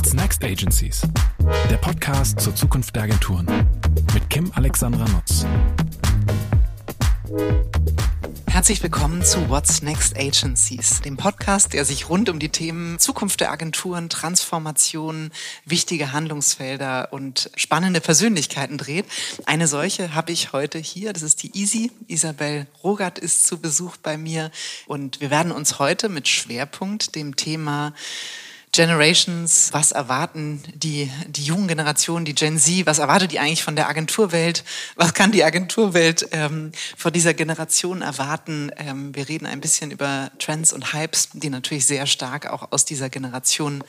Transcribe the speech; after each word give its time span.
What's 0.00 0.14
Next 0.14 0.42
Agencies? 0.42 1.02
Der 1.68 1.76
Podcast 1.76 2.40
zur 2.40 2.54
Zukunft 2.54 2.96
der 2.96 3.02
Agenturen 3.02 3.46
mit 4.14 4.30
Kim 4.30 4.50
Alexandra 4.54 5.04
Nutz. 5.10 5.44
Herzlich 8.46 8.82
willkommen 8.82 9.22
zu 9.22 9.50
What's 9.50 9.82
Next 9.82 10.16
Agencies, 10.16 11.02
dem 11.02 11.18
Podcast, 11.18 11.74
der 11.74 11.84
sich 11.84 12.08
rund 12.08 12.30
um 12.30 12.38
die 12.38 12.48
Themen 12.48 12.98
Zukunft 12.98 13.40
der 13.40 13.50
Agenturen, 13.50 14.08
Transformation, 14.08 15.32
wichtige 15.66 16.12
Handlungsfelder 16.12 17.12
und 17.12 17.50
spannende 17.54 18.00
Persönlichkeiten 18.00 18.78
dreht. 18.78 19.04
Eine 19.44 19.68
solche 19.68 20.14
habe 20.14 20.32
ich 20.32 20.54
heute 20.54 20.78
hier. 20.78 21.12
Das 21.12 21.22
ist 21.22 21.42
die 21.42 21.54
Easy. 21.54 21.92
Isabel 22.06 22.66
Rogat 22.82 23.18
ist 23.18 23.46
zu 23.46 23.60
Besuch 23.60 23.98
bei 23.98 24.16
mir 24.16 24.50
und 24.86 25.20
wir 25.20 25.30
werden 25.30 25.52
uns 25.52 25.78
heute 25.78 26.08
mit 26.08 26.26
Schwerpunkt 26.26 27.14
dem 27.16 27.36
Thema 27.36 27.92
Generations, 28.72 29.70
was 29.72 29.90
erwarten 29.90 30.62
die, 30.74 31.10
die 31.26 31.42
jungen 31.42 31.66
Generationen, 31.66 32.24
die 32.24 32.36
Gen 32.36 32.56
Z, 32.56 32.86
was 32.86 33.00
erwartet 33.00 33.32
die 33.32 33.40
eigentlich 33.40 33.64
von 33.64 33.74
der 33.74 33.88
Agenturwelt, 33.88 34.62
was 34.94 35.12
kann 35.12 35.32
die 35.32 35.42
Agenturwelt 35.42 36.28
ähm, 36.30 36.70
von 36.96 37.12
dieser 37.12 37.34
Generation 37.34 38.00
erwarten. 38.00 38.70
Ähm, 38.76 39.12
wir 39.14 39.28
reden 39.28 39.46
ein 39.46 39.60
bisschen 39.60 39.90
über 39.90 40.30
Trends 40.38 40.72
und 40.72 40.92
Hypes, 40.92 41.30
die 41.32 41.50
natürlich 41.50 41.84
sehr 41.84 42.06
stark 42.06 42.46
auch 42.46 42.70
aus 42.70 42.84
dieser 42.84 43.10
Generation 43.10 43.82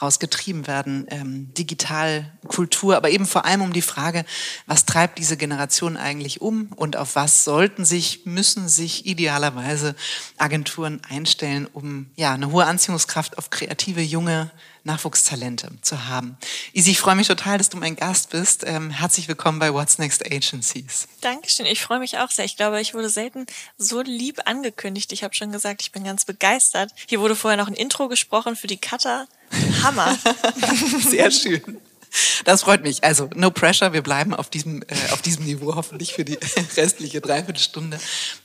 rausgetrieben 0.00 0.66
werden. 0.66 1.06
Ähm, 1.10 1.52
digital, 1.52 2.32
Kultur, 2.48 2.96
aber 2.96 3.10
eben 3.10 3.26
vor 3.26 3.44
allem 3.44 3.60
um 3.60 3.74
die 3.74 3.82
Frage, 3.82 4.24
was 4.66 4.86
treibt 4.86 5.18
diese 5.18 5.36
Generation 5.36 5.98
eigentlich 5.98 6.40
um 6.40 6.72
und 6.76 6.96
auf 6.96 7.16
was 7.16 7.44
sollten 7.44 7.84
sich, 7.84 8.24
müssen 8.24 8.66
sich 8.68 9.04
idealerweise 9.04 9.94
Agenturen 10.38 11.02
einstellen, 11.06 11.68
um 11.70 12.06
ja, 12.16 12.32
eine 12.32 12.50
hohe 12.50 12.64
Anziehungskraft 12.64 13.36
auf 13.36 13.50
kreative 13.50 14.00
junge 14.00 14.21
junge 14.22 14.50
Nachwuchstalente 14.84 15.68
zu 15.80 16.06
haben. 16.06 16.36
Isi, 16.72 16.92
ich 16.92 17.00
freue 17.00 17.16
mich 17.16 17.26
total, 17.26 17.58
dass 17.58 17.70
du 17.70 17.76
mein 17.76 17.96
Gast 17.96 18.30
bist. 18.30 18.62
Ähm, 18.64 18.90
herzlich 18.90 19.26
willkommen 19.26 19.58
bei 19.58 19.74
What's 19.74 19.98
Next 19.98 20.24
Agencies. 20.24 21.08
Dankeschön, 21.20 21.66
ich 21.66 21.82
freue 21.82 21.98
mich 21.98 22.18
auch 22.18 22.30
sehr. 22.30 22.44
Ich 22.44 22.56
glaube, 22.56 22.80
ich 22.80 22.94
wurde 22.94 23.08
selten 23.08 23.46
so 23.78 24.00
lieb 24.00 24.40
angekündigt. 24.44 25.12
Ich 25.12 25.24
habe 25.24 25.34
schon 25.34 25.50
gesagt, 25.50 25.82
ich 25.82 25.90
bin 25.90 26.04
ganz 26.04 26.24
begeistert. 26.24 26.92
Hier 27.08 27.18
wurde 27.18 27.34
vorher 27.34 27.56
noch 27.56 27.66
ein 27.66 27.74
Intro 27.74 28.06
gesprochen 28.06 28.54
für 28.54 28.68
die 28.68 28.76
Cutter. 28.76 29.26
Hammer. 29.82 30.16
sehr 31.00 31.32
schön. 31.32 31.80
Das 32.44 32.62
freut 32.62 32.82
mich. 32.82 33.04
Also 33.04 33.30
no 33.34 33.50
pressure, 33.50 33.92
wir 33.92 34.02
bleiben 34.02 34.34
auf 34.34 34.50
diesem, 34.50 34.82
äh, 34.82 35.12
auf 35.12 35.22
diesem 35.22 35.44
Niveau 35.44 35.74
hoffentlich 35.74 36.12
für 36.12 36.24
die 36.24 36.38
restliche 36.76 37.20
Dreiviertelstunde. 37.20 37.98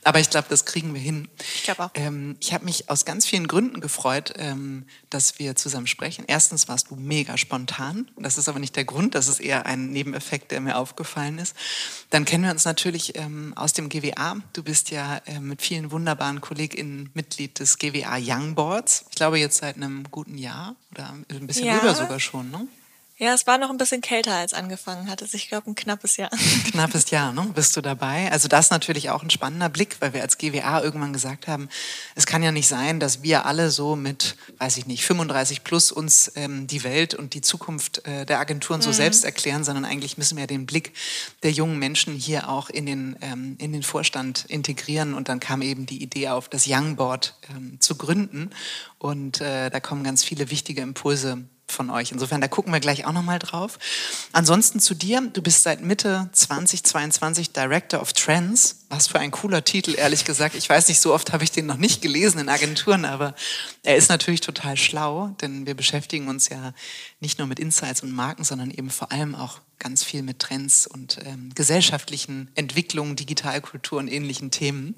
Aber 0.04 0.20
ich 0.20 0.30
glaube, 0.30 0.46
das 0.48 0.64
kriegen 0.64 0.94
wir 0.94 1.00
hin. 1.00 1.28
Ich 1.54 1.64
glaube 1.64 1.84
auch. 1.84 1.90
Ähm, 1.94 2.36
ich 2.40 2.52
habe 2.54 2.64
mich 2.64 2.88
aus 2.88 3.04
ganz 3.04 3.26
vielen 3.26 3.46
Gründen 3.46 3.80
gefreut, 3.80 4.34
ähm, 4.36 4.86
dass 5.10 5.38
wir 5.38 5.56
zusammen 5.56 5.86
sprechen. 5.86 6.24
Erstens 6.26 6.68
warst 6.68 6.90
du 6.90 6.96
mega 6.96 7.36
spontan. 7.36 8.10
Das 8.16 8.38
ist 8.38 8.48
aber 8.48 8.58
nicht 8.58 8.76
der 8.76 8.84
Grund, 8.84 9.14
das 9.14 9.28
ist 9.28 9.40
eher 9.40 9.66
ein 9.66 9.90
Nebeneffekt, 9.90 10.50
der 10.50 10.60
mir 10.60 10.76
aufgefallen 10.76 11.38
ist. 11.38 11.54
Dann 12.10 12.24
kennen 12.24 12.44
wir 12.44 12.50
uns 12.50 12.64
natürlich 12.64 13.16
ähm, 13.16 13.52
aus 13.56 13.72
dem 13.72 13.88
GWA. 13.88 14.36
Du 14.52 14.62
bist 14.62 14.90
ja 14.90 15.20
äh, 15.26 15.40
mit 15.40 15.62
vielen 15.62 15.90
wunderbaren 15.90 16.40
KollegInnen 16.40 17.10
Mitglied 17.14 17.58
des 17.58 17.78
GWA 17.78 18.18
Young 18.20 18.54
Boards. 18.54 19.04
Ich 19.10 19.16
glaube 19.16 19.38
jetzt 19.38 19.58
seit 19.58 19.76
einem 19.76 20.04
guten 20.10 20.38
Jahr 20.38 20.76
oder 20.92 21.14
ein 21.30 21.46
bisschen 21.46 21.66
ja. 21.66 21.78
rüber 21.78 21.94
sogar 21.94 22.20
schon, 22.20 22.50
ne? 22.50 22.66
Ja, 23.20 23.34
es 23.34 23.48
war 23.48 23.58
noch 23.58 23.70
ein 23.70 23.78
bisschen 23.78 24.00
kälter, 24.00 24.32
als 24.34 24.54
angefangen 24.54 25.10
hat. 25.10 25.22
Also 25.22 25.34
ich 25.34 25.48
glaube, 25.48 25.68
ein 25.68 25.74
knappes 25.74 26.16
Jahr. 26.18 26.30
Knappes 26.70 27.10
Jahr, 27.10 27.32
ne? 27.32 27.50
Bist 27.52 27.76
du 27.76 27.80
dabei? 27.80 28.30
Also 28.30 28.46
das 28.46 28.66
ist 28.66 28.70
natürlich 28.70 29.10
auch 29.10 29.24
ein 29.24 29.30
spannender 29.30 29.68
Blick, 29.68 29.96
weil 29.98 30.12
wir 30.12 30.22
als 30.22 30.38
GWA 30.38 30.80
irgendwann 30.84 31.12
gesagt 31.12 31.48
haben, 31.48 31.68
es 32.14 32.26
kann 32.26 32.44
ja 32.44 32.52
nicht 32.52 32.68
sein, 32.68 33.00
dass 33.00 33.24
wir 33.24 33.44
alle 33.44 33.72
so 33.72 33.96
mit, 33.96 34.36
weiß 34.58 34.76
ich 34.76 34.86
nicht, 34.86 35.04
35 35.04 35.64
plus 35.64 35.90
uns 35.90 36.30
ähm, 36.36 36.68
die 36.68 36.84
Welt 36.84 37.12
und 37.14 37.34
die 37.34 37.40
Zukunft 37.40 38.06
äh, 38.06 38.24
der 38.24 38.38
Agenturen 38.38 38.82
so 38.82 38.90
mhm. 38.90 38.94
selbst 38.94 39.24
erklären, 39.24 39.64
sondern 39.64 39.84
eigentlich 39.84 40.16
müssen 40.16 40.38
wir 40.38 40.46
den 40.46 40.64
Blick 40.64 40.92
der 41.42 41.50
jungen 41.50 41.80
Menschen 41.80 42.14
hier 42.14 42.48
auch 42.48 42.70
in 42.70 42.86
den, 42.86 43.16
ähm, 43.20 43.56
in 43.58 43.72
den 43.72 43.82
Vorstand 43.82 44.44
integrieren. 44.44 45.14
Und 45.14 45.28
dann 45.28 45.40
kam 45.40 45.60
eben 45.60 45.86
die 45.86 46.00
Idee 46.04 46.28
auf, 46.28 46.48
das 46.48 46.66
Young 46.68 46.94
Board 46.94 47.34
ähm, 47.50 47.80
zu 47.80 47.96
gründen. 47.96 48.50
Und 48.98 49.40
äh, 49.40 49.70
da 49.70 49.80
kommen 49.80 50.04
ganz 50.04 50.22
viele 50.22 50.52
wichtige 50.52 50.82
Impulse 50.82 51.48
von 51.72 51.90
euch. 51.90 52.12
Insofern, 52.12 52.40
da 52.40 52.48
gucken 52.48 52.72
wir 52.72 52.80
gleich 52.80 53.06
auch 53.06 53.12
nochmal 53.12 53.38
drauf. 53.38 53.78
Ansonsten 54.32 54.80
zu 54.80 54.94
dir. 54.94 55.20
Du 55.32 55.42
bist 55.42 55.62
seit 55.62 55.80
Mitte 55.82 56.28
2022 56.32 57.52
Director 57.52 58.00
of 58.00 58.12
Trends. 58.12 58.77
Was 58.90 59.08
für 59.08 59.18
ein 59.18 59.30
cooler 59.30 59.64
Titel, 59.64 59.94
ehrlich 59.96 60.24
gesagt. 60.24 60.54
Ich 60.54 60.68
weiß 60.68 60.88
nicht, 60.88 61.00
so 61.00 61.12
oft 61.12 61.32
habe 61.32 61.44
ich 61.44 61.50
den 61.50 61.66
noch 61.66 61.76
nicht 61.76 62.00
gelesen 62.00 62.38
in 62.38 62.48
Agenturen, 62.48 63.04
aber 63.04 63.34
er 63.82 63.96
ist 63.96 64.08
natürlich 64.08 64.40
total 64.40 64.78
schlau, 64.78 65.28
denn 65.42 65.66
wir 65.66 65.74
beschäftigen 65.74 66.28
uns 66.28 66.48
ja 66.48 66.72
nicht 67.20 67.38
nur 67.38 67.46
mit 67.46 67.58
Insights 67.58 68.02
und 68.02 68.12
Marken, 68.12 68.44
sondern 68.44 68.70
eben 68.70 68.88
vor 68.88 69.12
allem 69.12 69.34
auch 69.34 69.60
ganz 69.78 70.02
viel 70.02 70.22
mit 70.22 70.40
Trends 70.40 70.86
und 70.86 71.18
ähm, 71.24 71.52
gesellschaftlichen 71.54 72.50
Entwicklungen, 72.54 73.16
Digitalkultur 73.16 73.98
und 73.98 74.08
ähnlichen 74.08 74.50
Themen. 74.50 74.96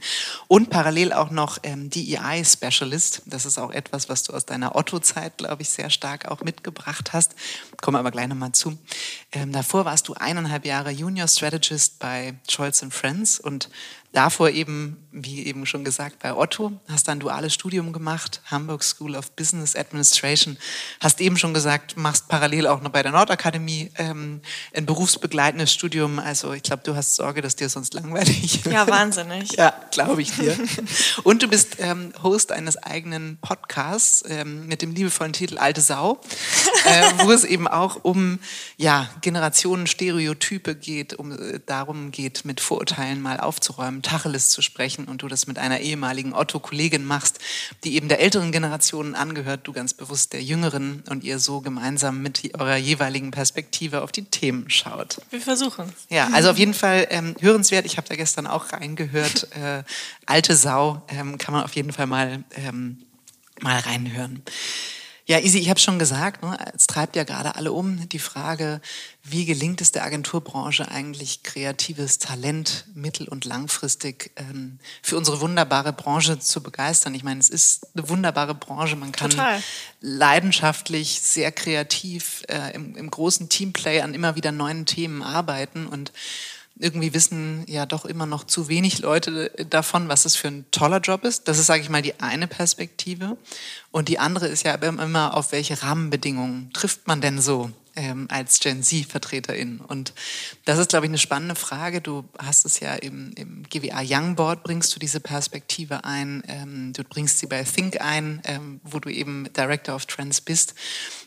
Und 0.48 0.70
parallel 0.70 1.12
auch 1.12 1.30
noch 1.30 1.58
ähm, 1.62 1.90
DEI-Specialist. 1.90 3.22
Das 3.26 3.44
ist 3.44 3.58
auch 3.58 3.72
etwas, 3.72 4.08
was 4.08 4.22
du 4.22 4.32
aus 4.32 4.46
deiner 4.46 4.76
Otto-Zeit, 4.76 5.38
glaube 5.38 5.62
ich, 5.62 5.70
sehr 5.70 5.90
stark 5.90 6.30
auch 6.30 6.42
mitgebracht 6.42 7.12
hast. 7.12 7.34
Kommen 7.80 7.96
aber 7.96 8.10
gleich 8.10 8.28
nochmal 8.28 8.52
zu. 8.52 8.78
Ähm, 9.32 9.52
davor 9.52 9.84
warst 9.84 10.08
du 10.08 10.14
eineinhalb 10.14 10.64
Jahre 10.64 10.90
Junior 10.90 11.28
Strategist 11.28 11.98
bei 11.98 12.34
Scholz 12.48 12.84
Friends 12.90 13.38
und 13.38 13.68
Davor 14.12 14.50
eben, 14.50 14.96
wie 15.12 15.46
eben 15.46 15.66
schon 15.66 15.84
gesagt, 15.84 16.18
bei 16.18 16.34
Otto, 16.34 16.72
hast 16.88 17.06
dann 17.06 17.20
duales 17.20 17.54
Studium 17.54 17.92
gemacht, 17.92 18.40
Hamburg 18.46 18.82
School 18.82 19.14
of 19.14 19.30
Business 19.36 19.76
Administration, 19.76 20.56
hast 20.98 21.20
eben 21.20 21.36
schon 21.36 21.54
gesagt, 21.54 21.96
machst 21.96 22.26
parallel 22.26 22.66
auch 22.66 22.80
noch 22.80 22.90
bei 22.90 23.04
der 23.04 23.12
Nordakademie 23.12 23.92
ähm, 23.98 24.40
ein 24.74 24.84
berufsbegleitendes 24.84 25.72
Studium. 25.72 26.18
Also 26.18 26.52
ich 26.52 26.64
glaube, 26.64 26.82
du 26.84 26.96
hast 26.96 27.14
Sorge, 27.14 27.40
dass 27.40 27.54
dir 27.54 27.68
sonst 27.68 27.94
langweilig 27.94 28.64
wird. 28.64 28.74
Ja, 28.74 28.88
wahnsinnig. 28.88 29.52
ja, 29.52 29.72
glaube 29.92 30.22
ich 30.22 30.32
dir. 30.32 30.58
Und 31.22 31.44
du 31.44 31.48
bist 31.48 31.76
ähm, 31.78 32.12
Host 32.20 32.50
eines 32.50 32.76
eigenen 32.76 33.38
Podcasts 33.40 34.24
ähm, 34.28 34.66
mit 34.66 34.82
dem 34.82 34.92
liebevollen 34.92 35.32
Titel 35.32 35.56
Alte 35.58 35.82
Sau, 35.82 36.20
äh, 36.84 37.12
wo 37.18 37.30
es 37.30 37.44
eben 37.44 37.68
auch 37.68 38.00
um 38.02 38.40
ja, 38.76 39.08
Generationen 39.20 39.86
Stereotype 39.86 40.74
geht, 40.74 41.14
um 41.14 41.30
äh, 41.30 41.60
darum 41.64 42.10
geht, 42.10 42.44
mit 42.44 42.60
Vorurteilen 42.60 43.22
mal 43.22 43.38
aufzuräumen 43.38 43.99
Tacheles 44.02 44.50
zu 44.50 44.62
sprechen 44.62 45.06
und 45.06 45.22
du 45.22 45.28
das 45.28 45.46
mit 45.46 45.58
einer 45.58 45.80
ehemaligen 45.80 46.32
Otto-Kollegin 46.32 47.04
machst, 47.04 47.38
die 47.84 47.94
eben 47.94 48.08
der 48.08 48.20
älteren 48.20 48.52
Generation 48.52 49.14
angehört, 49.14 49.60
du 49.64 49.72
ganz 49.72 49.94
bewusst 49.94 50.32
der 50.32 50.42
jüngeren 50.42 51.02
und 51.08 51.24
ihr 51.24 51.38
so 51.38 51.60
gemeinsam 51.60 52.22
mit 52.22 52.54
eurer 52.58 52.76
jeweiligen 52.76 53.30
Perspektive 53.30 54.02
auf 54.02 54.12
die 54.12 54.24
Themen 54.24 54.70
schaut. 54.70 55.20
Wir 55.30 55.40
versuchen. 55.40 55.92
Ja, 56.08 56.28
also 56.32 56.50
auf 56.50 56.58
jeden 56.58 56.74
Fall 56.74 57.06
ähm, 57.10 57.34
hörenswert. 57.40 57.86
Ich 57.86 57.96
habe 57.96 58.08
da 58.08 58.16
gestern 58.16 58.46
auch 58.46 58.72
reingehört. 58.72 59.48
Äh, 59.60 59.82
alte 60.26 60.56
Sau 60.56 61.02
ähm, 61.08 61.36
kann 61.36 61.52
man 61.52 61.64
auf 61.64 61.74
jeden 61.74 61.92
Fall 61.92 62.06
mal, 62.06 62.44
ähm, 62.54 62.98
mal 63.60 63.78
reinhören. 63.78 64.42
Ja, 65.30 65.38
Isi, 65.38 65.60
ich 65.60 65.70
habe 65.70 65.78
schon 65.78 66.00
gesagt, 66.00 66.42
ne, 66.42 66.58
es 66.74 66.88
treibt 66.88 67.14
ja 67.14 67.22
gerade 67.22 67.54
alle 67.54 67.70
um 67.70 68.08
die 68.08 68.18
Frage, 68.18 68.80
wie 69.22 69.44
gelingt 69.44 69.80
es 69.80 69.92
der 69.92 70.02
Agenturbranche 70.02 70.90
eigentlich, 70.90 71.44
kreatives 71.44 72.18
Talent 72.18 72.86
mittel- 72.94 73.28
und 73.28 73.44
langfristig 73.44 74.32
ähm, 74.34 74.80
für 75.02 75.16
unsere 75.16 75.40
wunderbare 75.40 75.92
Branche 75.92 76.40
zu 76.40 76.64
begeistern? 76.64 77.14
Ich 77.14 77.22
meine, 77.22 77.38
es 77.38 77.48
ist 77.48 77.86
eine 77.94 78.08
wunderbare 78.08 78.56
Branche. 78.56 78.96
Man 78.96 79.12
kann 79.12 79.30
Total. 79.30 79.62
leidenschaftlich, 80.00 81.20
sehr 81.22 81.52
kreativ 81.52 82.42
äh, 82.48 82.74
im, 82.74 82.96
im 82.96 83.08
großen 83.08 83.48
Teamplay 83.48 84.00
an 84.00 84.14
immer 84.14 84.34
wieder 84.34 84.50
neuen 84.50 84.84
Themen 84.84 85.22
arbeiten 85.22 85.86
und 85.86 86.10
irgendwie 86.80 87.14
wissen 87.14 87.64
ja 87.66 87.86
doch 87.86 88.04
immer 88.04 88.26
noch 88.26 88.44
zu 88.44 88.68
wenig 88.68 89.00
Leute 89.00 89.50
davon, 89.68 90.08
was 90.08 90.24
es 90.24 90.36
für 90.36 90.48
ein 90.48 90.64
toller 90.70 91.00
Job 91.00 91.24
ist. 91.24 91.46
Das 91.46 91.58
ist, 91.58 91.66
sage 91.66 91.82
ich 91.82 91.90
mal, 91.90 92.02
die 92.02 92.18
eine 92.20 92.46
Perspektive. 92.46 93.36
Und 93.90 94.08
die 94.08 94.18
andere 94.18 94.48
ist 94.48 94.64
ja 94.64 94.74
immer, 94.74 95.36
auf 95.36 95.52
welche 95.52 95.82
Rahmenbedingungen 95.82 96.72
trifft 96.72 97.06
man 97.06 97.20
denn 97.20 97.40
so 97.40 97.70
ähm, 97.96 98.28
als 98.30 98.60
Gen 98.60 98.82
Z-Vertreterin? 98.82 99.80
Und 99.80 100.14
das 100.64 100.78
ist, 100.78 100.90
glaube 100.90 101.06
ich, 101.06 101.10
eine 101.10 101.18
spannende 101.18 101.54
Frage. 101.54 102.00
Du 102.00 102.24
hast 102.38 102.64
es 102.64 102.80
ja 102.80 102.94
im, 102.94 103.32
im 103.36 103.64
GWA 103.68 104.02
Young 104.02 104.36
Board, 104.36 104.62
bringst 104.62 104.94
du 104.94 104.98
diese 104.98 105.20
Perspektive 105.20 106.04
ein. 106.04 106.42
Ähm, 106.48 106.92
du 106.94 107.04
bringst 107.04 107.38
sie 107.38 107.46
bei 107.46 107.62
Think 107.62 108.00
ein, 108.00 108.40
ähm, 108.44 108.80
wo 108.84 108.98
du 109.00 109.10
eben 109.10 109.52
Director 109.52 109.94
of 109.94 110.06
Trends 110.06 110.40
bist. 110.40 110.74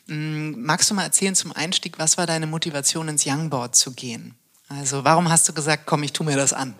Ähm, 0.10 0.64
magst 0.64 0.90
du 0.90 0.96
mal 0.96 1.04
erzählen 1.04 1.36
zum 1.36 1.52
Einstieg, 1.52 2.00
was 2.00 2.18
war 2.18 2.26
deine 2.26 2.48
Motivation, 2.48 3.08
ins 3.08 3.26
Young 3.26 3.50
Board 3.50 3.76
zu 3.76 3.92
gehen? 3.94 4.36
Also 4.70 5.04
warum 5.04 5.30
hast 5.30 5.48
du 5.48 5.54
gesagt, 5.54 5.86
komm, 5.86 6.04
ich 6.04 6.14
tue 6.14 6.26
mir 6.26 6.36
das 6.36 6.54
an? 6.54 6.76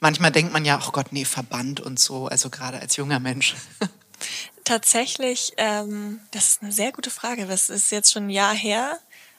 Manchmal 0.00 0.32
denkt 0.32 0.52
man 0.52 0.64
ja, 0.64 0.80
oh 0.86 0.90
Gott, 0.92 1.12
nee, 1.12 1.24
Verband 1.24 1.80
und 1.80 1.98
so, 2.00 2.26
also 2.26 2.48
gerade 2.50 2.80
als 2.80 2.96
junger 2.96 3.20
Mensch. 3.20 3.54
Tatsächlich, 4.64 5.52
ähm, 5.56 6.20
das 6.30 6.48
ist 6.48 6.62
eine 6.62 6.72
sehr 6.72 6.92
gute 6.92 7.10
Frage. 7.10 7.46
Das 7.46 7.68
ist 7.68 7.90
jetzt 7.90 8.12
schon 8.12 8.26
ein 8.26 8.30
Jahr 8.30 8.54
her. 8.54 8.98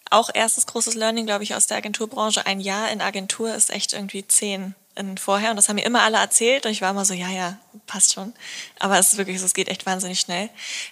Auch 0.10 0.30
erstes 0.34 0.66
großes 0.66 0.96
Learning, 0.96 1.26
glaube 1.26 1.44
ich, 1.44 1.56
aus 1.56 1.68
der 1.68 1.78
Agenturbranche. 1.78 2.46
Ein 2.46 2.60
Jahr 2.60 2.92
in 2.92 3.02
Agentur 3.02 3.54
ist 3.56 3.70
echt 3.70 3.94
irgendwie 3.94 4.28
zehn 4.28 4.76
in 4.96 5.18
vorher. 5.18 5.52
Und 5.52 5.56
das 5.56 5.70
haben 5.70 5.78
mir 5.78 5.86
immer 5.86 6.02
alle 6.02 6.18
erzählt. 6.18 6.66
Und 6.66 6.72
ich 6.72 6.82
war 6.82 6.92
immer 6.92 7.06
so, 7.06 7.14
ja, 7.14 7.30
ja, 7.30 7.58
passt 7.88 8.14
schon. 8.14 8.34
Aber 8.80 9.00
es 9.00 9.14
ist 9.14 9.18
wirklich 9.18 9.40
so, 9.40 9.46
es 9.46 9.54
geht 9.54 9.70
echt 9.70 9.86
wahnsinnig 9.86 10.20
schnell. 10.20 10.50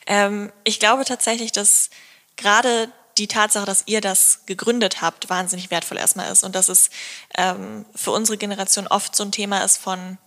Ähm, 0.08 0.52
ich 0.64 0.80
glaube 0.80 1.06
tatsächlich, 1.06 1.52
dass 1.52 1.90
gerade 2.38 2.90
die 3.20 3.28
Tatsache, 3.28 3.66
dass 3.66 3.84
ihr 3.86 4.02
das 4.02 4.42
gegründet 4.46 5.02
habt, 5.02 5.30
wahnsinnig 5.30 5.70
wertvoll 5.72 5.98
erstmal 5.98 6.32
ist 6.32 6.44
und 6.44 6.56
dass 6.56 6.70
es 6.70 6.90
ähm, 7.38 7.86
für 7.94 8.12
unsere 8.12 8.38
Generation 8.38 8.88
oft 8.88 9.16
so 9.16 9.24
ein 9.24 9.32
Thema 9.32 9.64
ist 9.64 9.78
von, 9.78 10.18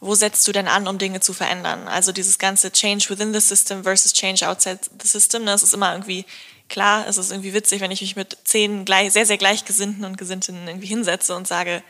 wo 0.00 0.14
setzt 0.14 0.46
du 0.46 0.52
denn 0.52 0.68
an, 0.68 0.86
um 0.86 0.98
Dinge 0.98 1.20
zu 1.20 1.32
verändern? 1.32 1.88
Also 1.88 2.12
dieses 2.12 2.38
ganze 2.38 2.70
Change 2.70 3.08
within 3.08 3.32
the 3.32 3.40
system 3.40 3.82
versus 3.82 4.12
Change 4.12 4.48
outside 4.48 4.78
the 5.02 5.08
system, 5.08 5.44
ne, 5.44 5.50
das 5.50 5.62
ist 5.62 5.74
immer 5.74 5.92
irgendwie 5.92 6.24
klar, 6.68 7.06
es 7.06 7.18
ist 7.18 7.30
irgendwie 7.30 7.54
witzig, 7.54 7.80
wenn 7.80 7.90
ich 7.90 8.00
mich 8.00 8.16
mit 8.16 8.36
zehn 8.44 8.84
gleich, 8.84 9.12
sehr, 9.12 9.26
sehr 9.26 9.38
gleichgesinnten 9.38 10.04
und 10.04 10.18
Gesinnten 10.18 10.66
irgendwie 10.66 10.86
hinsetze 10.86 11.34
und 11.34 11.46
sage, 11.46 11.82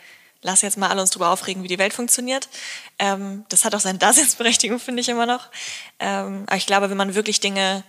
lass 0.43 0.63
jetzt 0.63 0.79
mal 0.79 0.89
alle 0.89 1.01
uns 1.01 1.11
drüber 1.11 1.31
aufregen, 1.31 1.63
wie 1.63 1.69
die 1.69 1.79
Welt 1.79 1.93
funktioniert. 1.93 2.49
Ähm, 2.99 3.45
das 3.49 3.65
hat 3.65 3.75
auch 3.75 3.81
seine 3.81 3.99
Daseinsberechtigung, 4.01 4.79
finde 4.79 5.01
ich 5.01 5.09
immer 5.09 5.27
noch. 5.27 5.49
Ähm, 5.99 6.45
aber 6.47 6.57
ich 6.57 6.67
glaube, 6.67 6.91
wenn 6.91 6.97
man 6.97 7.15
wirklich 7.15 7.41
Dinge 7.41 7.83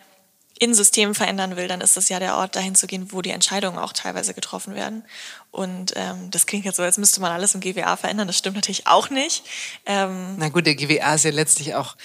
in 0.59 0.73
Systemen 0.73 1.15
verändern 1.15 1.55
will, 1.55 1.67
dann 1.67 1.81
ist 1.81 1.97
das 1.97 2.09
ja 2.09 2.19
der 2.19 2.35
Ort, 2.35 2.55
dahin 2.55 2.75
zu 2.75 2.87
gehen, 2.87 3.11
wo 3.11 3.21
die 3.21 3.31
Entscheidungen 3.31 3.77
auch 3.77 3.93
teilweise 3.93 4.33
getroffen 4.33 4.75
werden. 4.75 5.03
Und 5.51 5.93
ähm, 5.95 6.29
das 6.31 6.45
klingt 6.45 6.65
jetzt 6.65 6.77
so, 6.77 6.83
als 6.83 6.97
müsste 6.97 7.21
man 7.21 7.31
alles 7.31 7.55
im 7.55 7.61
GWA 7.61 7.95
verändern. 7.95 8.27
Das 8.27 8.37
stimmt 8.37 8.55
natürlich 8.55 8.87
auch 8.87 9.09
nicht. 9.09 9.43
Ähm, 9.85 10.35
Na 10.37 10.49
gut, 10.49 10.65
der 10.65 10.75
GWA 10.75 11.15
ist 11.15 11.25
ja 11.25 11.31
letztlich 11.31 11.75
auch 11.75 11.95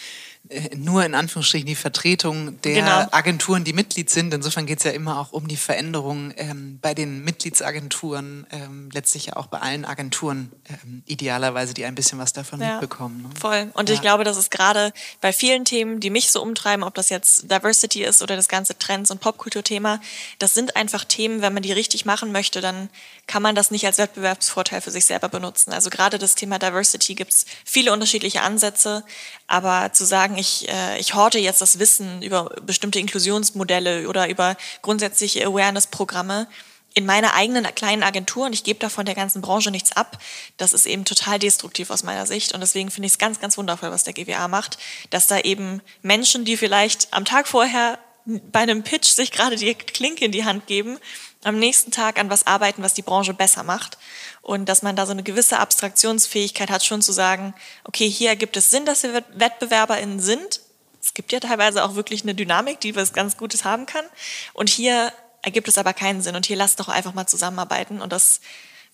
nur 0.76 1.04
in 1.04 1.14
Anführungsstrichen 1.14 1.66
die 1.66 1.76
Vertretung 1.76 2.60
der 2.62 2.74
genau. 2.74 3.06
Agenturen, 3.12 3.64
die 3.64 3.72
Mitglied 3.72 4.10
sind. 4.10 4.34
Insofern 4.34 4.66
geht 4.66 4.78
es 4.78 4.84
ja 4.84 4.90
immer 4.90 5.18
auch 5.18 5.32
um 5.32 5.48
die 5.48 5.56
Veränderung 5.56 6.32
ähm, 6.36 6.78
bei 6.82 6.94
den 6.94 7.24
Mitgliedsagenturen, 7.24 8.46
ähm, 8.50 8.90
letztlich 8.92 9.26
ja 9.26 9.36
auch 9.36 9.46
bei 9.46 9.60
allen 9.60 9.84
Agenturen 9.84 10.50
ähm, 10.68 11.02
idealerweise, 11.06 11.74
die 11.74 11.84
ein 11.84 11.94
bisschen 11.94 12.18
was 12.18 12.32
davon 12.32 12.60
ja, 12.60 12.72
mitbekommen. 12.72 13.22
Ne? 13.22 13.30
Voll. 13.38 13.70
Und 13.74 13.88
ja. 13.88 13.94
ich 13.94 14.00
glaube, 14.00 14.24
das 14.24 14.36
ist 14.36 14.50
gerade 14.50 14.92
bei 15.20 15.32
vielen 15.32 15.64
Themen, 15.64 16.00
die 16.00 16.10
mich 16.10 16.30
so 16.30 16.42
umtreiben, 16.42 16.84
ob 16.84 16.94
das 16.94 17.08
jetzt 17.08 17.50
Diversity 17.50 18.02
ist 18.02 18.20
oder 18.20 18.36
das 18.36 18.48
ganze 18.48 18.76
Trends- 18.76 19.10
und 19.10 19.20
Popkulturthema, 19.20 20.00
das 20.38 20.54
sind 20.54 20.76
einfach 20.76 21.04
Themen, 21.04 21.40
wenn 21.40 21.54
man 21.54 21.62
die 21.62 21.72
richtig 21.72 22.04
machen 22.04 22.32
möchte, 22.32 22.60
dann 22.60 22.90
kann 23.26 23.42
man 23.42 23.54
das 23.54 23.70
nicht 23.70 23.86
als 23.86 23.98
Wettbewerbsvorteil 23.98 24.80
für 24.80 24.90
sich 24.90 25.06
selber 25.06 25.28
benutzen. 25.28 25.72
Also 25.72 25.88
gerade 25.88 26.18
das 26.18 26.34
Thema 26.34 26.58
Diversity 26.58 27.14
gibt 27.14 27.30
es 27.30 27.46
viele 27.64 27.92
unterschiedliche 27.92 28.42
Ansätze, 28.42 29.04
aber 29.46 29.92
zu 29.92 30.04
sagen, 30.04 30.31
ich, 30.36 30.68
äh, 30.68 30.98
ich 30.98 31.14
horte 31.14 31.38
jetzt 31.38 31.60
das 31.60 31.78
Wissen 31.78 32.22
über 32.22 32.50
bestimmte 32.66 32.98
Inklusionsmodelle 32.98 34.08
oder 34.08 34.28
über 34.28 34.56
grundsätzliche 34.82 35.46
Awareness-Programme 35.46 36.48
in 36.94 37.06
meiner 37.06 37.34
eigenen 37.34 37.64
kleinen 37.74 38.02
Agentur 38.02 38.46
und 38.46 38.52
ich 38.52 38.64
gebe 38.64 38.78
davon 38.78 39.06
der 39.06 39.14
ganzen 39.14 39.40
Branche 39.40 39.70
nichts 39.70 39.92
ab, 39.92 40.18
das 40.58 40.72
ist 40.72 40.86
eben 40.86 41.04
total 41.04 41.38
destruktiv 41.38 41.90
aus 41.90 42.02
meiner 42.02 42.26
Sicht. 42.26 42.52
Und 42.52 42.60
deswegen 42.60 42.90
finde 42.90 43.06
ich 43.06 43.12
es 43.12 43.18
ganz, 43.18 43.40
ganz 43.40 43.56
wundervoll, 43.56 43.90
was 43.90 44.04
der 44.04 44.12
GWA 44.12 44.48
macht, 44.48 44.78
dass 45.10 45.26
da 45.26 45.38
eben 45.38 45.80
Menschen, 46.02 46.44
die 46.44 46.56
vielleicht 46.56 47.08
am 47.12 47.24
Tag 47.24 47.48
vorher 47.48 47.98
bei 48.24 48.60
einem 48.60 48.82
Pitch 48.82 49.08
sich 49.08 49.32
gerade 49.32 49.56
die 49.56 49.74
Klinke 49.74 50.24
in 50.24 50.32
die 50.32 50.44
Hand 50.44 50.66
geben, 50.66 50.98
am 51.44 51.58
nächsten 51.58 51.90
Tag 51.90 52.18
an 52.18 52.30
was 52.30 52.46
arbeiten, 52.46 52.82
was 52.82 52.94
die 52.94 53.02
Branche 53.02 53.34
besser 53.34 53.62
macht. 53.62 53.98
Und 54.40 54.68
dass 54.68 54.82
man 54.82 54.96
da 54.96 55.06
so 55.06 55.12
eine 55.12 55.22
gewisse 55.22 55.58
Abstraktionsfähigkeit 55.58 56.70
hat, 56.70 56.84
schon 56.84 57.02
zu 57.02 57.12
sagen, 57.12 57.54
okay, 57.84 58.08
hier 58.08 58.28
ergibt 58.28 58.56
es 58.56 58.70
Sinn, 58.70 58.84
dass 58.84 59.02
wir 59.02 59.24
WettbewerberInnen 59.34 60.20
sind. 60.20 60.60
Es 61.00 61.14
gibt 61.14 61.32
ja 61.32 61.40
teilweise 61.40 61.84
auch 61.84 61.94
wirklich 61.94 62.22
eine 62.22 62.34
Dynamik, 62.34 62.80
die 62.80 62.94
was 62.94 63.12
ganz 63.12 63.36
Gutes 63.36 63.64
haben 63.64 63.86
kann. 63.86 64.04
Und 64.52 64.68
hier 64.68 65.12
ergibt 65.42 65.68
es 65.68 65.78
aber 65.78 65.92
keinen 65.92 66.22
Sinn. 66.22 66.36
Und 66.36 66.46
hier 66.46 66.56
lasst 66.56 66.80
doch 66.80 66.88
einfach 66.88 67.14
mal 67.14 67.26
zusammenarbeiten. 67.26 68.00
Und 68.00 68.12
das 68.12 68.40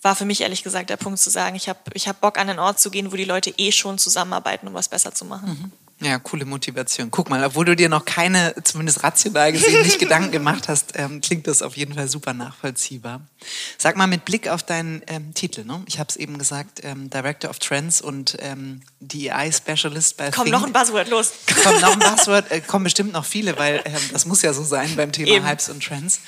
war 0.01 0.15
für 0.15 0.25
mich 0.25 0.41
ehrlich 0.41 0.63
gesagt 0.63 0.89
der 0.89 0.97
Punkt 0.97 1.19
zu 1.19 1.29
sagen, 1.29 1.55
ich 1.55 1.69
habe 1.69 1.79
ich 1.93 2.07
hab 2.07 2.21
Bock 2.21 2.37
an 2.37 2.49
einen 2.49 2.59
Ort 2.59 2.79
zu 2.79 2.89
gehen, 2.89 3.11
wo 3.11 3.15
die 3.15 3.25
Leute 3.25 3.53
eh 3.57 3.71
schon 3.71 3.97
zusammenarbeiten, 3.97 4.67
um 4.67 4.73
was 4.73 4.87
besser 4.87 5.13
zu 5.13 5.25
machen. 5.25 5.49
Mhm. 5.49 5.88
Ja, 6.01 6.17
coole 6.17 6.45
Motivation. 6.45 7.11
Guck 7.11 7.29
mal, 7.29 7.43
obwohl 7.43 7.65
du 7.65 7.75
dir 7.75 7.89
noch 7.89 8.05
keine, 8.05 8.55
zumindest 8.63 9.03
rational 9.03 9.51
gesehen, 9.51 9.81
nicht 9.83 9.99
Gedanken 9.99 10.31
gemacht 10.31 10.69
hast, 10.69 10.93
ähm, 10.95 11.19
klingt 11.19 11.45
das 11.45 11.61
auf 11.61 11.75
jeden 11.75 11.93
Fall 11.93 12.07
super 12.07 12.33
nachvollziehbar. 12.33 13.21
Sag 13.77 13.97
mal 13.97 14.07
mit 14.07 14.23
Blick 14.23 14.47
auf 14.47 14.63
deinen 14.63 15.01
ähm, 15.07 15.33
Titel, 15.33 15.65
ne? 15.65 15.83
ich 15.87 15.99
habe 15.99 16.07
es 16.09 16.15
eben 16.15 16.37
gesagt, 16.37 16.79
ähm, 16.83 17.09
Director 17.09 17.49
of 17.49 17.59
Trends 17.59 17.99
und 17.99 18.37
ähm, 18.39 18.81
DEI 19.01 19.51
Specialist 19.51 20.15
bei 20.15 20.31
Komm, 20.31 20.49
noch 20.49 20.65
ein 20.65 20.71
Buzzword, 20.71 21.09
los. 21.09 21.33
Komm, 21.63 21.81
noch 21.81 21.91
ein 21.91 21.99
Buzzword, 21.99 22.49
äh, 22.49 22.61
kommen 22.61 22.85
bestimmt 22.85 23.11
noch 23.11 23.25
viele, 23.25 23.57
weil 23.57 23.81
ähm, 23.83 24.01
das 24.13 24.25
muss 24.25 24.41
ja 24.41 24.53
so 24.53 24.63
sein 24.63 24.95
beim 24.95 25.11
Thema 25.11 25.31
eben. 25.31 25.45
Hypes 25.45 25.67
und 25.67 25.83
Trends. 25.83 26.21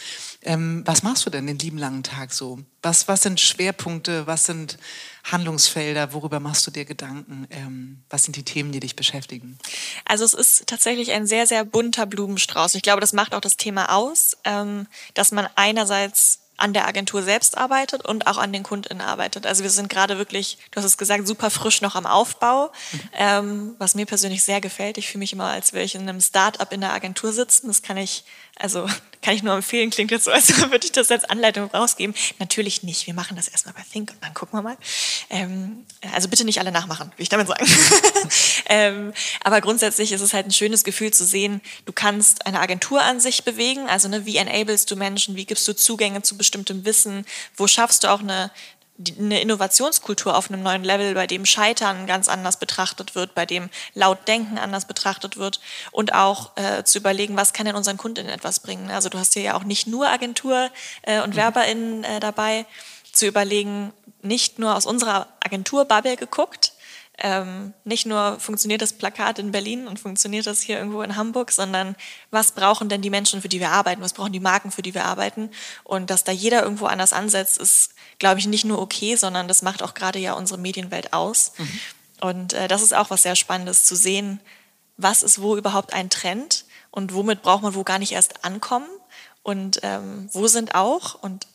Ähm, 0.44 0.81
was 0.85 1.03
machst 1.03 1.25
du 1.25 1.29
denn 1.29 1.47
den 1.47 1.59
lieben 1.59 1.77
langen 1.77 2.03
Tag 2.03 2.33
so? 2.33 2.59
Was, 2.81 3.07
was 3.07 3.21
sind 3.21 3.39
Schwerpunkte? 3.39 4.27
Was 4.27 4.45
sind 4.45 4.77
Handlungsfelder? 5.23 6.13
Worüber 6.13 6.39
machst 6.39 6.65
du 6.68 6.71
dir 6.71 6.85
Gedanken? 6.85 7.47
Ähm, 7.50 8.03
was 8.09 8.23
sind 8.23 8.35
die 8.35 8.44
Themen, 8.44 8.71
die 8.71 8.79
dich 8.79 8.95
beschäftigen? 8.95 9.57
Also 10.06 10.25
es 10.25 10.33
ist 10.33 10.68
tatsächlich 10.68 11.12
ein 11.12 11.27
sehr, 11.27 11.47
sehr 11.47 11.65
bunter 11.65 12.06
Blumenstrauß. 12.06 12.75
Ich 12.75 12.81
glaube, 12.81 13.01
das 13.01 13.13
macht 13.13 13.33
auch 13.33 13.41
das 13.41 13.57
Thema 13.57 13.95
aus, 13.95 14.38
ähm, 14.45 14.88
dass 15.13 15.31
man 15.31 15.47
einerseits 15.56 16.39
an 16.62 16.73
der 16.73 16.88
Agentur 16.88 17.23
selbst 17.23 17.57
arbeitet 17.57 18.06
und 18.06 18.27
auch 18.27 18.38
an 18.38 18.53
den 18.53 18.63
KundInnen 18.63 19.01
arbeitet. 19.01 19.47
Also 19.47 19.63
wir 19.63 19.69
sind 19.69 19.89
gerade 19.89 20.18
wirklich, 20.18 20.57
du 20.69 20.77
hast 20.77 20.85
es 20.85 20.97
gesagt, 20.97 21.27
super 21.27 21.50
frisch 21.50 21.81
noch 21.81 21.95
am 21.95 22.06
Aufbau, 22.06 22.71
mhm. 22.91 23.00
ähm, 23.13 23.75
was 23.79 23.95
mir 23.95 24.06
persönlich 24.06 24.44
sehr 24.44 24.62
gefällt. 24.62 24.97
Ich 24.97 25.07
fühle 25.07 25.19
mich 25.19 25.33
immer, 25.33 25.47
als 25.47 25.73
würde 25.73 25.85
ich 25.85 25.95
in 25.95 26.01
einem 26.01 26.21
Start-up 26.21 26.71
in 26.71 26.81
der 26.81 26.94
Agentur 26.94 27.33
sitzen. 27.33 27.68
Das 27.68 27.81
kann 27.81 27.97
ich 27.97 28.23
also 28.62 28.88
kann 29.22 29.36
ich 29.36 29.44
nur 29.44 29.54
empfehlen, 29.54 29.90
klingt 29.90 30.12
jetzt 30.12 30.25
so, 30.25 30.31
als 30.31 30.58
würde 30.72 30.86
ich 30.86 30.92
das 30.92 31.12
als 31.12 31.25
Anleitung 31.25 31.69
rausgeben. 31.72 32.16
Natürlich 32.40 32.84
nicht. 32.84 33.06
Wir 33.08 33.13
machen 33.13 33.36
das 33.36 33.48
erstmal 33.48 33.74
bei 33.74 33.84
Think 33.92 34.12
und 34.12 34.24
dann 34.24 34.34
gucken 34.34 34.58
wir 34.58 34.63
mal. 34.63 34.78
Ähm, 35.30 35.86
also 36.13 36.28
bitte 36.28 36.44
nicht 36.44 36.60
alle 36.60 36.72
nachmachen, 36.72 37.12
will 37.18 37.24
ich 37.24 37.30
damit 37.30 37.48
sagen. 37.48 37.66
ähm, 38.68 39.13
aber 39.44 39.62
grundsätzlich 39.62 40.12
ist 40.12 40.22
es 40.22 40.34
halt 40.34 40.48
ein 40.48 40.52
schönes 40.52 40.84
Gefühl 40.84 41.12
zu 41.12 41.25
sehen, 41.25 41.62
du 41.86 41.94
kannst 41.94 42.46
eine 42.46 42.60
Agentur 42.60 43.02
an 43.02 43.19
sich 43.19 43.44
bewegen. 43.44 43.88
Also 43.88 44.08
ne, 44.08 44.25
wie 44.25 44.38
enablest 44.38 44.90
du 44.90 44.96
Menschen, 44.96 45.36
wie 45.36 45.46
gibst 45.46 45.68
du 45.68 45.75
Zugänge 45.75 46.22
zu 46.24 46.38
bestimmtem 46.38 46.86
Wissen, 46.86 47.25
wo 47.56 47.68
schaffst 47.68 48.04
du 48.04 48.07
auch 48.07 48.22
eine 48.22 48.52
eine 49.18 49.42
Innovationskultur 49.42 50.36
auf 50.36 50.50
einem 50.50 50.63
neuen 50.63 50.83
Level, 50.83 51.13
bei 51.13 51.27
dem 51.27 51.45
Scheitern 51.45 52.07
ganz 52.07 52.27
anders 52.27 52.57
betrachtet 52.57 53.15
wird, 53.15 53.36
bei 53.36 53.45
dem 53.45 53.69
laut 53.94 54.27
Denken 54.27 54.57
anders 54.57 54.86
betrachtet 54.86 55.38
wird 55.38 55.59
und 55.92 56.13
auch 56.13 56.51
äh, 56.57 56.83
zu 56.83 57.00
überlegen, 57.00 57.38
was 57.38 57.53
kann 57.53 57.65
denn 57.65 57.75
unseren 57.75 57.98
Kundinnen 57.98 58.31
etwas 58.31 58.59
bringen. 58.59 58.92
Also 58.92 59.09
du 59.09 59.18
hast 59.18 59.33
hier 59.33 59.44
ja 59.44 59.56
auch 59.56 59.63
nicht 59.63 59.88
nur 59.88 60.07
Agentur 60.07 60.69
äh, 61.03 61.21
und 61.21 61.31
mhm. 61.31 61.38
WerberInnen 61.38 62.03
äh, 62.03 62.19
dabei, 62.19 62.65
zu 63.12 63.27
überlegen, 63.27 63.94
nicht 64.21 64.59
nur 64.59 64.75
aus 64.75 64.86
unserer 64.86 65.27
Agenturbubble 65.44 66.15
geguckt, 66.15 66.74
ähm, 67.21 67.73
nicht 67.83 68.06
nur 68.06 68.39
funktioniert 68.39 68.81
das 68.81 68.94
Plakat 68.94 69.39
in 69.39 69.51
Berlin 69.51 69.88
und 69.88 70.00
funktioniert 70.00 70.47
das 70.47 70.62
hier 70.62 70.77
irgendwo 70.77 71.01
in 71.01 71.15
Hamburg, 71.15 71.51
sondern 71.51 71.95
was 72.31 72.51
brauchen 72.51 72.90
denn 72.90 73.01
die 73.01 73.09
Menschen, 73.09 73.42
für 73.42 73.49
die 73.49 73.59
wir 73.59 73.71
arbeiten, 73.71 74.01
was 74.01 74.13
brauchen 74.13 74.33
die 74.33 74.40
Marken, 74.40 74.71
für 74.71 74.81
die 74.81 74.94
wir 74.94 75.06
arbeiten 75.06 75.49
und 75.83 76.09
dass 76.09 76.23
da 76.23 76.31
jeder 76.31 76.63
irgendwo 76.63 76.85
anders 76.85 77.13
ansetzt, 77.13 77.57
ist 77.57 77.94
glaube 78.21 78.40
ich, 78.40 78.47
nicht 78.47 78.66
nur 78.66 78.80
okay, 78.80 79.16
sondern 79.16 79.49
das 79.49 79.63
macht 79.63 79.83
auch 79.83 79.94
gerade 79.94 80.19
ja 80.19 80.33
unsere 80.33 80.59
Medienwelt 80.59 81.11
aus. 81.11 81.54
Mhm. 81.57 81.80
Und 82.21 82.54
äh, 82.54 82.68
das 82.68 82.83
ist 82.83 82.94
auch 82.94 83.09
was 83.09 83.23
sehr 83.23 83.35
Spannendes 83.35 83.83
zu 83.83 83.95
sehen, 83.95 84.40
was 84.95 85.23
ist 85.23 85.42
wo 85.42 85.57
überhaupt 85.57 85.92
ein 85.94 86.09
Trend 86.09 86.66
und 86.92 87.13
womit 87.13 87.42
braucht 87.42 87.63
man 87.63 87.73
wo 87.73 87.83
gar 87.83 87.97
nicht 87.97 88.11
erst 88.11 88.45
ankommen 88.45 88.87
und 89.42 89.80
ähm, 89.81 90.30
wo 90.31 90.47
sind 90.47 90.75
auch, 90.75 91.16
und 91.16 91.47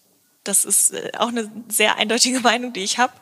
das 0.49 0.65
ist 0.65 0.93
äh, 0.93 1.13
auch 1.19 1.29
eine 1.29 1.51
sehr 1.69 1.97
eindeutige 1.97 2.41
Meinung, 2.43 2.73
die 2.73 2.85
ich 2.85 2.99
habe, 2.99 3.13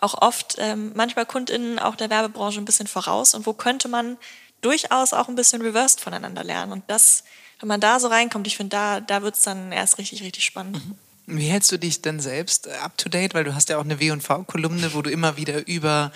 auch 0.00 0.20
oft 0.20 0.56
ähm, 0.58 0.92
manchmal 0.94 1.26
KundInnen 1.26 1.78
auch 1.78 1.96
der 1.96 2.10
Werbebranche 2.10 2.60
ein 2.60 2.64
bisschen 2.64 2.86
voraus 2.86 3.34
und 3.34 3.46
wo 3.46 3.52
könnte 3.52 3.88
man 3.88 4.16
durchaus 4.60 5.12
auch 5.12 5.28
ein 5.28 5.34
bisschen 5.34 5.62
reversed 5.62 6.00
voneinander 6.00 6.42
lernen. 6.42 6.72
Und 6.72 6.84
das, 6.86 7.24
wenn 7.60 7.68
man 7.68 7.80
da 7.80 8.00
so 8.00 8.08
reinkommt, 8.08 8.46
ich 8.46 8.56
finde, 8.56 8.70
da, 8.70 9.00
da 9.00 9.22
wird 9.22 9.36
es 9.36 9.42
dann 9.42 9.72
erst 9.72 9.98
richtig, 9.98 10.22
richtig 10.22 10.44
spannend. 10.44 10.84
Mhm. 10.84 10.96
Wie 11.26 11.46
hältst 11.46 11.72
du 11.72 11.78
dich 11.78 12.02
denn 12.02 12.20
selbst 12.20 12.68
up 12.68 12.98
to 12.98 13.08
date? 13.08 13.32
Weil 13.32 13.44
du 13.44 13.54
hast 13.54 13.70
ja 13.70 13.78
auch 13.78 13.84
eine 13.84 13.98
W&V-Kolumne, 13.98 14.92
wo 14.92 15.00
du 15.00 15.10
immer 15.10 15.38
wieder 15.38 15.66
über 15.66 16.12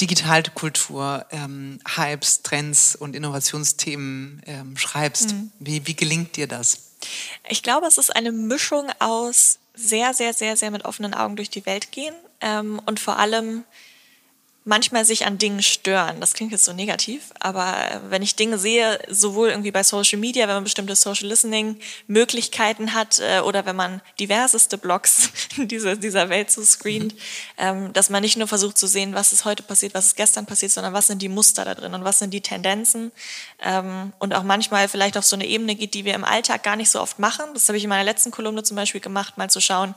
Digitalkultur, 0.00 1.26
ähm, 1.30 1.78
Hypes, 1.86 2.42
Trends 2.42 2.96
und 2.96 3.14
Innovationsthemen 3.14 4.42
ähm, 4.46 4.76
schreibst. 4.78 5.32
Mhm. 5.32 5.50
Wie, 5.58 5.86
wie 5.86 5.94
gelingt 5.94 6.36
dir 6.36 6.46
das? 6.46 6.78
Ich 7.48 7.62
glaube, 7.62 7.86
es 7.86 7.98
ist 7.98 8.14
eine 8.14 8.32
Mischung 8.32 8.88
aus 8.98 9.58
sehr, 9.76 10.14
sehr, 10.14 10.32
sehr, 10.32 10.56
sehr 10.56 10.70
mit 10.70 10.84
offenen 10.84 11.14
Augen 11.14 11.36
durch 11.36 11.50
die 11.50 11.66
Welt 11.66 11.92
gehen 11.92 12.14
ähm, 12.40 12.80
und 12.86 12.98
vor 12.98 13.18
allem 13.18 13.64
manchmal 14.66 15.04
sich 15.04 15.26
an 15.26 15.38
Dingen 15.38 15.62
stören. 15.62 16.20
Das 16.20 16.34
klingt 16.34 16.50
jetzt 16.50 16.64
so 16.64 16.72
negativ, 16.72 17.32
aber 17.38 18.02
wenn 18.08 18.20
ich 18.20 18.34
Dinge 18.34 18.58
sehe, 18.58 18.98
sowohl 19.08 19.50
irgendwie 19.50 19.70
bei 19.70 19.84
Social 19.84 20.18
Media, 20.18 20.48
wenn 20.48 20.56
man 20.56 20.64
bestimmte 20.64 20.96
Social 20.96 21.28
Listening 21.28 21.78
Möglichkeiten 22.08 22.92
hat 22.92 23.20
äh, 23.20 23.40
oder 23.40 23.64
wenn 23.64 23.76
man 23.76 24.02
diverseste 24.18 24.76
Blogs 24.76 25.30
dieser, 25.56 25.94
dieser 25.94 26.28
Welt 26.30 26.50
so 26.50 26.64
screent, 26.64 27.14
mhm. 27.14 27.18
ähm, 27.58 27.92
dass 27.92 28.10
man 28.10 28.22
nicht 28.22 28.36
nur 28.36 28.48
versucht 28.48 28.76
zu 28.76 28.88
sehen, 28.88 29.14
was 29.14 29.32
ist 29.32 29.44
heute 29.44 29.62
passiert, 29.62 29.94
was 29.94 30.06
ist 30.06 30.16
gestern 30.16 30.46
passiert, 30.46 30.72
sondern 30.72 30.92
was 30.92 31.06
sind 31.06 31.22
die 31.22 31.28
Muster 31.28 31.64
da 31.64 31.76
drin 31.76 31.94
und 31.94 32.02
was 32.02 32.18
sind 32.18 32.34
die 32.34 32.40
Tendenzen 32.40 33.12
ähm, 33.62 34.12
und 34.18 34.34
auch 34.34 34.42
manchmal 34.42 34.88
vielleicht 34.88 35.16
auf 35.16 35.24
so 35.24 35.36
eine 35.36 35.46
Ebene 35.46 35.76
geht, 35.76 35.94
die 35.94 36.04
wir 36.04 36.14
im 36.14 36.24
Alltag 36.24 36.64
gar 36.64 36.74
nicht 36.74 36.90
so 36.90 37.00
oft 37.00 37.20
machen. 37.20 37.44
Das 37.54 37.68
habe 37.68 37.78
ich 37.78 37.84
in 37.84 37.88
meiner 37.88 38.04
letzten 38.04 38.32
Kolumne 38.32 38.64
zum 38.64 38.76
Beispiel 38.76 39.00
gemacht, 39.00 39.38
mal 39.38 39.48
zu 39.48 39.60
schauen, 39.60 39.94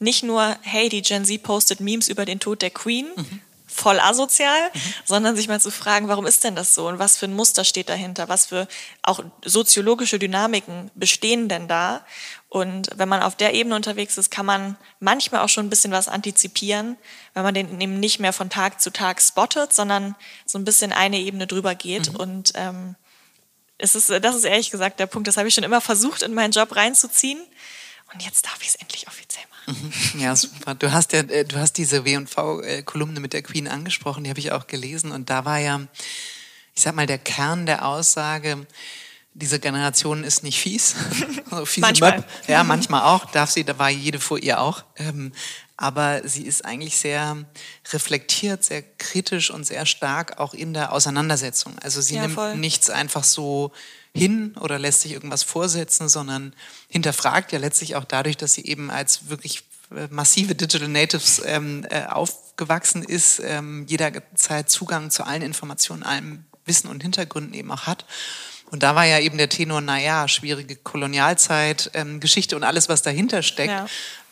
nicht 0.00 0.22
nur, 0.22 0.56
hey, 0.62 0.88
die 0.88 1.02
Gen 1.02 1.26
Z 1.26 1.42
postet 1.42 1.80
Memes 1.80 2.08
über 2.08 2.24
den 2.24 2.40
Tod 2.40 2.62
der 2.62 2.70
Queen, 2.70 3.08
mhm 3.14 3.40
voll 3.78 4.00
asozial, 4.00 4.70
mhm. 4.74 4.80
sondern 5.04 5.36
sich 5.36 5.48
mal 5.48 5.60
zu 5.60 5.70
fragen, 5.70 6.08
warum 6.08 6.26
ist 6.26 6.42
denn 6.44 6.56
das 6.56 6.74
so 6.74 6.88
und 6.88 6.98
was 6.98 7.16
für 7.16 7.26
ein 7.26 7.34
Muster 7.34 7.64
steht 7.64 7.88
dahinter, 7.88 8.28
was 8.28 8.46
für 8.46 8.66
auch 9.02 9.20
soziologische 9.44 10.18
Dynamiken 10.18 10.90
bestehen 10.94 11.48
denn 11.48 11.68
da. 11.68 12.04
Und 12.48 12.90
wenn 12.96 13.08
man 13.08 13.22
auf 13.22 13.36
der 13.36 13.54
Ebene 13.54 13.76
unterwegs 13.76 14.18
ist, 14.18 14.30
kann 14.30 14.46
man 14.46 14.76
manchmal 15.00 15.42
auch 15.42 15.48
schon 15.48 15.66
ein 15.66 15.70
bisschen 15.70 15.92
was 15.92 16.08
antizipieren, 16.08 16.96
wenn 17.34 17.42
man 17.42 17.54
den 17.54 17.80
eben 17.80 18.00
nicht 18.00 18.20
mehr 18.20 18.32
von 18.32 18.50
Tag 18.50 18.80
zu 18.80 18.90
Tag 18.90 19.22
spottet, 19.22 19.72
sondern 19.72 20.16
so 20.44 20.58
ein 20.58 20.64
bisschen 20.64 20.92
eine 20.92 21.18
Ebene 21.18 21.46
drüber 21.46 21.74
geht. 21.74 22.12
Mhm. 22.12 22.16
Und 22.16 22.52
ähm, 22.54 22.96
es 23.76 23.94
ist, 23.94 24.10
das 24.10 24.34
ist 24.34 24.44
ehrlich 24.44 24.70
gesagt 24.70 24.98
der 24.98 25.06
Punkt, 25.06 25.28
das 25.28 25.36
habe 25.36 25.46
ich 25.46 25.54
schon 25.54 25.64
immer 25.64 25.80
versucht, 25.80 26.22
in 26.22 26.34
meinen 26.34 26.52
Job 26.52 26.74
reinzuziehen. 26.74 27.40
Und 28.12 28.24
jetzt 28.24 28.46
darf 28.46 28.58
ich 28.62 28.68
es 28.68 28.74
endlich 28.74 29.06
offiziell 29.06 29.44
machen. 29.50 29.57
Mhm. 29.68 30.20
Ja, 30.20 30.34
super. 30.34 30.74
Du 30.74 30.92
hast 30.92 31.12
ja, 31.12 31.20
äh, 31.20 31.44
du 31.44 31.56
hast 31.56 31.74
diese 31.74 32.04
W&V-Kolumne 32.04 33.20
mit 33.20 33.32
der 33.32 33.42
Queen 33.42 33.68
angesprochen, 33.68 34.24
die 34.24 34.30
habe 34.30 34.40
ich 34.40 34.52
auch 34.52 34.66
gelesen. 34.66 35.12
Und 35.12 35.30
da 35.30 35.44
war 35.44 35.58
ja, 35.58 35.80
ich 36.74 36.82
sag 36.82 36.94
mal, 36.94 37.06
der 37.06 37.18
Kern 37.18 37.66
der 37.66 37.86
Aussage, 37.86 38.66
diese 39.34 39.60
Generation 39.60 40.24
ist 40.24 40.42
nicht 40.42 40.60
fies. 40.60 40.94
Also 41.50 41.80
manchmal. 41.80 42.18
Möb. 42.18 42.24
Ja, 42.46 42.62
manchmal 42.62 43.04
auch. 43.04 43.24
Darf 43.30 43.50
sie, 43.50 43.64
da 43.64 43.78
war 43.78 43.88
jede 43.88 44.20
vor 44.20 44.38
ihr 44.38 44.60
auch. 44.60 44.84
Ähm, 44.96 45.32
aber 45.78 46.20
sie 46.28 46.42
ist 46.42 46.62
eigentlich 46.62 46.98
sehr 46.98 47.46
reflektiert, 47.90 48.64
sehr 48.64 48.82
kritisch 48.82 49.50
und 49.50 49.64
sehr 49.64 49.86
stark 49.86 50.38
auch 50.40 50.52
in 50.52 50.74
der 50.74 50.92
Auseinandersetzung. 50.92 51.78
Also 51.78 52.02
sie 52.02 52.16
ja, 52.16 52.22
nimmt 52.22 52.34
voll. 52.34 52.56
nichts 52.56 52.90
einfach 52.90 53.24
so 53.24 53.72
hin 54.14 54.54
oder 54.60 54.78
lässt 54.78 55.02
sich 55.02 55.12
irgendwas 55.12 55.42
vorsetzen, 55.42 56.08
sondern 56.08 56.54
hinterfragt 56.88 57.52
ja 57.52 57.58
letztlich 57.58 57.96
auch 57.96 58.04
dadurch, 58.04 58.36
dass 58.36 58.54
sie 58.54 58.64
eben 58.64 58.90
als 58.90 59.28
wirklich 59.28 59.64
äh, 59.94 60.08
massive 60.10 60.54
Digital 60.54 60.88
Natives 60.88 61.42
ähm, 61.44 61.86
äh, 61.90 62.04
aufgewachsen 62.06 63.02
ist, 63.02 63.40
ähm, 63.44 63.86
jederzeit 63.86 64.70
Zugang 64.70 65.10
zu 65.10 65.24
allen 65.24 65.42
Informationen, 65.42 66.02
allem 66.02 66.44
Wissen 66.64 66.88
und 66.88 67.02
Hintergründen 67.02 67.54
eben 67.54 67.70
auch 67.70 67.86
hat. 67.86 68.04
Und 68.70 68.82
da 68.82 68.94
war 68.94 69.06
ja 69.06 69.18
eben 69.18 69.38
der 69.38 69.48
Tenor, 69.48 69.80
naja, 69.80 70.28
schwierige 70.28 70.76
Kolonialzeit, 70.76 71.90
ähm, 71.94 72.20
Geschichte 72.20 72.54
und 72.54 72.64
alles, 72.64 72.88
was 72.90 73.00
dahinter 73.02 73.42
steckt. 73.42 73.70
Ja 73.70 73.86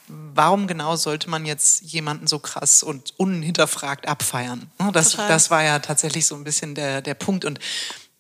warum 0.09 0.67
genau 0.67 0.97
sollte 0.97 1.29
man 1.29 1.47
jetzt 1.47 1.83
jemanden 1.83 2.27
so 2.27 2.39
krass 2.39 2.83
und 2.83 3.15
unhinterfragt 3.17 4.07
abfeiern? 4.07 4.71
Ne, 4.79 4.91
das, 4.93 5.17
das 5.17 5.51
war 5.51 5.63
ja 5.63 5.79
tatsächlich 5.79 6.27
so 6.27 6.35
ein 6.35 6.45
bisschen 6.45 6.75
der, 6.75 7.03
der 7.03 7.15
Punkt. 7.15 7.45
Und 7.45 7.59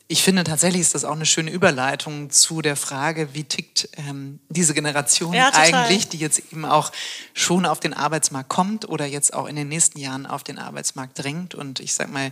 ich 0.08 0.22
finde 0.22 0.44
tatsächlich 0.44 0.82
ist 0.82 0.94
das 0.94 1.04
auch 1.04 1.16
eine 1.16 1.26
schöne 1.26 1.50
Überleitung 1.50 2.30
zu 2.30 2.62
der 2.62 2.76
Frage, 2.76 3.30
wie 3.32 3.42
tickt 3.42 3.88
ähm, 3.96 4.38
diese 4.48 4.72
Generation 4.72 5.32
ja, 5.32 5.50
eigentlich, 5.52 6.08
die 6.08 6.18
jetzt 6.18 6.40
eben 6.52 6.64
auch 6.64 6.92
schon 7.34 7.66
auf 7.66 7.80
den 7.80 7.92
Arbeitsmarkt 7.92 8.48
kommt 8.48 8.88
oder 8.88 9.04
jetzt 9.04 9.34
auch 9.34 9.46
in 9.46 9.56
den 9.56 9.68
nächsten 9.68 9.98
Jahren 9.98 10.26
auf 10.26 10.44
den 10.44 10.58
Arbeitsmarkt 10.58 11.18
drängt 11.18 11.56
und 11.56 11.80
ich 11.80 11.94
sag 11.94 12.12
mal, 12.12 12.30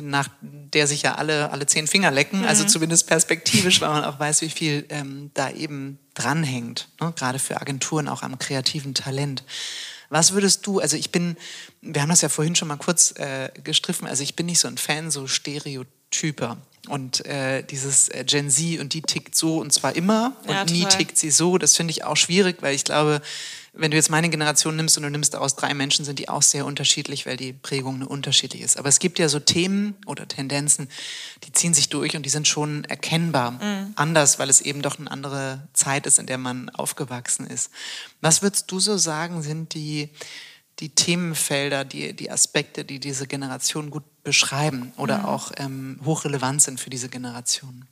nach 0.00 0.28
der 0.40 0.86
sich 0.86 1.02
ja 1.02 1.16
alle, 1.16 1.50
alle 1.50 1.66
zehn 1.66 1.88
Finger 1.88 2.12
lecken, 2.12 2.44
also 2.44 2.44
mhm. 2.44 2.50
also 2.50 2.64
zumindest 2.66 3.08
perspektivisch, 3.08 3.80
weil 3.80 3.90
man 3.90 4.04
auch 4.04 4.20
weiß, 4.20 4.42
wie 4.42 4.50
viel 4.50 4.86
ähm, 4.88 5.32
da 5.34 5.50
eben 5.50 5.98
dranhängt, 6.14 6.88
ne? 7.00 7.12
gerade 7.16 7.40
für 7.40 7.60
Agenturen 7.60 8.06
auch 8.06 8.22
am 8.22 8.38
kreativen 8.38 8.94
Talent. 8.94 9.42
Was 10.08 10.32
würdest 10.32 10.66
du, 10.66 10.78
also 10.78 10.96
ich 10.96 11.10
bin, 11.10 11.36
wir 11.82 12.00
haben 12.00 12.08
das 12.08 12.22
ja 12.22 12.28
vorhin 12.28 12.54
schon 12.54 12.68
mal 12.68 12.76
kurz 12.76 13.12
äh, 13.16 13.50
gestriffen, 13.64 14.06
also 14.06 14.22
ich 14.22 14.36
bin 14.36 14.46
nicht 14.46 14.60
so 14.60 14.68
ein 14.68 14.78
Fan 14.78 15.10
so 15.10 15.26
Stereotyper. 15.26 16.58
Und 16.88 17.24
äh, 17.26 17.62
dieses 17.62 18.08
äh, 18.08 18.24
Gen 18.24 18.50
Z 18.50 18.80
und 18.80 18.94
die 18.94 19.02
tickt 19.02 19.34
so 19.34 19.58
und 19.58 19.72
zwar 19.72 19.94
immer 19.96 20.36
und 20.44 20.54
ja, 20.54 20.64
nie 20.64 20.84
tickt 20.86 21.18
sie 21.18 21.30
so. 21.30 21.58
Das 21.58 21.76
finde 21.76 21.92
ich 21.92 22.04
auch 22.04 22.16
schwierig, 22.16 22.58
weil 22.60 22.74
ich 22.74 22.84
glaube, 22.84 23.20
wenn 23.72 23.92
du 23.92 23.96
jetzt 23.96 24.10
meine 24.10 24.28
Generation 24.28 24.74
nimmst 24.74 24.96
und 24.96 25.04
du 25.04 25.10
nimmst 25.10 25.36
aus 25.36 25.54
drei 25.54 25.72
Menschen, 25.72 26.04
sind 26.04 26.18
die 26.18 26.28
auch 26.28 26.42
sehr 26.42 26.66
unterschiedlich, 26.66 27.26
weil 27.26 27.36
die 27.36 27.52
Prägung 27.52 27.96
eine 27.96 28.08
unterschiedlich 28.08 28.62
ist. 28.62 28.76
Aber 28.76 28.88
es 28.88 28.98
gibt 28.98 29.18
ja 29.20 29.28
so 29.28 29.38
Themen 29.38 29.94
oder 30.04 30.26
Tendenzen, 30.26 30.88
die 31.44 31.52
ziehen 31.52 31.74
sich 31.74 31.88
durch 31.88 32.16
und 32.16 32.24
die 32.24 32.30
sind 32.30 32.48
schon 32.48 32.84
erkennbar 32.84 33.52
mhm. 33.52 33.92
anders, 33.94 34.38
weil 34.38 34.50
es 34.50 34.60
eben 34.60 34.82
doch 34.82 34.98
eine 34.98 35.10
andere 35.10 35.68
Zeit 35.74 36.06
ist, 36.06 36.18
in 36.18 36.26
der 36.26 36.38
man 36.38 36.70
aufgewachsen 36.70 37.46
ist. 37.46 37.70
Was 38.20 38.42
würdest 38.42 38.70
du 38.70 38.80
so 38.80 38.96
sagen, 38.96 39.42
sind 39.42 39.74
die 39.74 40.08
die 40.80 40.90
Themenfelder, 40.90 41.84
die, 41.84 42.12
die 42.12 42.30
Aspekte, 42.30 42.84
die 42.84 43.00
diese 43.00 43.26
Generation 43.26 43.90
gut 43.90 44.04
beschreiben 44.22 44.92
oder 44.96 45.18
mhm. 45.18 45.24
auch 45.24 45.52
ähm, 45.56 46.00
hochrelevant 46.04 46.62
sind 46.62 46.80
für 46.80 46.90
diese 46.90 47.08
Generation? 47.08 47.86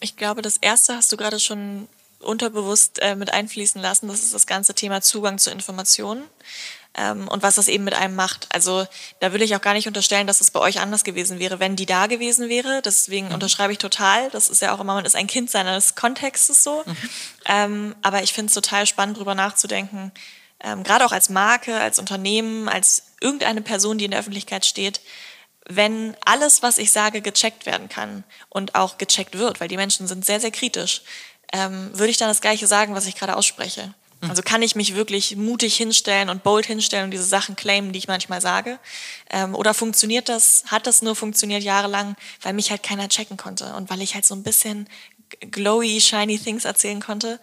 Ich 0.00 0.16
glaube, 0.16 0.42
das 0.42 0.56
erste 0.56 0.94
hast 0.94 1.12
du 1.12 1.16
gerade 1.16 1.40
schon 1.40 1.88
unterbewusst 2.20 3.00
äh, 3.00 3.14
mit 3.14 3.32
einfließen 3.32 3.80
lassen. 3.80 4.08
Das 4.08 4.20
ist 4.20 4.34
das 4.34 4.46
ganze 4.46 4.74
Thema 4.74 5.00
Zugang 5.00 5.38
zu 5.38 5.50
Informationen 5.50 6.24
ähm, 6.96 7.28
und 7.28 7.42
was 7.42 7.56
das 7.56 7.68
eben 7.68 7.84
mit 7.84 7.94
einem 7.94 8.14
macht. 8.14 8.48
Also 8.50 8.86
da 9.20 9.32
will 9.32 9.42
ich 9.42 9.54
auch 9.54 9.60
gar 9.60 9.74
nicht 9.74 9.86
unterstellen, 9.86 10.26
dass 10.26 10.40
es 10.40 10.50
bei 10.50 10.60
euch 10.60 10.80
anders 10.80 11.04
gewesen 11.04 11.38
wäre, 11.38 11.60
wenn 11.60 11.76
die 11.76 11.86
da 11.86 12.06
gewesen 12.06 12.48
wäre. 12.48 12.82
Deswegen 12.84 13.28
mhm. 13.28 13.34
unterschreibe 13.34 13.72
ich 13.72 13.78
total. 13.78 14.30
Das 14.30 14.48
ist 14.48 14.62
ja 14.62 14.74
auch 14.74 14.80
immer, 14.80 14.94
man 14.94 15.04
ist 15.04 15.16
ein 15.16 15.26
Kind 15.26 15.50
seines 15.50 15.94
Kontextes 15.94 16.64
so. 16.64 16.82
Mhm. 16.84 16.96
Ähm, 17.46 17.94
aber 18.02 18.22
ich 18.22 18.32
finde 18.32 18.48
es 18.48 18.54
total 18.54 18.86
spannend, 18.86 19.18
darüber 19.18 19.34
nachzudenken, 19.34 20.12
ähm, 20.62 20.82
gerade 20.82 21.04
auch 21.04 21.12
als 21.12 21.28
Marke, 21.28 21.78
als 21.78 21.98
Unternehmen, 21.98 22.68
als 22.68 23.04
irgendeine 23.20 23.62
Person, 23.62 23.98
die 23.98 24.04
in 24.04 24.10
der 24.10 24.20
Öffentlichkeit 24.20 24.66
steht, 24.66 25.00
wenn 25.68 26.16
alles, 26.24 26.62
was 26.62 26.78
ich 26.78 26.92
sage, 26.92 27.20
gecheckt 27.20 27.66
werden 27.66 27.88
kann 27.88 28.24
und 28.48 28.74
auch 28.74 28.98
gecheckt 28.98 29.36
wird, 29.36 29.60
weil 29.60 29.68
die 29.68 29.76
Menschen 29.76 30.06
sind 30.06 30.24
sehr, 30.24 30.40
sehr 30.40 30.52
kritisch, 30.52 31.02
ähm, 31.52 31.90
würde 31.92 32.10
ich 32.10 32.18
dann 32.18 32.28
das 32.28 32.40
Gleiche 32.40 32.66
sagen, 32.66 32.94
was 32.94 33.06
ich 33.06 33.16
gerade 33.16 33.36
ausspreche. 33.36 33.94
Hm. 34.20 34.30
Also 34.30 34.42
kann 34.42 34.62
ich 34.62 34.76
mich 34.76 34.94
wirklich 34.94 35.36
mutig 35.36 35.76
hinstellen 35.76 36.28
und 36.28 36.42
bold 36.42 36.66
hinstellen 36.66 37.06
und 37.06 37.10
diese 37.10 37.24
Sachen 37.24 37.56
claimen, 37.56 37.92
die 37.92 37.98
ich 37.98 38.08
manchmal 38.08 38.40
sage? 38.40 38.78
Ähm, 39.30 39.54
oder 39.54 39.74
funktioniert 39.74 40.28
das, 40.28 40.64
hat 40.66 40.86
das 40.86 41.02
nur 41.02 41.16
funktioniert 41.16 41.62
jahrelang, 41.62 42.16
weil 42.42 42.52
mich 42.52 42.70
halt 42.70 42.82
keiner 42.82 43.08
checken 43.08 43.36
konnte 43.36 43.74
und 43.74 43.90
weil 43.90 44.02
ich 44.02 44.14
halt 44.14 44.24
so 44.24 44.34
ein 44.34 44.42
bisschen 44.42 44.88
glowy, 45.50 46.00
shiny 46.00 46.38
things 46.38 46.64
erzählen 46.64 47.00
konnte? 47.00 47.40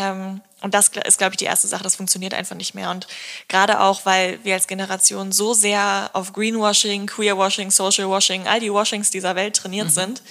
Ähm, 0.00 0.40
und 0.62 0.72
das 0.72 0.88
ist, 0.88 1.18
glaube 1.18 1.34
ich, 1.34 1.36
die 1.36 1.44
erste 1.44 1.68
Sache, 1.68 1.82
das 1.82 1.96
funktioniert 1.96 2.32
einfach 2.32 2.56
nicht 2.56 2.74
mehr. 2.74 2.90
Und 2.90 3.06
gerade 3.48 3.80
auch, 3.80 4.06
weil 4.06 4.42
wir 4.44 4.54
als 4.54 4.66
Generation 4.66 5.30
so 5.30 5.52
sehr 5.52 6.10
auf 6.14 6.32
Greenwashing, 6.32 7.06
Queerwashing, 7.06 7.70
Socialwashing, 7.70 8.46
all 8.46 8.60
die 8.60 8.72
Washings 8.72 9.10
dieser 9.10 9.36
Welt 9.36 9.56
trainiert 9.56 9.88
mhm. 9.88 9.92
sind, 9.92 10.22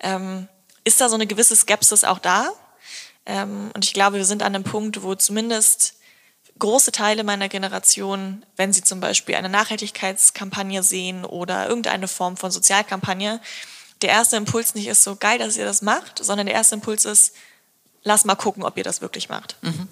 ähm, 0.00 0.48
ist 0.84 1.00
da 1.00 1.08
so 1.08 1.14
eine 1.14 1.28
gewisse 1.28 1.54
Skepsis 1.54 2.02
auch 2.02 2.18
da. 2.18 2.50
Ähm, 3.24 3.70
und 3.74 3.84
ich 3.84 3.92
glaube, 3.92 4.16
wir 4.16 4.24
sind 4.24 4.42
an 4.42 4.56
einem 4.56 4.64
Punkt, 4.64 5.04
wo 5.04 5.14
zumindest 5.14 5.94
große 6.58 6.90
Teile 6.90 7.22
meiner 7.22 7.48
Generation, 7.48 8.44
wenn 8.56 8.72
sie 8.72 8.82
zum 8.82 8.98
Beispiel 8.98 9.36
eine 9.36 9.48
Nachhaltigkeitskampagne 9.48 10.82
sehen 10.82 11.24
oder 11.24 11.68
irgendeine 11.68 12.08
Form 12.08 12.36
von 12.36 12.50
Sozialkampagne, 12.50 13.40
der 14.00 14.10
erste 14.10 14.36
Impuls 14.36 14.74
nicht 14.74 14.88
ist 14.88 15.04
so 15.04 15.14
geil, 15.14 15.38
dass 15.38 15.56
ihr 15.56 15.64
das 15.64 15.82
macht, 15.82 16.24
sondern 16.24 16.46
der 16.46 16.56
erste 16.56 16.74
Impuls 16.74 17.04
ist, 17.04 17.34
lass 18.02 18.24
mal 18.24 18.34
gucken, 18.34 18.62
ob 18.62 18.76
ihr 18.76 18.84
das 18.84 19.00
wirklich 19.00 19.28
macht. 19.28 19.56
Mhm. 19.62 19.88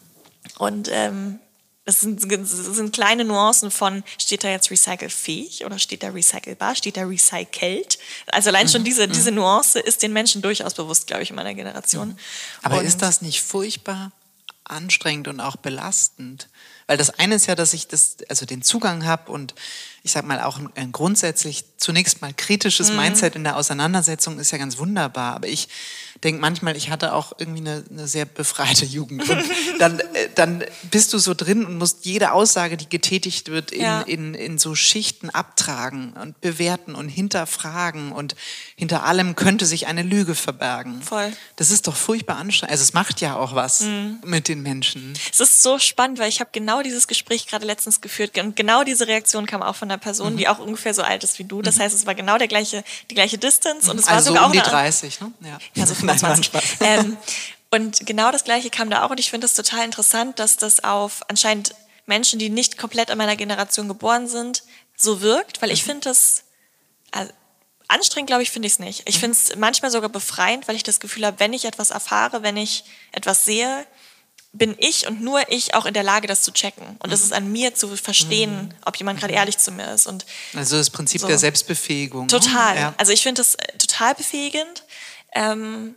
Und 0.58 0.88
ähm, 0.92 1.38
es 1.84 2.00
sind, 2.00 2.20
sind 2.20 2.92
kleine 2.92 3.24
Nuancen 3.24 3.70
von, 3.70 4.04
steht 4.18 4.44
da 4.44 4.48
jetzt 4.48 4.70
recycelfähig 4.70 5.64
oder 5.64 5.78
steht 5.78 6.02
da 6.02 6.10
recycelbar, 6.10 6.74
steht 6.74 6.96
da 6.96 7.02
recycelt? 7.04 7.98
Also 8.26 8.50
allein 8.50 8.68
schon 8.68 8.82
mhm. 8.82 8.86
diese, 8.86 9.06
mhm. 9.06 9.12
diese 9.12 9.32
Nuance 9.32 9.78
ist 9.78 10.02
den 10.02 10.12
Menschen 10.12 10.42
durchaus 10.42 10.74
bewusst, 10.74 11.06
glaube 11.06 11.22
ich, 11.22 11.30
in 11.30 11.36
meiner 11.36 11.54
Generation. 11.54 12.08
Mhm. 12.08 12.16
Aber 12.62 12.78
und 12.78 12.84
ist 12.84 13.02
das 13.02 13.22
nicht 13.22 13.42
furchtbar 13.42 14.12
anstrengend 14.64 15.28
und 15.28 15.40
auch 15.40 15.56
belastend? 15.56 16.48
Weil 16.86 16.96
das 16.96 17.10
eine 17.10 17.36
ist 17.36 17.46
ja, 17.46 17.54
dass 17.54 17.72
ich 17.72 17.88
das, 17.88 18.16
also 18.28 18.46
den 18.46 18.62
Zugang 18.62 19.04
habe 19.04 19.30
und 19.32 19.54
ich 20.02 20.12
sag 20.12 20.24
mal 20.26 20.40
auch 20.40 20.58
ein, 20.58 20.68
ein 20.74 20.92
grundsätzlich 20.92 21.64
zunächst 21.76 22.20
mal 22.20 22.34
kritisches 22.34 22.90
mhm. 22.90 22.96
Mindset 22.96 23.36
in 23.36 23.44
der 23.44 23.56
Auseinandersetzung 23.56 24.38
ist 24.38 24.50
ja 24.50 24.58
ganz 24.58 24.78
wunderbar. 24.78 25.34
Aber 25.34 25.48
ich 25.48 25.68
denke 26.22 26.40
manchmal, 26.40 26.76
ich 26.76 26.90
hatte 26.90 27.14
auch 27.14 27.32
irgendwie 27.38 27.60
eine, 27.60 27.84
eine 27.90 28.06
sehr 28.06 28.24
befreite 28.24 28.84
Jugend. 28.84 29.28
Und 29.28 29.44
dann, 29.78 30.00
dann 30.34 30.64
bist 30.90 31.12
du 31.12 31.18
so 31.18 31.34
drin 31.34 31.64
und 31.64 31.78
musst 31.78 32.04
jede 32.04 32.32
Aussage, 32.32 32.76
die 32.76 32.88
getätigt 32.88 33.50
wird, 33.50 33.70
in, 33.70 33.82
ja. 33.82 34.00
in, 34.02 34.34
in 34.34 34.58
so 34.58 34.74
Schichten 34.74 35.30
abtragen 35.30 36.12
und 36.14 36.40
bewerten 36.40 36.94
und 36.94 37.08
hinterfragen. 37.08 38.12
Und 38.12 38.36
hinter 38.76 39.04
allem 39.04 39.36
könnte 39.36 39.66
sich 39.66 39.86
eine 39.86 40.02
Lüge 40.02 40.34
verbergen. 40.34 41.02
Voll. 41.02 41.32
Das 41.56 41.70
ist 41.70 41.86
doch 41.86 41.96
furchtbar 41.96 42.36
anstrengend. 42.36 42.72
Also 42.72 42.82
es 42.82 42.92
macht 42.92 43.20
ja 43.20 43.36
auch 43.36 43.54
was 43.54 43.80
mhm. 43.80 44.18
mit 44.24 44.48
den 44.48 44.62
Menschen. 44.62 45.14
Es 45.32 45.40
ist 45.40 45.62
so 45.62 45.78
spannend, 45.78 46.18
weil 46.18 46.28
ich 46.28 46.40
habe 46.40 46.50
genau 46.52 46.82
dieses 46.82 47.08
Gespräch 47.08 47.46
gerade 47.46 47.66
letztens 47.66 48.00
geführt 48.00 48.36
und 48.38 48.56
genau 48.56 48.84
diese 48.84 49.06
Reaktion 49.06 49.46
kam 49.46 49.62
auch 49.62 49.76
von 49.76 49.90
einer 49.90 49.98
Person, 49.98 50.34
mhm. 50.34 50.36
die 50.38 50.48
auch 50.48 50.58
ungefähr 50.58 50.94
so 50.94 51.02
alt 51.02 51.24
ist 51.24 51.38
wie 51.38 51.44
du. 51.44 51.62
Das 51.62 51.76
mhm. 51.76 51.82
heißt, 51.82 51.94
es 51.94 52.06
war 52.06 52.14
genau 52.14 52.38
der 52.38 52.48
gleiche, 52.48 52.84
die 53.10 53.14
gleiche 53.14 53.38
Distance 53.38 53.90
und 53.90 53.98
es 53.98 54.06
also 54.06 54.34
war 54.34 54.42
sogar 54.42 54.42
so 54.42 54.46
um 54.46 54.52
die 54.52 54.70
30, 54.70 55.20
ne? 55.20 55.32
Ja. 55.40 55.58
ja 55.74 55.86
so 55.86 55.94
25. 56.00 56.50
ähm, 56.80 57.16
und 57.70 58.06
genau 58.06 58.32
das 58.32 58.44
Gleiche 58.44 58.70
kam 58.70 58.90
da 58.90 59.04
auch 59.04 59.10
und 59.10 59.20
ich 59.20 59.30
finde 59.30 59.46
es 59.46 59.54
total 59.54 59.84
interessant, 59.84 60.38
dass 60.38 60.56
das 60.56 60.82
auf 60.82 61.22
anscheinend 61.28 61.74
Menschen, 62.06 62.38
die 62.38 62.50
nicht 62.50 62.76
komplett 62.76 63.10
in 63.10 63.18
meiner 63.18 63.36
Generation 63.36 63.88
geboren 63.88 64.26
sind, 64.26 64.64
so 64.96 65.20
wirkt, 65.20 65.62
weil 65.62 65.70
ich 65.70 65.82
mhm. 65.82 65.90
finde 65.90 66.08
das 66.08 66.44
also, 67.12 67.32
anstrengend, 67.88 68.28
glaube 68.28 68.42
ich, 68.42 68.50
finde 68.50 68.66
ich 68.66 68.74
es 68.74 68.78
nicht. 68.78 69.02
Ich 69.06 69.16
mhm. 69.16 69.20
finde 69.20 69.36
es 69.36 69.56
manchmal 69.56 69.90
sogar 69.90 70.10
befreiend, 70.10 70.68
weil 70.68 70.76
ich 70.76 70.82
das 70.82 71.00
Gefühl 71.00 71.24
habe, 71.24 71.38
wenn 71.40 71.52
ich 71.52 71.64
etwas 71.64 71.90
erfahre, 71.90 72.42
wenn 72.42 72.56
ich 72.56 72.84
etwas 73.12 73.44
sehe, 73.44 73.86
bin 74.52 74.74
ich 74.78 75.06
und 75.06 75.20
nur 75.20 75.40
ich 75.52 75.74
auch 75.74 75.86
in 75.86 75.94
der 75.94 76.02
Lage, 76.02 76.26
das 76.26 76.42
zu 76.42 76.52
checken. 76.52 76.96
Und 76.98 77.12
es 77.12 77.22
ist 77.22 77.32
an 77.32 77.52
mir 77.52 77.74
zu 77.74 77.96
verstehen, 77.96 78.64
mhm. 78.64 78.74
ob 78.84 78.96
jemand 78.96 79.20
gerade 79.20 79.32
ehrlich 79.32 79.58
zu 79.58 79.70
mir 79.70 79.92
ist. 79.92 80.08
Und 80.08 80.26
also 80.56 80.76
das 80.76 80.90
Prinzip 80.90 81.20
so. 81.20 81.28
der 81.28 81.38
Selbstbefähigung. 81.38 82.22
Ne? 82.22 82.26
Total. 82.26 82.76
Ja. 82.76 82.94
Also 82.96 83.12
ich 83.12 83.22
finde 83.22 83.40
das 83.40 83.54
äh, 83.54 83.78
total 83.78 84.16
befähigend. 84.16 84.84
Ähm, 85.32 85.94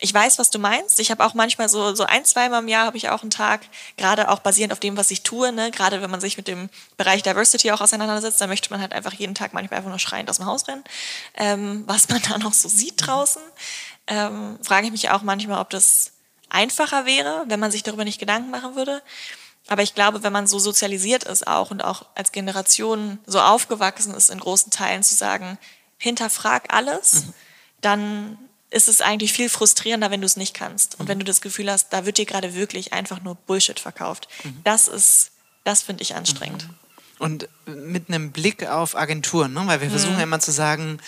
ich 0.00 0.14
weiß, 0.14 0.38
was 0.38 0.50
du 0.50 0.60
meinst. 0.60 1.00
Ich 1.00 1.10
habe 1.10 1.24
auch 1.24 1.34
manchmal 1.34 1.68
so, 1.68 1.94
so 1.94 2.04
ein, 2.04 2.24
zweimal 2.24 2.62
im 2.62 2.68
Jahr 2.68 2.86
habe 2.86 2.96
ich 2.96 3.08
auch 3.08 3.22
einen 3.22 3.30
Tag, 3.30 3.62
gerade 3.96 4.30
auch 4.30 4.38
basierend 4.38 4.72
auf 4.72 4.78
dem, 4.78 4.96
was 4.96 5.10
ich 5.10 5.22
tue, 5.22 5.52
ne? 5.52 5.72
gerade 5.72 6.00
wenn 6.00 6.10
man 6.10 6.20
sich 6.20 6.36
mit 6.36 6.46
dem 6.46 6.70
Bereich 6.96 7.22
Diversity 7.24 7.72
auch 7.72 7.80
auseinandersetzt, 7.80 8.40
da 8.40 8.46
möchte 8.46 8.70
man 8.70 8.80
halt 8.80 8.92
einfach 8.92 9.12
jeden 9.12 9.34
Tag 9.34 9.52
manchmal 9.52 9.78
einfach 9.78 9.90
nur 9.90 9.98
schreiend 9.98 10.30
aus 10.30 10.36
dem 10.36 10.46
Haus 10.46 10.68
rennen, 10.68 10.84
ähm, 11.34 11.82
was 11.86 12.08
man 12.08 12.22
da 12.28 12.38
noch 12.38 12.52
so 12.52 12.68
sieht 12.68 13.06
draußen. 13.06 13.42
Ähm, 14.06 14.58
frage 14.62 14.86
ich 14.86 14.92
mich 14.92 15.10
auch 15.10 15.22
manchmal, 15.22 15.60
ob 15.60 15.70
das 15.70 16.12
einfacher 16.48 17.04
wäre, 17.04 17.44
wenn 17.48 17.60
man 17.60 17.72
sich 17.72 17.82
darüber 17.82 18.04
nicht 18.04 18.20
Gedanken 18.20 18.50
machen 18.50 18.76
würde. 18.76 19.02
Aber 19.66 19.82
ich 19.82 19.94
glaube, 19.94 20.22
wenn 20.22 20.32
man 20.32 20.46
so 20.46 20.58
sozialisiert 20.58 21.24
ist 21.24 21.46
auch 21.46 21.70
und 21.70 21.82
auch 21.82 22.06
als 22.14 22.32
Generation 22.32 23.18
so 23.26 23.40
aufgewachsen 23.40 24.14
ist, 24.14 24.30
in 24.30 24.40
großen 24.40 24.70
Teilen 24.70 25.02
zu 25.02 25.14
sagen, 25.14 25.58
hinterfrag 25.98 26.72
alles, 26.72 27.26
mhm. 27.26 27.34
dann 27.80 28.47
ist 28.70 28.88
es 28.88 29.00
eigentlich 29.00 29.32
viel 29.32 29.48
frustrierender, 29.48 30.10
wenn 30.10 30.20
du 30.20 30.26
es 30.26 30.36
nicht 30.36 30.54
kannst. 30.54 30.98
Und 30.98 31.06
mhm. 31.06 31.08
wenn 31.10 31.18
du 31.18 31.24
das 31.24 31.40
Gefühl 31.40 31.70
hast, 31.70 31.92
da 31.92 32.04
wird 32.04 32.18
dir 32.18 32.26
gerade 32.26 32.54
wirklich 32.54 32.92
einfach 32.92 33.22
nur 33.22 33.34
Bullshit 33.34 33.80
verkauft. 33.80 34.28
Mhm. 34.44 34.60
Das 34.64 34.88
ist, 34.88 35.30
das 35.64 35.82
finde 35.82 36.02
ich 36.02 36.14
anstrengend. 36.14 36.64
Mhm. 36.68 36.74
Und 37.18 37.48
mit 37.66 38.08
einem 38.08 38.30
Blick 38.30 38.66
auf 38.66 38.96
Agenturen, 38.96 39.52
ne? 39.52 39.62
weil 39.66 39.80
wir 39.80 39.90
versuchen 39.90 40.16
ja 40.18 40.22
immer 40.22 40.38
zu 40.38 40.52
sagen, 40.52 41.00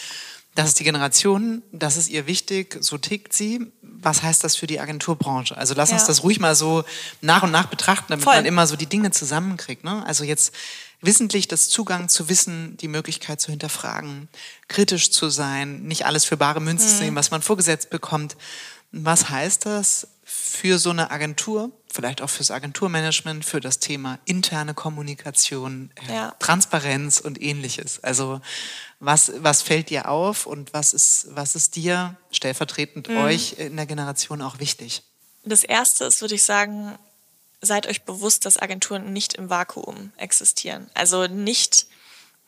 das 0.57 0.67
ist 0.67 0.81
die 0.81 0.85
Generation, 0.85 1.63
das 1.71 1.97
ist 1.97 2.09
ihr 2.09 2.27
wichtig, 2.27 2.77
so 2.81 2.99
tickt 2.99 3.33
sie. 3.33 3.71
Was 3.83 4.23
heißt 4.23 4.43
das 4.43 4.57
für 4.57 4.67
die 4.67 4.81
Agenturbranche? 4.81 5.57
Also 5.57 5.75
lass 5.75 5.91
ja. 5.91 5.97
uns 5.97 6.07
das 6.07 6.25
ruhig 6.25 6.41
mal 6.41 6.57
so 6.57 6.83
nach 7.21 7.45
und 7.45 7.53
nach 7.53 7.67
betrachten, 7.67 8.07
damit 8.09 8.25
Voll. 8.25 8.35
man 8.35 8.47
immer 8.47 8.67
so 8.67 8.75
die 8.75 8.87
Dinge 8.87 9.13
zusammenkriegt. 9.13 9.85
Ne? 9.85 10.05
Also 10.05 10.25
jetzt 10.25 10.53
wissentlich 11.01 11.49
das 11.49 11.69
Zugang 11.69 12.09
zu 12.09 12.29
Wissen, 12.29 12.77
die 12.77 12.89
Möglichkeit 12.89 13.41
zu 13.41 13.51
hinterfragen, 13.51 14.29
kritisch 14.69 15.11
zu 15.11 15.31
sein, 15.31 15.83
nicht 15.83 16.07
alles 16.07 16.25
für 16.25 16.37
bare 16.37 16.61
Münze 16.61 16.87
mhm. 16.87 16.91
zu 16.91 17.03
nehmen, 17.05 17.17
was 17.17 17.31
man 17.31 17.43
vorgesetzt 17.43 17.91
bekommt. 17.91 18.37
Was 18.93 19.31
heißt 19.31 19.67
das 19.67 20.09
für 20.25 20.79
so 20.79 20.91
eine 20.91 21.11
Agentur, 21.11 21.71
vielleicht 21.87 22.23
auch 22.23 22.31
fürs 22.31 22.51
Agenturmanagement, 22.51 23.45
für 23.45 23.61
das 23.61 23.79
Thema 23.79 24.19
interne 24.25 24.75
Kommunikation, 24.75 25.91
äh, 26.09 26.15
ja. 26.15 26.35
Transparenz 26.39 27.21
und 27.21 27.41
ähnliches? 27.41 28.03
Also 28.03 28.41
was, 28.99 29.33
was 29.39 29.63
fällt 29.63 29.91
dir 29.91 30.09
auf 30.09 30.47
und 30.47 30.73
was 30.75 30.93
ist, 30.93 31.29
was 31.31 31.55
ist 31.55 31.77
dir 31.77 32.17
stellvertretend 32.31 33.09
mhm. 33.09 33.17
euch 33.19 33.55
in 33.59 33.77
der 33.77 33.87
Generation 33.87 34.43
auch 34.43 34.59
wichtig? 34.59 35.03
Das 35.45 35.65
erste 35.65 36.05
ist, 36.05 36.21
würde 36.21 36.35
ich 36.35 36.43
sagen, 36.43 36.99
seid 37.61 37.87
euch 37.87 38.03
bewusst, 38.03 38.47
dass 38.47 38.59
Agenturen 38.59 39.13
nicht 39.13 39.35
im 39.35 39.51
Vakuum 39.51 40.13
existieren. 40.17 40.89
Also 40.95 41.27
nicht 41.27 41.87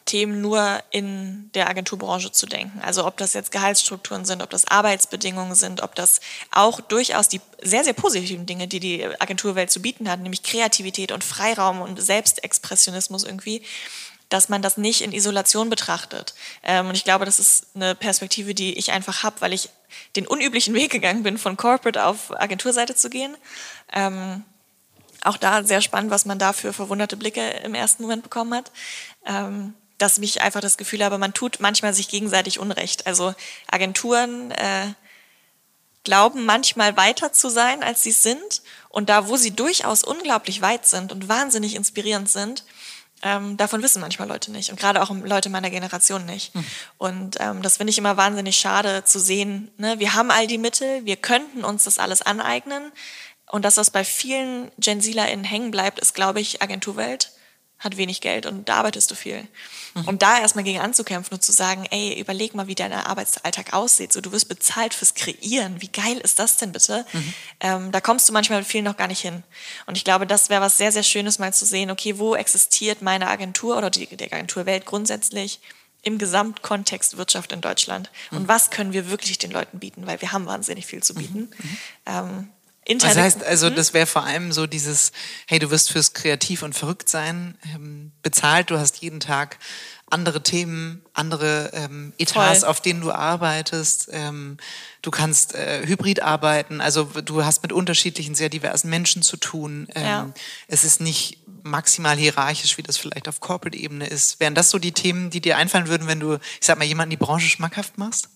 Themen 0.04 0.40
nur 0.40 0.82
in 0.90 1.50
der 1.54 1.68
Agenturbranche 1.68 2.32
zu 2.32 2.46
denken. 2.46 2.80
Also 2.80 3.06
ob 3.06 3.16
das 3.16 3.34
jetzt 3.34 3.52
Gehaltsstrukturen 3.52 4.24
sind, 4.24 4.42
ob 4.42 4.50
das 4.50 4.66
Arbeitsbedingungen 4.66 5.54
sind, 5.54 5.82
ob 5.82 5.94
das 5.94 6.20
auch 6.50 6.80
durchaus 6.80 7.28
die 7.28 7.40
sehr, 7.60 7.84
sehr 7.84 7.92
positiven 7.92 8.46
Dinge, 8.46 8.66
die 8.66 8.80
die 8.80 9.04
Agenturwelt 9.20 9.70
zu 9.70 9.80
bieten 9.80 10.10
hat, 10.10 10.20
nämlich 10.20 10.42
Kreativität 10.42 11.12
und 11.12 11.22
Freiraum 11.22 11.80
und 11.80 12.02
Selbstexpressionismus 12.02 13.22
irgendwie, 13.22 13.62
dass 14.28 14.48
man 14.48 14.62
das 14.62 14.76
nicht 14.76 15.02
in 15.02 15.12
Isolation 15.12 15.70
betrachtet. 15.70 16.34
Ähm, 16.62 16.88
und 16.88 16.96
ich 16.96 17.04
glaube, 17.04 17.24
das 17.24 17.38
ist 17.38 17.66
eine 17.74 17.94
Perspektive, 17.94 18.54
die 18.54 18.78
ich 18.78 18.90
einfach 18.90 19.22
habe, 19.22 19.40
weil 19.40 19.52
ich 19.52 19.68
den 20.16 20.26
unüblichen 20.26 20.74
Weg 20.74 20.90
gegangen 20.90 21.22
bin, 21.22 21.38
von 21.38 21.56
Corporate 21.56 22.04
auf 22.04 22.32
Agenturseite 22.40 22.94
zu 22.94 23.10
gehen. 23.10 23.36
Auch 25.24 25.36
da 25.36 25.64
sehr 25.64 25.80
spannend, 25.80 26.10
was 26.10 26.24
man 26.24 26.38
da 26.38 26.52
für 26.52 26.72
verwunderte 26.72 27.16
Blicke 27.16 27.48
im 27.64 27.74
ersten 27.74 28.02
Moment 28.02 28.22
bekommen 28.22 28.54
hat. 28.54 28.72
Ähm, 29.26 29.74
dass 29.98 30.18
ich 30.18 30.42
einfach 30.42 30.60
das 30.60 30.76
Gefühl 30.76 31.04
habe, 31.04 31.16
man 31.16 31.32
tut 31.32 31.60
manchmal 31.60 31.94
sich 31.94 32.08
gegenseitig 32.08 32.58
Unrecht. 32.58 33.06
Also 33.06 33.34
Agenturen 33.70 34.50
äh, 34.50 34.94
glauben 36.02 36.44
manchmal 36.44 36.96
weiter 36.96 37.32
zu 37.32 37.48
sein, 37.48 37.82
als 37.82 38.02
sie 38.02 38.10
sind. 38.10 38.62
Und 38.88 39.08
da, 39.08 39.28
wo 39.28 39.36
sie 39.36 39.52
durchaus 39.52 40.02
unglaublich 40.02 40.60
weit 40.60 40.86
sind 40.86 41.12
und 41.12 41.28
wahnsinnig 41.28 41.76
inspirierend 41.76 42.28
sind, 42.28 42.64
ähm, 43.22 43.56
davon 43.56 43.82
wissen 43.82 44.00
manchmal 44.00 44.26
Leute 44.26 44.50
nicht 44.50 44.70
und 44.70 44.80
gerade 44.80 45.00
auch 45.00 45.10
Leute 45.10 45.48
meiner 45.48 45.70
Generation 45.70 46.26
nicht. 46.26 46.54
Mhm. 46.54 46.66
Und 46.98 47.36
ähm, 47.38 47.62
das 47.62 47.76
finde 47.76 47.92
ich 47.92 47.98
immer 47.98 48.16
wahnsinnig 48.16 48.56
schade 48.56 49.04
zu 49.04 49.20
sehen. 49.20 49.70
Ne? 49.78 50.00
Wir 50.00 50.14
haben 50.14 50.32
all 50.32 50.48
die 50.48 50.58
Mittel, 50.58 51.04
wir 51.04 51.16
könnten 51.16 51.64
uns 51.64 51.84
das 51.84 51.98
alles 51.98 52.22
aneignen. 52.22 52.90
Und 53.52 53.66
dass 53.66 53.74
das 53.74 53.90
bei 53.90 54.02
vielen 54.02 54.72
Gen 54.78 55.02
ZlerInnen 55.02 55.44
hängen 55.44 55.70
bleibt, 55.70 55.98
ist, 56.00 56.14
glaube 56.14 56.40
ich, 56.40 56.62
Agenturwelt 56.62 57.32
hat 57.82 57.96
wenig 57.96 58.20
Geld 58.20 58.46
und 58.46 58.68
da 58.68 58.76
arbeitest 58.76 59.10
du 59.10 59.14
viel. 59.14 59.46
Mhm. 59.94 60.08
Und 60.08 60.22
da 60.22 60.38
erstmal 60.38 60.64
gegen 60.64 60.78
anzukämpfen 60.78 61.34
und 61.34 61.42
zu 61.42 61.52
sagen, 61.52 61.84
ey, 61.90 62.18
überleg 62.18 62.54
mal, 62.54 62.68
wie 62.68 62.74
dein 62.74 62.92
Arbeitsalltag 62.92 63.72
aussieht. 63.72 64.12
So, 64.12 64.20
du 64.20 64.30
wirst 64.30 64.48
bezahlt 64.48 64.94
fürs 64.94 65.14
Kreieren. 65.14 65.82
Wie 65.82 65.88
geil 65.88 66.18
ist 66.18 66.38
das 66.38 66.56
denn 66.56 66.72
bitte? 66.72 67.04
Mhm. 67.12 67.34
Ähm, 67.60 67.92
da 67.92 68.00
kommst 68.00 68.28
du 68.28 68.32
manchmal 68.32 68.60
mit 68.60 68.68
vielen 68.68 68.84
noch 68.84 68.96
gar 68.96 69.08
nicht 69.08 69.20
hin. 69.20 69.42
Und 69.86 69.96
ich 69.96 70.04
glaube, 70.04 70.26
das 70.26 70.48
wäre 70.48 70.62
was 70.62 70.78
sehr, 70.78 70.92
sehr 70.92 71.02
Schönes, 71.02 71.40
mal 71.40 71.52
zu 71.52 71.66
sehen, 71.66 71.90
okay, 71.90 72.18
wo 72.18 72.36
existiert 72.36 73.02
meine 73.02 73.26
Agentur 73.26 73.76
oder 73.76 73.90
die, 73.90 74.06
die 74.06 74.32
Agenturwelt 74.32 74.86
grundsätzlich? 74.86 75.60
im 76.04 76.18
Gesamtkontext 76.18 77.16
Wirtschaft 77.16 77.52
in 77.52 77.60
Deutschland. 77.60 78.10
Mhm. 78.32 78.38
Und 78.38 78.48
was 78.48 78.70
können 78.70 78.92
wir 78.92 79.08
wirklich 79.08 79.38
den 79.38 79.52
Leuten 79.52 79.78
bieten? 79.78 80.04
Weil 80.04 80.20
wir 80.20 80.32
haben 80.32 80.46
wahnsinnig 80.46 80.84
viel 80.84 81.00
zu 81.00 81.14
bieten. 81.14 81.38
Mhm. 81.38 81.48
mhm. 81.48 81.78
Ähm, 82.06 82.48
Internet. 82.84 83.16
Das 83.16 83.22
heißt, 83.22 83.44
also 83.44 83.68
hm? 83.68 83.76
das 83.76 83.94
wäre 83.94 84.06
vor 84.06 84.24
allem 84.24 84.52
so 84.52 84.66
dieses, 84.66 85.12
hey, 85.46 85.58
du 85.58 85.70
wirst 85.70 85.92
fürs 85.92 86.14
Kreativ 86.14 86.62
und 86.62 86.74
Verrücktsein 86.74 87.56
ähm, 87.74 88.12
bezahlt, 88.22 88.70
du 88.70 88.78
hast 88.78 88.98
jeden 89.02 89.20
Tag 89.20 89.58
andere 90.10 90.42
Themen, 90.42 91.02
andere 91.14 91.70
ähm, 91.72 92.12
Etats, 92.18 92.60
Voll. 92.60 92.68
auf 92.68 92.80
denen 92.80 93.00
du 93.00 93.12
arbeitest. 93.12 94.10
Ähm, 94.12 94.58
du 95.00 95.10
kannst 95.10 95.54
äh, 95.54 95.86
hybrid 95.86 96.22
arbeiten, 96.22 96.80
also 96.82 97.04
du 97.04 97.44
hast 97.44 97.62
mit 97.62 97.72
unterschiedlichen, 97.72 98.34
sehr 98.34 98.50
diversen 98.50 98.90
Menschen 98.90 99.22
zu 99.22 99.38
tun. 99.38 99.88
Ähm, 99.94 100.04
ja. 100.04 100.30
Es 100.68 100.84
ist 100.84 101.00
nicht 101.00 101.38
maximal 101.62 102.16
hierarchisch, 102.16 102.76
wie 102.76 102.82
das 102.82 102.98
vielleicht 102.98 103.28
auf 103.28 103.40
Corporate-Ebene 103.40 104.06
ist. 104.06 104.38
Wären 104.38 104.54
das 104.54 104.70
so 104.70 104.78
die 104.78 104.92
Themen, 104.92 105.30
die 105.30 105.40
dir 105.40 105.56
einfallen 105.56 105.88
würden, 105.88 106.08
wenn 106.08 106.20
du, 106.20 106.34
ich 106.34 106.66
sag 106.66 106.78
mal, 106.78 106.84
jemanden 106.84 107.10
die 107.10 107.16
Branche 107.16 107.48
schmackhaft 107.48 107.96
machst? 107.96 108.28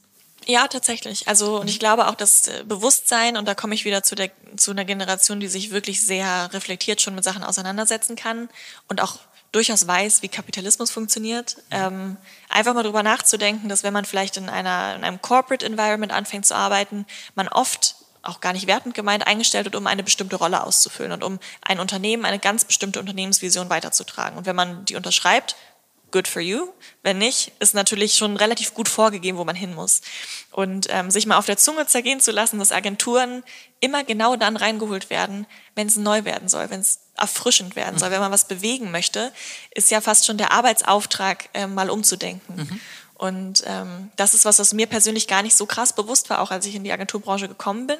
Ja, 0.49 0.69
tatsächlich. 0.69 1.27
Also, 1.27 1.61
und 1.61 1.69
ich 1.69 1.81
glaube 1.81 2.07
auch 2.07 2.15
das 2.15 2.47
äh, 2.47 2.63
Bewusstsein, 2.65 3.37
und 3.37 3.47
da 3.47 3.55
komme 3.55 3.75
ich 3.75 3.85
wieder 3.85 4.03
zu, 4.05 4.15
der, 4.15 4.31
zu 4.57 4.71
einer 4.71 4.85
Generation, 4.85 5.41
die 5.41 5.49
sich 5.49 5.73
wirklich 5.73 6.07
sehr 6.07 6.53
reflektiert 6.53 7.01
schon 7.01 7.17
mit 7.17 7.25
Sachen 7.25 7.43
auseinandersetzen 7.43 8.15
kann 8.15 8.49
und 8.89 9.03
auch 9.03 9.19
durchaus 9.51 9.87
weiß, 9.87 10.23
wie 10.23 10.29
Kapitalismus 10.29 10.91
funktioniert. 10.91 11.57
Ähm, 11.71 12.17
einfach 12.49 12.75
mal 12.75 12.83
drüber 12.85 13.03
nachzudenken, 13.03 13.69
dass 13.69 13.83
wenn 13.83 13.93
man 13.93 14.05
vielleicht 14.05 14.37
in, 14.37 14.49
einer, 14.49 14.95
in 14.95 15.03
einem 15.03 15.21
Corporate 15.21 15.67
Environment 15.67 16.13
anfängt 16.13 16.47
zu 16.47 16.55
arbeiten, 16.55 17.07
man 17.35 17.49
oft 17.49 17.97
auch 18.23 18.41
gar 18.41 18.53
nicht 18.53 18.67
wertend 18.67 18.95
gemeint 18.95 19.27
eingestellt 19.27 19.65
wird, 19.65 19.77
um 19.77 19.87
eine 19.87 20.03
bestimmte 20.03 20.37
Rolle 20.37 20.65
auszufüllen 20.65 21.13
und 21.13 21.25
um 21.25 21.39
ein 21.63 21.81
Unternehmen, 21.81 22.25
eine 22.25 22.39
ganz 22.39 22.65
bestimmte 22.65 23.01
Unternehmensvision 23.01 23.71
weiterzutragen. 23.71 24.37
Und 24.37 24.47
wenn 24.47 24.57
man 24.57 24.85
die 24.85 24.97
unterschreibt, 24.97 25.57
good 26.17 26.27
for 26.27 26.41
you. 26.41 26.69
Wenn 27.03 27.19
nicht, 27.19 27.53
ist 27.59 27.75
natürlich 27.75 28.15
schon 28.15 28.39
relativ 28.39 28.73
gut 28.73 28.89
vorgegeben, 28.89 29.37
wo 29.37 29.45
man 29.45 29.55
hin 29.55 29.75
muss. 29.75 30.01
Und 30.51 30.87
ähm, 30.89 31.11
sich 31.11 31.27
mal 31.27 31.37
auf 31.37 31.45
der 31.45 31.59
Zunge 31.59 31.87
zergehen 31.87 32.21
zu 32.21 32.33
lassen, 32.33 32.59
dass 32.59 32.73
Agenturen 32.73 33.45
immer 33.81 34.03
genau 34.03 34.37
dann 34.37 34.57
reingeholt 34.57 35.11
werden, 35.11 35.47
wenn 35.75 35.89
es 35.89 35.97
neu 35.97 36.25
werden 36.25 36.49
soll, 36.49 36.71
wenn 36.71 36.81
es 36.81 37.01
erfrischend 37.17 37.77
werden 37.77 37.99
soll, 37.99 38.11
wenn 38.11 38.21
man 38.21 38.33
was 38.33 38.49
bewegen 38.49 38.91
möchte, 38.91 39.31
ist 39.75 39.91
ja 39.91 40.01
fast 40.01 40.25
schon 40.25 40.39
der 40.39 40.53
Arbeitsauftrag, 40.53 41.51
äh, 41.53 41.67
mal 41.67 41.91
umzudenken. 41.91 42.57
Mhm. 42.57 42.81
Und 43.19 43.65
ähm, 43.67 44.11
das 44.17 44.35
ist 44.35 44.45
was, 44.45 44.59
was 44.59 44.75
mir 44.75 44.87
persönlich 44.87 45.27
gar 45.27 45.43
nicht 45.43 45.57
so 45.57 45.65
krass 45.65 45.95
bewusst 45.95 46.29
war, 46.29 46.41
auch 46.41 46.51
als 46.51 46.67
ich 46.67 46.75
in 46.75 46.85
die 46.85 46.93
Agenturbranche 46.93 47.49
gekommen 47.49 47.87
bin. 47.87 47.99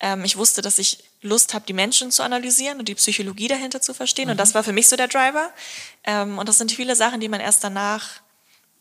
Ähm, 0.00 0.22
ich 0.24 0.36
wusste, 0.36 0.60
dass 0.60 0.78
ich 0.78 1.04
Lust 1.22 1.54
habe, 1.54 1.64
die 1.66 1.72
Menschen 1.72 2.10
zu 2.10 2.22
analysieren 2.22 2.78
und 2.78 2.88
die 2.88 2.94
Psychologie 2.94 3.48
dahinter 3.48 3.80
zu 3.80 3.94
verstehen. 3.94 4.26
Mhm. 4.26 4.32
Und 4.32 4.36
das 4.36 4.54
war 4.54 4.62
für 4.62 4.72
mich 4.72 4.88
so 4.88 4.96
der 4.96 5.08
Driver. 5.08 5.50
Ähm, 6.04 6.38
und 6.38 6.46
das 6.46 6.58
sind 6.58 6.72
viele 6.72 6.94
Sachen, 6.94 7.20
die 7.20 7.28
man 7.28 7.40
erst 7.40 7.64
danach 7.64 8.20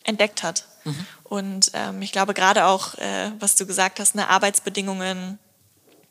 entdeckt 0.03 0.43
hat. 0.43 0.65
Mhm. 0.83 1.05
Und 1.23 1.71
ähm, 1.73 2.01
ich 2.01 2.11
glaube 2.11 2.33
gerade 2.33 2.65
auch, 2.65 2.95
äh, 2.95 3.31
was 3.39 3.55
du 3.55 3.65
gesagt 3.65 4.01
hast, 4.01 4.15
ne, 4.15 4.27
Arbeitsbedingungen, 4.27 5.39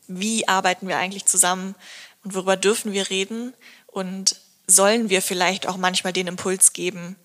wie 0.07 0.47
arbeiten 0.47 0.87
wir 0.87 0.97
eigentlich 0.97 1.25
zusammen 1.25 1.75
und 2.23 2.33
worüber 2.33 2.57
dürfen 2.57 2.91
wir 2.91 3.11
reden 3.11 3.53
und 3.85 4.35
sollen 4.65 5.09
wir 5.09 5.21
vielleicht 5.21 5.67
auch 5.67 5.77
manchmal 5.77 6.13
den 6.13 6.27
Impuls 6.27 6.73
geben, 6.73 7.15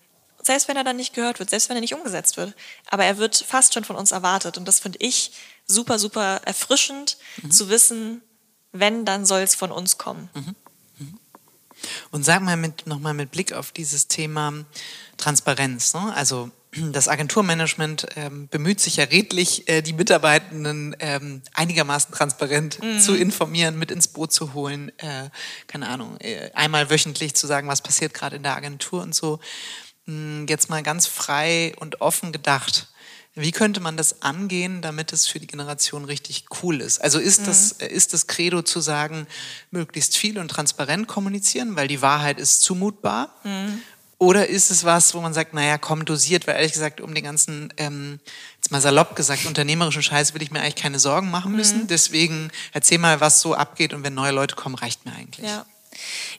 selbst 0.45 0.67
wenn 0.67 0.77
er 0.77 0.83
dann 0.83 0.97
nicht 0.97 1.13
gehört 1.13 1.39
wird, 1.39 1.49
selbst 1.49 1.69
wenn 1.69 1.77
er 1.77 1.81
nicht 1.81 1.95
umgesetzt 1.95 2.37
wird. 2.37 2.53
Aber 2.87 3.03
er 3.03 3.17
wird 3.17 3.35
fast 3.35 3.73
schon 3.73 3.83
von 3.83 3.95
uns 3.95 4.11
erwartet. 4.11 4.57
Und 4.57 4.65
das 4.65 4.79
finde 4.79 4.99
ich 5.01 5.31
super, 5.65 5.97
super 5.97 6.41
erfrischend 6.45 7.17
mhm. 7.41 7.51
zu 7.51 7.69
wissen, 7.69 8.21
wenn, 8.71 9.05
dann 9.05 9.25
soll 9.25 9.41
es 9.41 9.55
von 9.55 9.71
uns 9.71 9.97
kommen. 9.97 10.29
Mhm. 10.33 10.55
mhm. 10.99 11.19
Und 12.11 12.23
sag 12.23 12.41
mal 12.41 12.57
mit, 12.57 12.87
nochmal 12.87 13.13
mit 13.13 13.31
Blick 13.31 13.53
auf 13.53 13.71
dieses 13.71 14.07
Thema 14.07 14.65
Transparenz. 15.17 15.93
Ne? 15.93 16.13
Also 16.15 16.51
das 16.91 17.07
Agenturmanagement 17.07 18.07
ähm, 18.15 18.47
bemüht 18.49 18.79
sich 18.79 18.97
ja 18.97 19.05
redlich, 19.05 19.67
äh, 19.69 19.81
die 19.81 19.93
Mitarbeitenden 19.93 20.95
ähm, 20.99 21.41
einigermaßen 21.53 22.13
transparent 22.13 22.81
mhm. 22.83 22.99
zu 22.99 23.15
informieren, 23.15 23.79
mit 23.79 23.91
ins 23.91 24.07
Boot 24.07 24.33
zu 24.33 24.53
holen, 24.53 24.91
äh, 24.99 25.29
keine 25.67 25.87
Ahnung, 25.87 26.17
äh, 26.19 26.51
einmal 26.53 26.89
wöchentlich 26.89 27.33
zu 27.35 27.47
sagen, 27.47 27.67
was 27.67 27.81
passiert 27.81 28.13
gerade 28.13 28.35
in 28.35 28.43
der 28.43 28.55
Agentur 28.55 29.01
und 29.01 29.15
so. 29.15 29.39
Hm, 30.05 30.45
jetzt 30.47 30.69
mal 30.69 30.83
ganz 30.83 31.07
frei 31.07 31.73
und 31.79 32.01
offen 32.01 32.31
gedacht. 32.31 32.87
Wie 33.37 33.51
könnte 33.51 33.81
man 33.81 33.97
das 33.97 34.21
angehen, 34.21 34.81
damit 34.81 35.11
es 35.11 35.27
für 35.27 35.41
die 35.41 35.47
Generation 35.47 36.05
richtig 36.05 36.45
cool 36.63 36.79
ist? 36.79 37.01
Also 37.01 37.19
ist 37.19 37.41
mhm. 37.41 37.45
das, 37.47 37.73
ist 37.73 38.13
das 38.13 38.27
Credo 38.27 38.61
zu 38.61 38.79
sagen, 38.79 39.27
möglichst 39.71 40.15
viel 40.15 40.39
und 40.39 40.47
transparent 40.47 41.07
kommunizieren, 41.07 41.75
weil 41.75 41.89
die 41.89 42.01
Wahrheit 42.01 42.39
ist 42.39 42.61
zumutbar? 42.61 43.35
Mhm. 43.43 43.81
Oder 44.17 44.47
ist 44.47 44.71
es 44.71 44.85
was, 44.85 45.13
wo 45.13 45.19
man 45.19 45.33
sagt, 45.33 45.53
naja, 45.53 45.77
komm, 45.77 46.05
dosiert, 46.05 46.47
weil 46.47 46.55
ehrlich 46.55 46.71
gesagt, 46.71 47.01
um 47.01 47.13
den 47.13 47.25
ganzen, 47.25 47.73
ähm, 47.75 48.21
jetzt 48.55 48.71
mal 48.71 48.79
salopp 48.79 49.17
gesagt, 49.17 49.45
unternehmerischen 49.45 50.01
Scheiß 50.01 50.33
will 50.33 50.41
ich 50.41 50.51
mir 50.51 50.61
eigentlich 50.61 50.75
keine 50.75 50.99
Sorgen 50.99 51.29
machen 51.29 51.53
müssen. 51.53 51.81
Mhm. 51.81 51.87
Deswegen 51.87 52.49
erzähl 52.71 52.97
mal, 52.97 53.19
was 53.19 53.41
so 53.41 53.53
abgeht 53.53 53.93
und 53.93 54.03
wenn 54.03 54.13
neue 54.13 54.31
Leute 54.31 54.55
kommen, 54.55 54.75
reicht 54.75 55.05
mir 55.05 55.11
eigentlich. 55.11 55.45
Ja. 55.45 55.65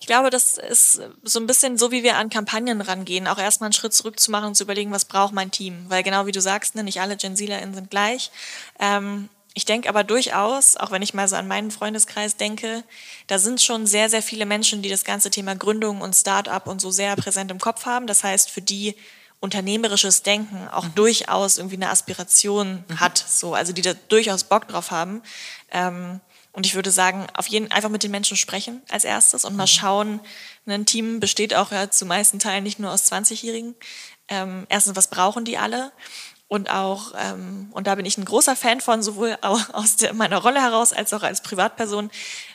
Ich 0.01 0.07
glaube, 0.07 0.31
das 0.31 0.59
ist 0.59 1.01
so 1.23 1.41
ein 1.41 1.47
bisschen 1.47 1.79
so, 1.79 1.91
wie 1.91 2.03
wir 2.03 2.17
an 2.17 2.31
Kampagnen 2.31 2.81
rangehen, 2.81 3.27
auch 3.27 3.39
erstmal 3.39 3.67
einen 3.69 3.75
Schritt 3.75 3.95
zurück 3.95 4.21
zu 4.21 4.31
machen 4.31 4.47
und 4.47 4.55
zu 4.55 4.65
überlegen, 4.65 4.93
was 4.93 5.05
braucht 5.05 5.33
mein 5.33 5.51
Team. 5.51 5.85
Weil 5.89 6.03
genau 6.03 6.27
wie 6.27 6.33
du 6.33 6.41
sagst, 6.41 6.75
ne, 6.75 6.85
nicht 6.85 7.01
alle 7.01 7.17
Gen 7.17 7.37
ZlerInnen 7.37 7.75
sind 7.75 7.91
gleich. 7.91 8.31
Ähm, 8.79 9.29
ich 9.55 9.65
denke 9.65 9.89
aber 9.89 10.05
durchaus, 10.05 10.77
auch 10.77 10.91
wenn 10.91 11.01
ich 11.01 11.15
mal 11.15 11.29
so 11.29 11.37
an 11.37 11.49
meinen 11.49 11.71
Freundeskreis 11.71 12.37
denke, 12.37 12.85
da 13.27 13.39
sind 13.39 13.63
schon 13.63 13.87
sehr, 13.87 14.11
sehr 14.11 14.23
viele 14.23 14.45
Menschen, 14.45 14.83
die 14.83 14.91
das 14.91 15.03
ganze 15.03 15.31
Thema 15.31 15.57
Gründung 15.57 16.03
und 16.03 16.15
Start-up 16.15 16.67
und 16.67 16.79
so 16.79 16.91
sehr 16.91 17.17
präsent 17.17 17.51
im 17.51 17.59
Kopf 17.59 17.87
haben. 17.87 18.07
Das 18.07 18.23
heißt, 18.23 18.51
für 18.51 18.61
die 18.61 18.95
unternehmerisches 19.41 20.23
Denken 20.23 20.69
auch 20.69 20.85
mhm. 20.85 20.95
durchaus 20.95 21.57
irgendwie 21.57 21.77
eine 21.77 21.89
Aspiration 21.89 22.85
mhm. 22.87 23.01
hat, 23.01 23.17
so, 23.17 23.55
also 23.55 23.73
die 23.73 23.81
da 23.81 23.95
durchaus 24.09 24.45
Bock 24.45 24.69
drauf 24.69 24.91
haben. 24.91 25.23
Ähm, 25.71 26.21
und 26.57 26.65
ich 26.65 26.75
würde 26.75 26.91
sagen, 26.91 27.27
auf 27.35 27.47
jeden 27.49 27.71
einfach 27.71 27.91
mit 27.91 28.03
den 28.03 28.11
Menschen 28.11 28.39
sprechen 28.39 28.81
als 28.89 29.05
erstes 29.05 29.45
und 29.45 29.57
mal 29.57 29.65
mhm. 29.65 29.69
schauen. 29.69 30.21
Ein 30.65 30.87
Team 30.87 31.21
besteht 31.21 31.55
auch 31.55 31.71
ja 31.71 31.91
zu 31.91 32.07
meisten 32.07 32.39
Teilen 32.39 32.65
nicht 32.65 32.79
nur 32.79 32.91
aus 32.91 33.13
20-Jährigen. 33.13 33.75
Ähm, 34.29 34.67
erstens, 34.71 34.97
was 34.97 35.09
brauchen 35.09 35.45
die 35.45 35.59
alle? 35.59 35.93
Und 36.49 36.71
auch, 36.71 37.13
ähm, 37.19 37.69
und 37.73 37.89
da 37.89 37.97
bin 37.97 38.07
ich 38.07 38.19
ein 38.19 38.25
großer 38.25 38.55
Fan 38.55 38.81
von, 38.81 39.03
sowohl 39.03 39.37
aus 39.41 39.97
der, 39.97 40.15
meiner 40.15 40.39
Rolle 40.39 40.61
heraus 40.63 40.93
als 40.93 41.13
auch 41.13 41.25
als 41.25 41.43
Privatperson, 41.43 42.09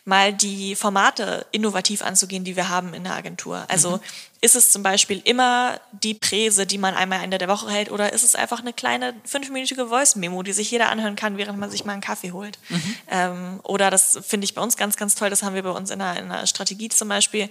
mal 0.06 0.34
die 0.34 0.76
Formate 0.76 1.46
innovativ 1.52 2.02
anzugehen, 2.02 2.46
die 2.46 2.56
wir 2.56 2.70
haben 2.70 2.94
in 2.94 3.04
der 3.04 3.14
Agentur. 3.14 3.66
Also 3.68 3.98
mhm. 3.98 4.02
ist 4.40 4.56
es 4.56 4.72
zum 4.72 4.82
Beispiel 4.82 5.22
immer 5.26 5.78
die 5.92 6.14
Präse, 6.14 6.66
die 6.66 6.78
man 6.78 6.96
einmal 6.96 7.22
Ende 7.22 7.38
der 7.38 7.50
Woche 7.50 7.70
hält, 7.70 7.92
oder 7.92 8.14
ist 8.14 8.24
es 8.24 8.34
einfach 8.34 8.62
eine 8.62 8.72
kleine 8.72 9.14
fünfminütige 9.26 9.88
Voice-Memo, 9.88 10.42
die 10.42 10.54
sich 10.54 10.72
jeder 10.72 10.88
anhören 10.88 11.18
kann, 11.18 11.38
während 11.38 11.60
man 11.60 11.70
sich 11.70 11.84
mal 11.84 11.92
einen 11.92 12.02
Kaffee 12.02 12.32
holt? 12.32 12.60
Mhm. 12.70 12.96
Ähm, 13.10 13.60
oder 13.64 13.90
das 13.90 14.20
finde 14.26 14.46
ich 14.46 14.56
bei 14.56 14.62
uns 14.62 14.78
ganz, 14.78 14.96
ganz 14.96 15.16
toll, 15.16 15.30
das 15.30 15.44
haben 15.44 15.54
wir 15.54 15.64
bei 15.64 15.72
uns 15.72 15.90
in 15.92 16.00
einer, 16.00 16.18
in 16.18 16.32
einer 16.32 16.48
Strategie 16.48 16.88
zum 16.88 17.10
Beispiel, 17.10 17.50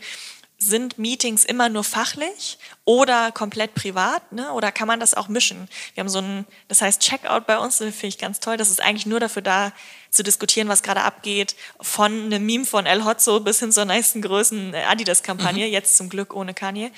sind 0.62 0.98
Meetings 0.98 1.44
immer 1.44 1.68
nur 1.68 1.84
fachlich 1.84 2.58
oder 2.84 3.32
komplett 3.32 3.74
privat? 3.74 4.30
Ne? 4.30 4.52
Oder 4.52 4.70
kann 4.70 4.86
man 4.86 5.00
das 5.00 5.14
auch 5.14 5.28
mischen? 5.28 5.68
Wir 5.94 6.02
haben 6.02 6.08
so 6.08 6.20
ein, 6.20 6.46
das 6.68 6.82
heißt 6.82 7.00
Checkout 7.00 7.46
bei 7.46 7.58
uns, 7.58 7.78
finde 7.78 8.06
ich 8.06 8.18
ganz 8.18 8.40
toll. 8.40 8.58
Das 8.58 8.70
ist 8.70 8.80
eigentlich 8.80 9.06
nur 9.06 9.20
dafür 9.20 9.42
da, 9.42 9.72
zu 10.10 10.22
diskutieren, 10.22 10.68
was 10.68 10.82
gerade 10.82 11.02
abgeht, 11.02 11.54
von 11.80 12.12
einem 12.12 12.44
Meme 12.44 12.66
von 12.66 12.84
El 12.84 13.04
Hotzo 13.04 13.40
bis 13.40 13.60
hin 13.60 13.72
zur 13.72 13.84
nächsten 13.84 14.20
größten 14.22 14.74
Adidas-Kampagne, 14.74 15.66
mhm. 15.66 15.72
jetzt 15.72 15.96
zum 15.96 16.08
Glück 16.08 16.34
ohne 16.34 16.52
Kanye. 16.52 16.90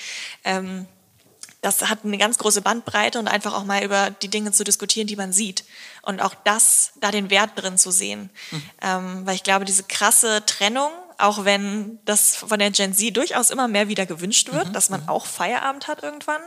Ähm, 0.44 0.86
das 1.60 1.82
hat 1.82 2.00
eine 2.04 2.18
ganz 2.18 2.38
große 2.38 2.60
Bandbreite 2.60 3.20
und 3.20 3.28
einfach 3.28 3.54
auch 3.54 3.64
mal 3.64 3.84
über 3.84 4.10
die 4.10 4.28
Dinge 4.28 4.50
zu 4.50 4.64
diskutieren, 4.64 5.06
die 5.06 5.14
man 5.14 5.32
sieht. 5.32 5.64
Und 6.02 6.20
auch 6.20 6.34
das, 6.42 6.92
da 7.00 7.12
den 7.12 7.30
Wert 7.30 7.50
drin 7.54 7.78
zu 7.78 7.92
sehen. 7.92 8.30
Mhm. 8.50 8.62
Ähm, 8.82 9.26
weil 9.26 9.36
ich 9.36 9.44
glaube, 9.44 9.64
diese 9.64 9.84
krasse 9.84 10.42
Trennung 10.44 10.90
auch 11.22 11.44
wenn 11.44 11.98
das 12.04 12.36
von 12.36 12.58
der 12.58 12.70
Gen 12.70 12.94
Z 12.94 13.16
durchaus 13.16 13.50
immer 13.50 13.68
mehr 13.68 13.88
wieder 13.88 14.06
gewünscht 14.06 14.52
wird, 14.52 14.68
mhm. 14.68 14.72
dass 14.72 14.90
man 14.90 15.02
mhm. 15.02 15.08
auch 15.08 15.26
Feierabend 15.26 15.88
hat 15.88 16.02
irgendwann. 16.02 16.40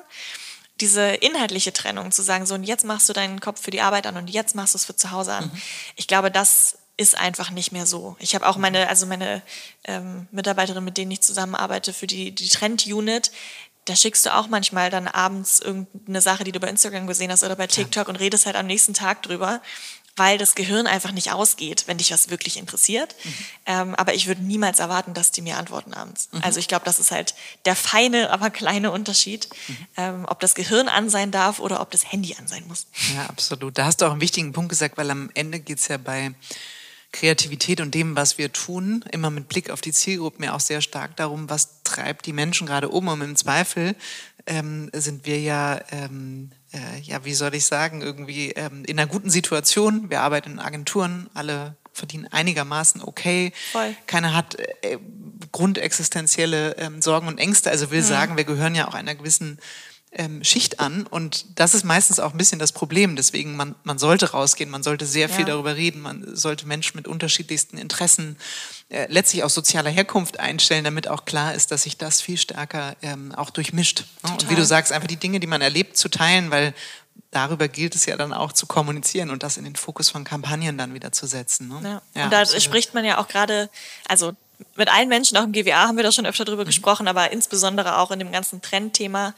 Diese 0.82 1.02
inhaltliche 1.02 1.72
Trennung, 1.72 2.12
zu 2.12 2.22
sagen, 2.22 2.46
so 2.46 2.54
und 2.54 2.64
jetzt 2.64 2.84
machst 2.84 3.08
du 3.08 3.14
deinen 3.14 3.40
Kopf 3.40 3.62
für 3.62 3.72
die 3.72 3.80
Arbeit 3.80 4.08
an 4.08 4.18
und 4.18 4.30
jetzt 4.30 4.56
machst 4.56 4.74
du 4.74 4.78
es 4.78 4.86
für 4.86 4.96
zu 4.96 5.12
Hause 5.12 5.34
an. 5.34 5.46
Mhm. 5.46 5.62
Ich 5.96 6.08
glaube, 6.08 6.30
das 6.30 6.78
ist 6.98 7.18
einfach 7.18 7.52
nicht 7.52 7.72
mehr 7.72 7.86
so. 7.86 8.18
Ich 8.20 8.36
habe 8.36 8.48
auch 8.48 8.58
meine, 8.58 8.90
also 8.90 9.06
meine 9.06 9.42
ähm, 9.86 10.28
Mitarbeiterin, 10.32 10.84
mit 10.84 10.98
denen 10.98 11.12
ich 11.12 11.22
zusammenarbeite 11.22 11.94
für 11.94 12.08
die, 12.08 12.32
die 12.32 12.50
Trend-Unit, 12.50 13.32
da 13.86 13.96
schickst 13.96 14.26
du 14.26 14.34
auch 14.34 14.48
manchmal 14.48 14.90
dann 14.90 15.08
abends 15.08 15.60
irgendeine 15.60 16.22
Sache, 16.22 16.44
die 16.44 16.52
du 16.52 16.60
bei 16.60 16.68
Instagram 16.68 17.08
gesehen 17.08 17.32
hast 17.32 17.44
oder 17.44 17.56
bei 17.56 17.68
TikTok 17.68 18.08
ja. 18.08 18.10
und 18.10 18.20
redest 18.20 18.46
halt 18.46 18.56
am 18.56 18.66
nächsten 18.66 18.94
Tag 18.94 19.22
drüber 19.24 19.62
weil 20.16 20.38
das 20.38 20.56
Gehirn 20.56 20.88
einfach 20.88 21.12
nicht 21.12 21.32
ausgeht, 21.32 21.84
wenn 21.88 21.98
dich 21.98 22.12
was 22.12 22.30
wirklich 22.30 22.58
interessiert. 22.58 23.16
Mhm. 23.24 23.34
Ähm, 23.66 23.96
aber 23.96 24.14
ich 24.14 24.28
würde 24.28 24.44
niemals 24.44 24.80
erwarten, 24.80 25.14
dass 25.14 25.32
die 25.32 25.42
mir 25.42 25.58
antworten 25.58 25.94
abends. 25.94 26.30
Mhm. 26.32 26.42
Also 26.42 26.60
ich 26.60 26.68
glaube, 26.68 26.86
das 26.86 27.00
ist 27.00 27.12
halt 27.12 27.36
der 27.66 27.76
feine, 27.76 28.30
aber 28.30 28.50
kleine 28.50 28.92
Unterschied, 28.92 29.50
mhm. 29.68 29.78
ähm, 29.98 30.26
ob 30.28 30.40
das 30.40 30.56
Gehirn 30.56 30.88
an 30.88 31.10
sein 31.10 31.32
darf 31.32 31.60
oder 31.60 31.82
ob 31.82 31.92
das 31.92 32.12
Handy 32.12 32.36
an 32.40 32.48
sein 32.48 32.64
muss. 32.68 32.88
Ja, 33.16 33.26
absolut. 33.26 33.78
Da 33.78 33.86
hast 33.86 34.02
du 34.02 34.06
auch 34.06 34.12
einen 34.12 34.22
wichtigen 34.22 34.54
Punkt 34.54 34.70
gesagt, 34.70 34.98
weil 34.98 35.12
am 35.12 35.30
Ende 35.34 35.60
geht's 35.60 35.88
ja 35.88 35.98
bei 35.98 36.34
Kreativität 37.12 37.80
und 37.80 37.96
dem, 37.96 38.16
was 38.16 38.38
wir 38.38 38.52
tun, 38.52 39.04
immer 39.12 39.30
mit 39.30 39.48
Blick 39.48 39.70
auf 39.70 39.80
die 39.80 39.94
Zielgruppen 39.94 40.44
ja 40.44 40.54
auch 40.54 40.60
sehr 40.60 40.82
stark 40.82 41.16
darum, 41.16 41.50
was 41.50 41.82
treibt 41.84 42.26
die 42.26 42.34
Menschen 42.34 42.68
gerade 42.68 42.90
um. 42.90 43.08
Und 43.08 43.22
im 43.22 43.36
Zweifel 43.38 43.96
ähm, 44.46 44.90
sind 44.94 45.26
wir 45.26 45.40
ja 45.40 45.80
ähm, 45.92 46.52
äh, 46.76 47.00
ja, 47.02 47.24
wie 47.24 47.34
soll 47.34 47.56
ich 47.56 47.66
sagen, 47.66 48.02
irgendwie 48.02 48.52
ähm, 48.52 48.84
in 48.86 49.00
einer 49.00 49.08
guten 49.08 49.30
Situation. 49.30 50.10
Wir 50.10 50.22
arbeiten 50.22 50.52
in 50.52 50.60
Agenturen, 50.60 51.30
alle 51.34 51.76
verdienen 51.94 52.28
einigermaßen 52.28 53.02
okay. 53.02 53.54
Voll. 53.72 53.96
Keiner 54.06 54.36
hat 54.36 54.56
äh, 54.82 54.98
grundexistenzielle 55.52 56.76
ähm, 56.78 57.02
Sorgen 57.02 57.28
und 57.28 57.40
Ängste. 57.40 57.72
Also 57.72 57.92
will 57.92 58.02
mhm. 58.02 58.06
sagen, 58.06 58.38
wir 58.38 58.44
gehören 58.44 58.76
ja 58.76 58.88
auch 58.88 58.94
einer 58.94 59.16
gewissen 59.16 59.60
ähm, 60.12 60.44
Schicht 60.44 60.80
an. 60.80 61.08
Und 61.08 61.60
das 61.60 61.74
ist 61.74 61.86
meistens 61.86 62.20
auch 62.20 62.32
ein 62.32 62.38
bisschen 62.38 62.60
das 62.60 62.74
Problem. 62.74 63.16
Deswegen, 63.16 63.56
man, 63.56 63.76
man 63.84 63.98
sollte 63.98 64.32
rausgehen, 64.32 64.70
man 64.70 64.84
sollte 64.84 65.06
sehr 65.06 65.30
viel 65.30 65.46
darüber 65.46 65.76
reden, 65.76 66.02
man 66.02 66.36
sollte 66.36 66.68
Menschen 66.68 66.98
mit 66.98 67.08
unterschiedlichsten 67.08 67.78
Interessen 67.78 68.38
äh, 68.90 69.08
letztlich 69.10 69.44
aus 69.44 69.54
sozialer 69.54 69.90
Herkunft 69.90 70.40
einstellen, 70.40 70.84
damit 70.84 71.08
auch 71.08 71.26
klar 71.26 71.56
ist, 71.56 71.72
dass 71.72 71.84
sich 71.84 71.98
das 71.98 72.22
viel 72.22 72.38
stärker 72.38 72.96
ähm, 73.02 73.34
auch 73.34 73.50
durchmischt. 73.50 74.06
Ne? 74.24 74.32
Und 74.32 74.50
wie 74.50 74.56
du 74.56 74.64
sagst, 74.64 74.92
einfach 74.92 75.08
die 75.08 75.18
Dinge, 75.18 75.40
die 75.40 75.48
man 75.48 75.62
erlebt, 75.62 75.98
zu 75.98 76.08
teilen, 76.08 76.52
weil 76.52 76.74
darüber 77.32 77.68
gilt 77.68 77.96
es 77.96 78.06
ja 78.06 78.16
dann 78.16 78.32
auch 78.32 78.54
zu 78.54 78.68
kommunizieren 78.68 79.32
und 79.32 79.44
das 79.44 79.58
in 79.58 79.64
den 79.64 79.76
Fokus 79.76 80.10
von 80.10 80.24
Kampagnen 80.24 80.78
dann 80.78 80.94
wieder 80.94 81.12
zu 81.12 81.26
setzen. 81.26 81.68
Ne? 81.68 81.80
Ja. 81.84 82.02
ja. 82.16 82.24
und 82.26 82.34
da 82.34 82.42
absolut. 82.42 82.62
spricht 82.62 82.94
man 82.94 83.04
ja 83.06 83.18
auch 83.18 83.28
gerade, 83.28 83.70
also 84.08 84.34
mit 84.76 84.88
allen 84.88 85.10
Menschen, 85.10 85.36
auch 85.38 85.44
im 85.44 85.52
GWA 85.52 85.88
haben 85.88 85.98
wir 85.98 86.04
da 86.04 86.12
schon 86.12 86.26
öfter 86.26 86.46
drüber 86.46 86.64
mhm. 86.64 86.68
gesprochen, 86.68 87.08
aber 87.08 87.32
insbesondere 87.32 87.98
auch 87.98 88.12
in 88.12 88.20
dem 88.20 88.32
ganzen 88.32 88.62
Trendthema, 88.62 89.34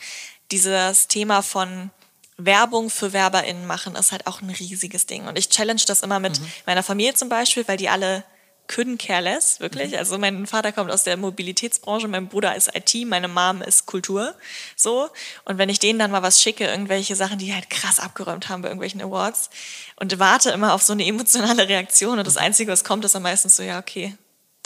dieses 0.51 1.07
Thema 1.07 1.41
von 1.41 1.89
Werbung 2.37 2.89
für 2.89 3.13
WerberInnen 3.13 3.65
machen 3.65 3.95
ist 3.95 4.11
halt 4.11 4.27
auch 4.27 4.41
ein 4.41 4.49
riesiges 4.49 5.05
Ding. 5.07 5.25
Und 5.25 5.37
ich 5.37 5.49
challenge 5.49 5.81
das 5.87 6.01
immer 6.01 6.19
mit 6.19 6.39
mhm. 6.39 6.45
meiner 6.65 6.83
Familie 6.83 7.15
zum 7.15 7.29
Beispiel, 7.29 7.67
weil 7.67 7.77
die 7.77 7.89
alle 7.89 8.23
couldn't 8.67 8.97
care 8.97 9.21
less, 9.21 9.59
wirklich. 9.59 9.91
Mhm. 9.91 9.97
Also 9.97 10.17
mein 10.17 10.45
Vater 10.45 10.71
kommt 10.71 10.91
aus 10.91 11.03
der 11.03 11.17
Mobilitätsbranche, 11.17 12.07
mein 12.07 12.27
Bruder 12.27 12.55
ist 12.55 12.71
IT, 12.75 13.07
meine 13.07 13.27
Mom 13.27 13.61
ist 13.61 13.85
Kultur, 13.85 14.35
so. 14.75 15.09
Und 15.45 15.57
wenn 15.57 15.69
ich 15.69 15.79
denen 15.79 15.99
dann 15.99 16.11
mal 16.11 16.23
was 16.23 16.41
schicke, 16.41 16.65
irgendwelche 16.65 17.15
Sachen, 17.15 17.39
die 17.39 17.53
halt 17.53 17.69
krass 17.69 17.99
abgeräumt 17.99 18.49
haben 18.49 18.61
bei 18.61 18.67
irgendwelchen 18.67 19.01
Awards 19.01 19.49
und 19.95 20.19
warte 20.19 20.51
immer 20.51 20.73
auf 20.73 20.83
so 20.83 20.93
eine 20.93 21.05
emotionale 21.05 21.67
Reaktion 21.67 22.19
und 22.19 22.27
das 22.27 22.35
mhm. 22.35 22.41
Einzige, 22.41 22.71
was 22.71 22.83
kommt, 22.83 23.05
ist 23.05 23.15
dann 23.15 23.23
meistens 23.23 23.55
so, 23.55 23.63
ja, 23.63 23.79
okay, 23.79 24.15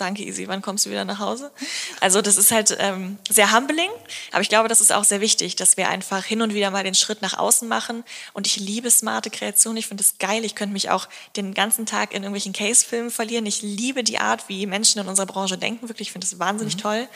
danke 0.02 0.24
Easy, 0.24 0.48
wann 0.48 0.62
kommst 0.62 0.86
du 0.86 0.90
wieder 0.90 1.06
nach 1.06 1.20
Hause? 1.20 1.52
Also 2.00 2.22
das 2.22 2.38
ist 2.38 2.52
halt 2.52 2.76
ähm, 2.80 3.18
sehr 3.30 3.56
humbling, 3.56 3.90
aber 4.32 4.42
ich 4.42 4.50
glaube, 4.50 4.68
das 4.68 4.82
ist 4.82 4.92
auch 4.92 5.04
sehr 5.04 5.22
wichtig, 5.22 5.56
dass 5.56 5.78
wir 5.78 5.90
einfach 5.90 6.26
hin 6.26 6.42
und 6.42 6.54
wieder 6.54 6.72
mal 6.72 6.84
den 6.84 6.96
Schritt 6.96 7.22
nach 7.22 7.38
außen 7.38 7.68
machen. 7.68 8.04
Und 8.34 8.48
ich 8.48 8.58
liebe 8.58 8.90
smarte 8.90 9.30
Kreation, 9.30 9.78
ich 9.78 9.88
finde 9.88 10.04
es 10.04 10.18
geil, 10.18 10.44
ich 10.44 10.56
könnte 10.56 10.74
mich 10.74 10.90
auch 10.90 11.08
den 11.36 11.54
ganzen 11.54 11.86
Tag 11.86 12.12
in 12.12 12.24
irgendwelchen 12.24 12.54
Case-Filmen 12.54 13.12
verlieren, 13.12 13.46
ich 13.46 13.62
liebe 13.62 14.04
die 14.04 14.20
Art, 14.20 14.50
wie 14.50 14.66
Menschen 14.66 15.00
in 15.00 15.08
unserer 15.08 15.28
Branche 15.28 15.58
denken, 15.58 15.88
wirklich, 15.88 16.10
ich 16.10 16.12
finde 16.12 16.26
es 16.26 16.40
wahnsinnig 16.40 16.76
mhm. 16.78 16.82
toll, 16.82 17.08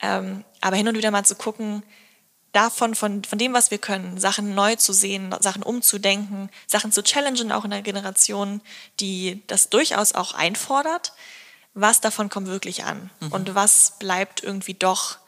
ähm, 0.00 0.44
aber 0.60 0.76
hin 0.76 0.88
und 0.88 0.96
wieder 0.96 1.10
mal 1.10 1.24
zu 1.24 1.34
gucken, 1.34 1.82
davon, 2.52 2.94
von, 2.94 3.24
von 3.24 3.38
dem, 3.38 3.52
was 3.52 3.70
wir 3.70 3.78
können, 3.78 4.18
Sachen 4.18 4.54
neu 4.54 4.76
zu 4.76 4.92
sehen, 4.92 5.34
Sachen 5.40 5.62
umzudenken, 5.62 6.50
Sachen 6.66 6.92
zu 6.92 7.02
challengen, 7.02 7.52
auch 7.52 7.64
in 7.64 7.70
der 7.70 7.82
Generation, 7.82 8.60
die 8.98 9.42
das 9.46 9.68
durchaus 9.68 10.14
auch 10.14 10.34
einfordert, 10.34 11.12
was 11.74 12.00
davon 12.00 12.28
kommt 12.28 12.48
wirklich 12.48 12.84
an 12.84 13.10
mhm. 13.20 13.32
und 13.32 13.54
was 13.54 13.94
bleibt 13.98 14.42
irgendwie 14.42 14.74
doch 14.74 15.18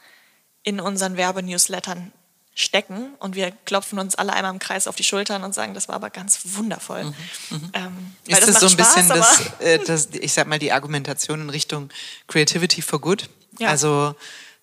in 0.63 0.79
unseren 0.79 1.17
Werbenewslettern 1.17 2.11
stecken 2.55 3.15
und 3.19 3.35
wir 3.35 3.51
klopfen 3.65 3.97
uns 3.97 4.15
alle 4.15 4.33
einmal 4.33 4.53
im 4.53 4.59
Kreis 4.59 4.87
auf 4.87 4.95
die 4.95 5.03
Schultern 5.03 5.43
und 5.43 5.55
sagen, 5.55 5.73
das 5.73 5.87
war 5.87 5.95
aber 5.95 6.11
ganz 6.11 6.39
wundervoll. 6.43 7.05
Mhm. 7.05 7.15
Mhm. 7.49 7.71
Ähm, 7.73 8.15
ist 8.27 8.41
das, 8.41 8.51
das 8.51 8.59
so 8.59 8.65
ein 8.67 8.69
Spaß, 8.69 8.95
bisschen 8.95 9.09
das, 9.09 9.59
äh, 9.59 9.79
das, 9.79 10.09
ich 10.11 10.33
sag 10.33 10.47
mal, 10.47 10.59
die 10.59 10.71
Argumentation 10.71 11.41
in 11.41 11.49
Richtung 11.49 11.89
Creativity 12.27 12.81
for 12.81 13.01
Good? 13.01 13.29
Ja. 13.57 13.69
Also 13.69 14.15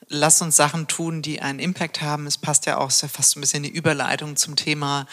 lass 0.08 0.40
uns 0.40 0.56
Sachen 0.56 0.86
tun, 0.86 1.22
die 1.22 1.40
einen 1.40 1.58
Impact 1.58 2.00
haben. 2.00 2.26
Es 2.26 2.38
passt 2.38 2.66
ja 2.66 2.78
auch, 2.78 2.88
ist 2.88 3.02
ja 3.02 3.08
fast 3.08 3.36
ein 3.36 3.40
bisschen 3.40 3.64
die 3.64 3.70
Überleitung 3.70 4.36
zum 4.36 4.54
Thema 4.54 5.06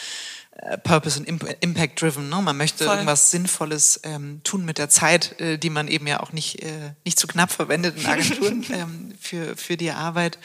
Purpose 0.84 1.20
und 1.20 1.28
Impact 1.28 2.02
Driven. 2.02 2.30
Ne? 2.30 2.42
Man 2.42 2.58
möchte 2.58 2.86
Voll. 2.86 2.96
irgendwas 2.96 3.32
Sinnvolles 3.32 4.00
ähm, 4.04 4.42
tun 4.44 4.66
mit 4.66 4.78
der 4.78 4.90
Zeit, 4.90 5.40
äh, 5.40 5.58
die 5.58 5.70
man 5.70 5.88
eben 5.88 6.08
ja 6.08 6.20
auch 6.20 6.32
nicht, 6.32 6.64
äh, 6.64 6.94
nicht 7.06 7.20
zu 7.20 7.28
knapp 7.28 7.52
verwendet 7.52 7.98
in 7.98 8.06
Agenturen 8.06 8.66
ähm, 8.72 9.14
für, 9.20 9.56
für 9.56 9.78
die 9.78 9.92
Arbeit. 9.92 10.40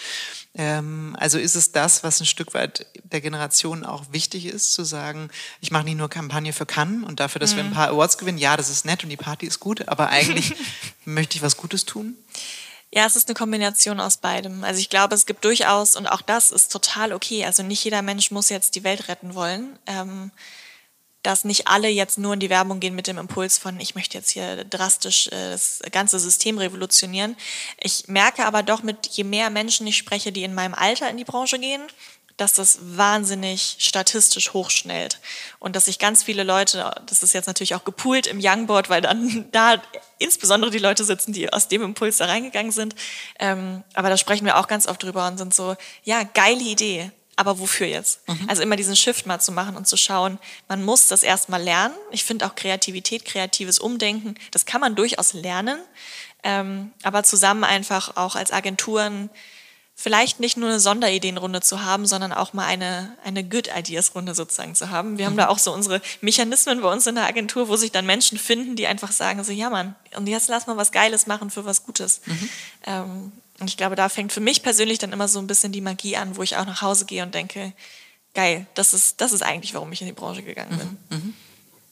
Ähm, 0.54 1.16
also 1.18 1.38
ist 1.38 1.54
es 1.54 1.72
das, 1.72 2.04
was 2.04 2.20
ein 2.20 2.26
Stück 2.26 2.52
weit 2.52 2.86
der 3.04 3.22
Generation 3.22 3.84
auch 3.84 4.04
wichtig 4.12 4.46
ist, 4.46 4.74
zu 4.74 4.84
sagen, 4.84 5.30
ich 5.60 5.70
mache 5.70 5.84
nicht 5.84 5.96
nur 5.96 6.10
Kampagne 6.10 6.52
für 6.52 6.66
Cannes 6.66 7.04
und 7.04 7.20
dafür, 7.20 7.40
dass 7.40 7.52
mhm. 7.52 7.56
wir 7.56 7.64
ein 7.64 7.70
mhm. 7.70 7.74
paar 7.74 7.88
Awards 7.88 8.18
gewinnen. 8.18 8.38
Ja, 8.38 8.56
das 8.56 8.68
ist 8.68 8.84
nett 8.84 9.02
und 9.02 9.10
die 9.10 9.16
Party 9.16 9.46
ist 9.46 9.60
gut, 9.60 9.88
aber 9.88 10.10
eigentlich 10.10 10.54
möchte 11.06 11.36
ich 11.36 11.42
was 11.42 11.56
Gutes 11.56 11.86
tun. 11.86 12.16
Ja, 12.94 13.06
es 13.06 13.16
ist 13.16 13.28
eine 13.28 13.34
Kombination 13.34 14.00
aus 14.00 14.18
beidem. 14.18 14.64
Also 14.64 14.78
ich 14.78 14.90
glaube, 14.90 15.14
es 15.14 15.24
gibt 15.24 15.44
durchaus, 15.44 15.96
und 15.96 16.06
auch 16.06 16.20
das 16.20 16.50
ist 16.50 16.70
total 16.70 17.12
okay, 17.12 17.44
also 17.44 17.62
nicht 17.62 17.82
jeder 17.84 18.02
Mensch 18.02 18.30
muss 18.30 18.50
jetzt 18.50 18.74
die 18.74 18.84
Welt 18.84 19.08
retten 19.08 19.34
wollen. 19.34 19.78
Ähm, 19.86 20.30
dass 21.22 21.44
nicht 21.44 21.68
alle 21.68 21.88
jetzt 21.88 22.18
nur 22.18 22.34
in 22.34 22.40
die 22.40 22.50
Werbung 22.50 22.80
gehen 22.80 22.94
mit 22.94 23.06
dem 23.06 23.16
Impuls 23.18 23.56
von, 23.56 23.78
ich 23.78 23.94
möchte 23.94 24.18
jetzt 24.18 24.30
hier 24.30 24.64
drastisch 24.64 25.28
äh, 25.28 25.52
das 25.52 25.80
ganze 25.92 26.18
System 26.18 26.58
revolutionieren. 26.58 27.36
Ich 27.78 28.08
merke 28.08 28.44
aber 28.44 28.62
doch, 28.62 28.82
mit 28.82 29.06
je 29.06 29.24
mehr 29.24 29.48
Menschen 29.50 29.86
ich 29.86 29.96
spreche, 29.96 30.32
die 30.32 30.42
in 30.42 30.54
meinem 30.54 30.74
Alter 30.74 31.08
in 31.08 31.16
die 31.16 31.24
Branche 31.24 31.58
gehen, 31.58 31.82
dass 32.36 32.54
das 32.54 32.78
wahnsinnig 32.82 33.76
statistisch 33.78 34.52
hochschnellt 34.52 35.20
und 35.58 35.76
dass 35.76 35.86
sich 35.86 35.98
ganz 35.98 36.22
viele 36.22 36.42
Leute, 36.44 36.90
das 37.06 37.22
ist 37.22 37.34
jetzt 37.34 37.46
natürlich 37.46 37.74
auch 37.74 37.84
gepoolt 37.84 38.26
im 38.26 38.40
Youngboard, 38.42 38.88
weil 38.90 39.00
dann 39.00 39.48
da 39.52 39.80
insbesondere 40.18 40.70
die 40.70 40.78
Leute 40.78 41.04
sitzen, 41.04 41.32
die 41.32 41.52
aus 41.52 41.68
dem 41.68 41.82
Impuls 41.82 42.18
da 42.18 42.26
reingegangen 42.26 42.72
sind, 42.72 42.94
ähm, 43.38 43.84
aber 43.94 44.08
da 44.08 44.16
sprechen 44.16 44.46
wir 44.46 44.58
auch 44.58 44.68
ganz 44.68 44.86
oft 44.86 45.02
drüber 45.02 45.26
und 45.26 45.38
sind 45.38 45.54
so, 45.54 45.76
ja, 46.04 46.22
geile 46.22 46.62
Idee, 46.62 47.10
aber 47.36 47.58
wofür 47.58 47.86
jetzt? 47.86 48.26
Mhm. 48.28 48.48
Also 48.48 48.62
immer 48.62 48.76
diesen 48.76 48.96
Shift 48.96 49.26
mal 49.26 49.40
zu 49.40 49.52
machen 49.52 49.76
und 49.76 49.86
zu 49.86 49.96
schauen, 49.96 50.38
man 50.68 50.84
muss 50.84 51.08
das 51.08 51.22
erstmal 51.22 51.62
lernen. 51.62 51.94
Ich 52.10 52.24
finde 52.24 52.46
auch 52.46 52.54
Kreativität, 52.54 53.24
kreatives 53.24 53.78
Umdenken, 53.78 54.36
das 54.50 54.66
kann 54.66 54.80
man 54.80 54.94
durchaus 54.94 55.32
lernen, 55.32 55.78
ähm, 56.42 56.92
aber 57.02 57.22
zusammen 57.22 57.64
einfach 57.64 58.16
auch 58.16 58.36
als 58.36 58.52
Agenturen 58.52 59.30
vielleicht 60.02 60.40
nicht 60.40 60.56
nur 60.56 60.68
eine 60.68 60.80
Sonderideenrunde 60.80 61.60
zu 61.60 61.84
haben, 61.84 62.06
sondern 62.06 62.32
auch 62.32 62.52
mal 62.54 62.66
eine, 62.66 63.16
eine 63.22 63.44
Good 63.44 63.70
Ideas 63.72 64.16
Runde 64.16 64.34
sozusagen 64.34 64.74
zu 64.74 64.90
haben. 64.90 65.16
Wir 65.16 65.26
haben 65.26 65.36
da 65.36 65.44
mhm. 65.44 65.50
auch 65.50 65.58
so 65.60 65.72
unsere 65.72 66.02
Mechanismen 66.20 66.80
bei 66.80 66.92
uns 66.92 67.06
in 67.06 67.14
der 67.14 67.24
Agentur, 67.24 67.68
wo 67.68 67.76
sich 67.76 67.92
dann 67.92 68.04
Menschen 68.04 68.36
finden, 68.36 68.74
die 68.74 68.88
einfach 68.88 69.12
sagen 69.12 69.44
so, 69.44 69.52
ja 69.52 69.70
Mann, 69.70 69.94
und 70.16 70.26
jetzt 70.26 70.48
lass 70.48 70.66
mal 70.66 70.76
was 70.76 70.90
Geiles 70.90 71.28
machen 71.28 71.50
für 71.50 71.64
was 71.64 71.84
Gutes. 71.84 72.20
Mhm. 72.26 72.48
Ähm, 72.84 73.32
und 73.60 73.68
ich 73.68 73.76
glaube, 73.76 73.94
da 73.94 74.08
fängt 74.08 74.32
für 74.32 74.40
mich 74.40 74.64
persönlich 74.64 74.98
dann 74.98 75.12
immer 75.12 75.28
so 75.28 75.38
ein 75.38 75.46
bisschen 75.46 75.70
die 75.70 75.80
Magie 75.80 76.16
an, 76.16 76.36
wo 76.36 76.42
ich 76.42 76.56
auch 76.56 76.66
nach 76.66 76.82
Hause 76.82 77.04
gehe 77.04 77.22
und 77.22 77.32
denke, 77.32 77.72
geil, 78.34 78.66
das 78.74 78.94
ist, 78.94 79.20
das 79.20 79.32
ist 79.32 79.42
eigentlich, 79.42 79.72
warum 79.72 79.92
ich 79.92 80.00
in 80.00 80.08
die 80.08 80.12
Branche 80.12 80.42
gegangen 80.42 80.78
bin. 80.78 81.18
Mhm. 81.18 81.24
mhm. 81.26 81.34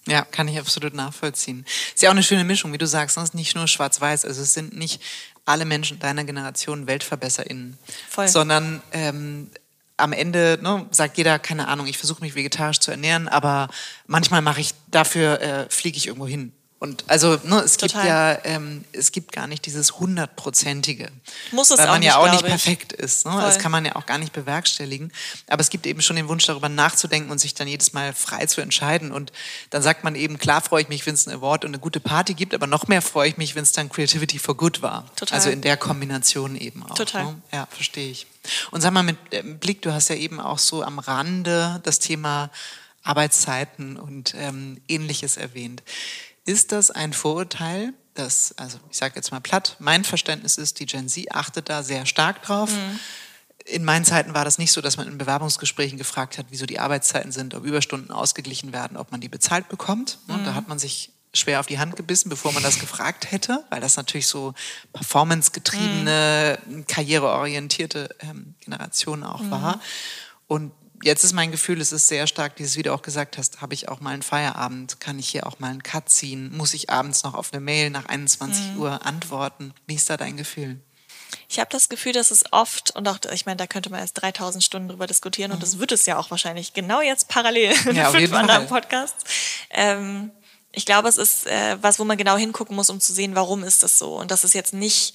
Ja, 0.06 0.24
kann 0.24 0.48
ich 0.48 0.58
absolut 0.58 0.94
nachvollziehen. 0.94 1.64
Ist 1.94 2.02
ja 2.02 2.08
auch 2.08 2.14
eine 2.14 2.22
schöne 2.22 2.42
Mischung, 2.42 2.72
wie 2.72 2.78
du 2.78 2.86
sagst. 2.86 3.18
Es 3.18 3.22
ist 3.24 3.34
nicht 3.34 3.54
nur 3.54 3.68
schwarz-weiß. 3.68 4.24
Also 4.24 4.42
es 4.42 4.54
sind 4.54 4.74
nicht 4.74 5.00
alle 5.50 5.64
Menschen 5.64 5.98
deiner 5.98 6.24
Generation 6.24 6.86
WeltverbesserInnen, 6.86 7.78
Voll. 8.08 8.28
sondern 8.28 8.82
ähm, 8.92 9.50
am 9.96 10.12
Ende 10.12 10.58
ne, 10.62 10.86
sagt 10.90 11.18
jeder, 11.18 11.38
keine 11.38 11.68
Ahnung, 11.68 11.86
ich 11.86 11.98
versuche 11.98 12.22
mich 12.22 12.34
vegetarisch 12.34 12.80
zu 12.80 12.90
ernähren, 12.90 13.28
aber 13.28 13.68
manchmal 14.06 14.42
mache 14.42 14.60
ich 14.60 14.74
dafür, 14.88 15.40
äh, 15.40 15.66
fliege 15.68 15.98
ich 15.98 16.06
irgendwo 16.06 16.26
hin 16.26 16.52
und 16.80 17.04
also 17.08 17.38
ne, 17.44 17.60
es 17.60 17.76
Total. 17.76 18.00
gibt 18.00 18.08
ja, 18.08 18.38
ähm, 18.44 18.86
es 18.92 19.12
gibt 19.12 19.32
gar 19.32 19.46
nicht 19.46 19.66
dieses 19.66 19.98
hundertprozentige, 19.98 21.10
muss 21.52 21.70
es 21.70 21.76
weil 21.76 21.86
man 21.88 22.00
auch 22.00 22.04
ja 22.04 22.16
auch 22.16 22.32
nicht 22.32 22.42
perfekt 22.42 22.94
ist. 22.94 23.26
Ne? 23.26 23.32
Das 23.32 23.58
kann 23.58 23.70
man 23.70 23.84
ja 23.84 23.96
auch 23.96 24.06
gar 24.06 24.16
nicht 24.16 24.32
bewerkstelligen. 24.32 25.12
Aber 25.46 25.60
es 25.60 25.68
gibt 25.68 25.86
eben 25.86 26.00
schon 26.00 26.16
den 26.16 26.28
Wunsch, 26.28 26.46
darüber 26.46 26.70
nachzudenken 26.70 27.30
und 27.30 27.38
sich 27.38 27.52
dann 27.52 27.68
jedes 27.68 27.92
Mal 27.92 28.14
frei 28.14 28.46
zu 28.46 28.62
entscheiden. 28.62 29.12
Und 29.12 29.30
dann 29.68 29.82
sagt 29.82 30.04
man 30.04 30.14
eben, 30.14 30.38
klar 30.38 30.62
freue 30.62 30.80
ich 30.80 30.88
mich, 30.88 31.04
wenn 31.04 31.12
es 31.12 31.26
ein 31.26 31.34
Award 31.34 31.66
und 31.66 31.72
eine 31.72 31.80
gute 31.80 32.00
Party 32.00 32.32
gibt, 32.32 32.54
aber 32.54 32.66
noch 32.66 32.88
mehr 32.88 33.02
freue 33.02 33.28
ich 33.28 33.36
mich, 33.36 33.54
wenn 33.54 33.62
es 33.62 33.72
dann 33.72 33.90
Creativity 33.90 34.38
for 34.38 34.56
Good 34.56 34.80
war. 34.80 35.04
Total. 35.16 35.36
Also 35.36 35.50
in 35.50 35.60
der 35.60 35.76
Kombination 35.76 36.56
eben 36.56 36.82
auch. 36.84 36.94
Total. 36.94 37.26
Ne? 37.26 37.42
Ja, 37.52 37.68
verstehe 37.70 38.10
ich. 38.10 38.26
Und 38.70 38.80
sag 38.80 38.94
mal 38.94 39.02
mit 39.02 39.18
ähm, 39.32 39.58
Blick, 39.58 39.82
du 39.82 39.92
hast 39.92 40.08
ja 40.08 40.16
eben 40.16 40.40
auch 40.40 40.58
so 40.58 40.82
am 40.82 40.98
Rande 40.98 41.78
das 41.82 41.98
Thema 41.98 42.50
Arbeitszeiten 43.02 43.98
und 43.98 44.34
ähm, 44.34 44.80
ähnliches 44.88 45.36
erwähnt. 45.36 45.82
Ist 46.44 46.72
das 46.72 46.90
ein 46.90 47.12
Vorurteil, 47.12 47.92
das, 48.14 48.54
also 48.56 48.78
ich 48.90 48.96
sage 48.96 49.14
jetzt 49.16 49.30
mal 49.30 49.40
platt, 49.40 49.76
mein 49.78 50.04
Verständnis 50.04 50.58
ist, 50.58 50.80
die 50.80 50.86
Gen 50.86 51.08
Z 51.08 51.32
achtet 51.32 51.68
da 51.68 51.82
sehr 51.82 52.06
stark 52.06 52.42
drauf. 52.42 52.70
Mhm. 52.70 53.00
In 53.66 53.84
meinen 53.84 54.04
Zeiten 54.04 54.34
war 54.34 54.44
das 54.44 54.58
nicht 54.58 54.72
so, 54.72 54.80
dass 54.80 54.96
man 54.96 55.06
in 55.06 55.18
Bewerbungsgesprächen 55.18 55.98
gefragt 55.98 56.38
hat, 56.38 56.46
wieso 56.50 56.66
die 56.66 56.78
Arbeitszeiten 56.78 57.30
sind, 57.30 57.54
ob 57.54 57.64
Überstunden 57.64 58.10
ausgeglichen 58.10 58.72
werden, 58.72 58.96
ob 58.96 59.12
man 59.12 59.20
die 59.20 59.28
bezahlt 59.28 59.68
bekommt. 59.68 60.18
Mhm. 60.26 60.44
Da 60.44 60.54
hat 60.54 60.66
man 60.66 60.78
sich 60.78 61.12
schwer 61.32 61.60
auf 61.60 61.66
die 61.66 61.78
Hand 61.78 61.94
gebissen, 61.96 62.28
bevor 62.28 62.52
man 62.52 62.62
das 62.62 62.80
gefragt 62.80 63.30
hätte, 63.30 63.64
weil 63.70 63.80
das 63.80 63.96
natürlich 63.96 64.26
so 64.26 64.54
performancegetriebene, 64.92 66.58
mhm. 66.66 66.86
karriereorientierte 66.86 68.16
ähm, 68.20 68.54
Generation 68.60 69.22
auch 69.22 69.42
mhm. 69.42 69.50
war. 69.50 69.80
Und 70.48 70.72
jetzt 71.02 71.24
ist 71.24 71.32
mein 71.32 71.50
Gefühl, 71.50 71.80
es 71.80 71.92
ist 71.92 72.08
sehr 72.08 72.26
stark, 72.26 72.56
dieses, 72.56 72.76
wie 72.76 72.82
du 72.82 72.92
auch 72.92 73.02
gesagt 73.02 73.38
hast, 73.38 73.60
habe 73.60 73.74
ich 73.74 73.88
auch 73.88 74.00
mal 74.00 74.12
einen 74.12 74.22
Feierabend, 74.22 75.00
kann 75.00 75.18
ich 75.18 75.28
hier 75.28 75.46
auch 75.46 75.58
mal 75.58 75.70
einen 75.70 75.82
Cut 75.82 76.08
ziehen, 76.08 76.56
muss 76.56 76.74
ich 76.74 76.90
abends 76.90 77.22
noch 77.22 77.34
auf 77.34 77.52
eine 77.52 77.60
Mail 77.60 77.90
nach 77.90 78.06
21 78.06 78.72
mhm. 78.72 78.80
Uhr 78.80 79.06
antworten. 79.06 79.72
Wie 79.86 79.94
ist 79.94 80.10
da 80.10 80.16
dein 80.16 80.36
Gefühl? 80.36 80.78
Ich 81.48 81.58
habe 81.58 81.70
das 81.70 81.88
Gefühl, 81.88 82.12
dass 82.12 82.30
es 82.30 82.52
oft, 82.52 82.94
und 82.96 83.08
auch, 83.08 83.18
ich 83.32 83.46
meine, 83.46 83.56
da 83.56 83.66
könnte 83.66 83.90
man 83.90 84.00
erst 84.00 84.20
3000 84.20 84.62
Stunden 84.62 84.88
drüber 84.88 85.06
diskutieren, 85.06 85.50
mhm. 85.50 85.54
und 85.54 85.62
das 85.62 85.78
wird 85.78 85.92
es 85.92 86.06
ja 86.06 86.18
auch 86.18 86.30
wahrscheinlich 86.30 86.74
genau 86.74 87.00
jetzt 87.00 87.28
parallel 87.28 87.72
ja, 87.92 88.10
fünf 88.10 88.32
anderen 88.32 88.66
Podcasts. 88.66 89.24
Ähm, 89.70 90.30
ich 90.72 90.86
glaube, 90.86 91.08
es 91.08 91.16
ist 91.16 91.46
äh, 91.46 91.76
was, 91.80 91.98
wo 91.98 92.04
man 92.04 92.16
genau 92.16 92.36
hingucken 92.36 92.76
muss, 92.76 92.90
um 92.90 93.00
zu 93.00 93.12
sehen, 93.12 93.34
warum 93.34 93.64
ist 93.64 93.82
das 93.82 93.98
so. 93.98 94.16
Und 94.16 94.30
das 94.30 94.44
ist 94.44 94.54
jetzt 94.54 94.72
nicht 94.72 95.14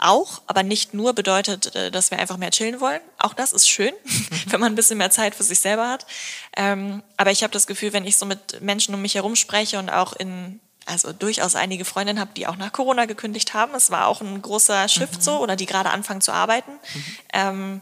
auch, 0.00 0.42
aber 0.46 0.62
nicht 0.62 0.94
nur 0.94 1.12
bedeutet, 1.12 1.74
äh, 1.74 1.90
dass 1.90 2.10
wir 2.10 2.18
einfach 2.18 2.36
mehr 2.36 2.50
chillen 2.50 2.80
wollen. 2.80 3.00
Auch 3.18 3.34
das 3.34 3.52
ist 3.52 3.68
schön, 3.68 3.92
wenn 4.46 4.60
man 4.60 4.72
ein 4.72 4.76
bisschen 4.76 4.98
mehr 4.98 5.10
Zeit 5.10 5.34
für 5.34 5.42
sich 5.44 5.60
selber 5.60 5.88
hat. 5.88 6.06
Ähm, 6.56 7.02
aber 7.16 7.30
ich 7.30 7.42
habe 7.42 7.52
das 7.52 7.66
Gefühl, 7.66 7.92
wenn 7.92 8.06
ich 8.06 8.16
so 8.16 8.26
mit 8.26 8.60
Menschen 8.60 8.94
um 8.94 9.02
mich 9.02 9.14
herum 9.14 9.36
spreche 9.36 9.78
und 9.78 9.90
auch 9.90 10.12
in, 10.14 10.60
also 10.86 11.12
durchaus 11.12 11.54
einige 11.54 11.84
Freundinnen 11.84 12.20
habe, 12.20 12.30
die 12.36 12.46
auch 12.46 12.56
nach 12.56 12.72
Corona 12.72 13.04
gekündigt 13.04 13.54
haben, 13.54 13.74
es 13.74 13.90
war 13.90 14.06
auch 14.06 14.20
ein 14.20 14.40
großer 14.42 14.88
Shift 14.88 15.16
mhm. 15.16 15.22
so, 15.22 15.38
oder 15.38 15.56
die 15.56 15.66
gerade 15.66 15.90
anfangen 15.90 16.20
zu 16.20 16.32
arbeiten, 16.32 16.72
mhm. 16.72 17.04
ähm, 17.32 17.80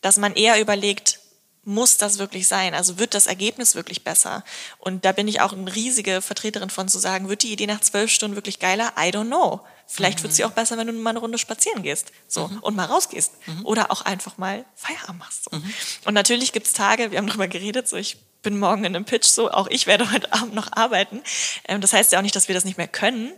dass 0.00 0.16
man 0.16 0.34
eher 0.34 0.60
überlegt, 0.60 1.20
muss 1.64 1.96
das 1.96 2.18
wirklich 2.18 2.46
sein? 2.46 2.74
Also 2.74 2.98
wird 2.98 3.14
das 3.14 3.26
Ergebnis 3.26 3.74
wirklich 3.74 4.04
besser? 4.04 4.44
Und 4.78 5.04
da 5.04 5.12
bin 5.12 5.28
ich 5.28 5.40
auch 5.40 5.52
eine 5.52 5.74
riesige 5.74 6.20
Vertreterin 6.20 6.70
von 6.70 6.88
zu 6.88 6.98
sagen, 6.98 7.28
wird 7.28 7.42
die 7.42 7.52
Idee 7.52 7.66
nach 7.66 7.80
zwölf 7.80 8.10
Stunden 8.10 8.36
wirklich 8.36 8.58
geiler? 8.58 8.92
I 8.98 9.08
don't 9.10 9.26
know. 9.26 9.60
Vielleicht 9.86 10.18
mhm. 10.18 10.24
wird 10.24 10.32
sie 10.34 10.44
auch 10.44 10.52
besser, 10.52 10.76
wenn 10.78 10.86
du 10.86 10.92
mal 10.94 11.10
eine 11.10 11.18
Runde 11.18 11.38
spazieren 11.38 11.82
gehst 11.82 12.12
so, 12.26 12.48
mhm. 12.48 12.58
und 12.60 12.76
mal 12.76 12.86
rausgehst. 12.86 13.32
Mhm. 13.46 13.66
Oder 13.66 13.90
auch 13.90 14.02
einfach 14.02 14.38
mal 14.38 14.64
Feierabend 14.74 15.18
machst. 15.18 15.44
So. 15.44 15.56
Mhm. 15.56 15.74
Und 16.06 16.14
natürlich 16.14 16.52
gibt's 16.52 16.72
Tage, 16.72 17.10
wir 17.10 17.18
haben 17.18 17.26
darüber 17.26 17.48
geredet, 17.48 17.88
so 17.88 17.96
ich 17.96 18.16
bin 18.42 18.58
morgen 18.58 18.84
in 18.84 18.94
einem 18.94 19.04
Pitch, 19.04 19.26
so 19.26 19.50
auch 19.50 19.66
ich 19.68 19.86
werde 19.86 20.10
heute 20.12 20.32
Abend 20.32 20.54
noch 20.54 20.72
arbeiten. 20.72 21.22
Ähm, 21.66 21.80
das 21.80 21.92
heißt 21.92 22.12
ja 22.12 22.18
auch 22.18 22.22
nicht, 22.22 22.36
dass 22.36 22.48
wir 22.48 22.54
das 22.54 22.64
nicht 22.64 22.78
mehr 22.78 22.88
können. 22.88 23.32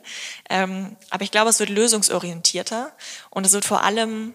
Ähm, 0.50 0.96
aber 1.10 1.24
ich 1.24 1.30
glaube, 1.30 1.50
es 1.50 1.58
wird 1.58 1.70
lösungsorientierter 1.70 2.92
und 3.30 3.46
es 3.46 3.52
wird 3.52 3.64
vor 3.64 3.82
allem 3.82 4.34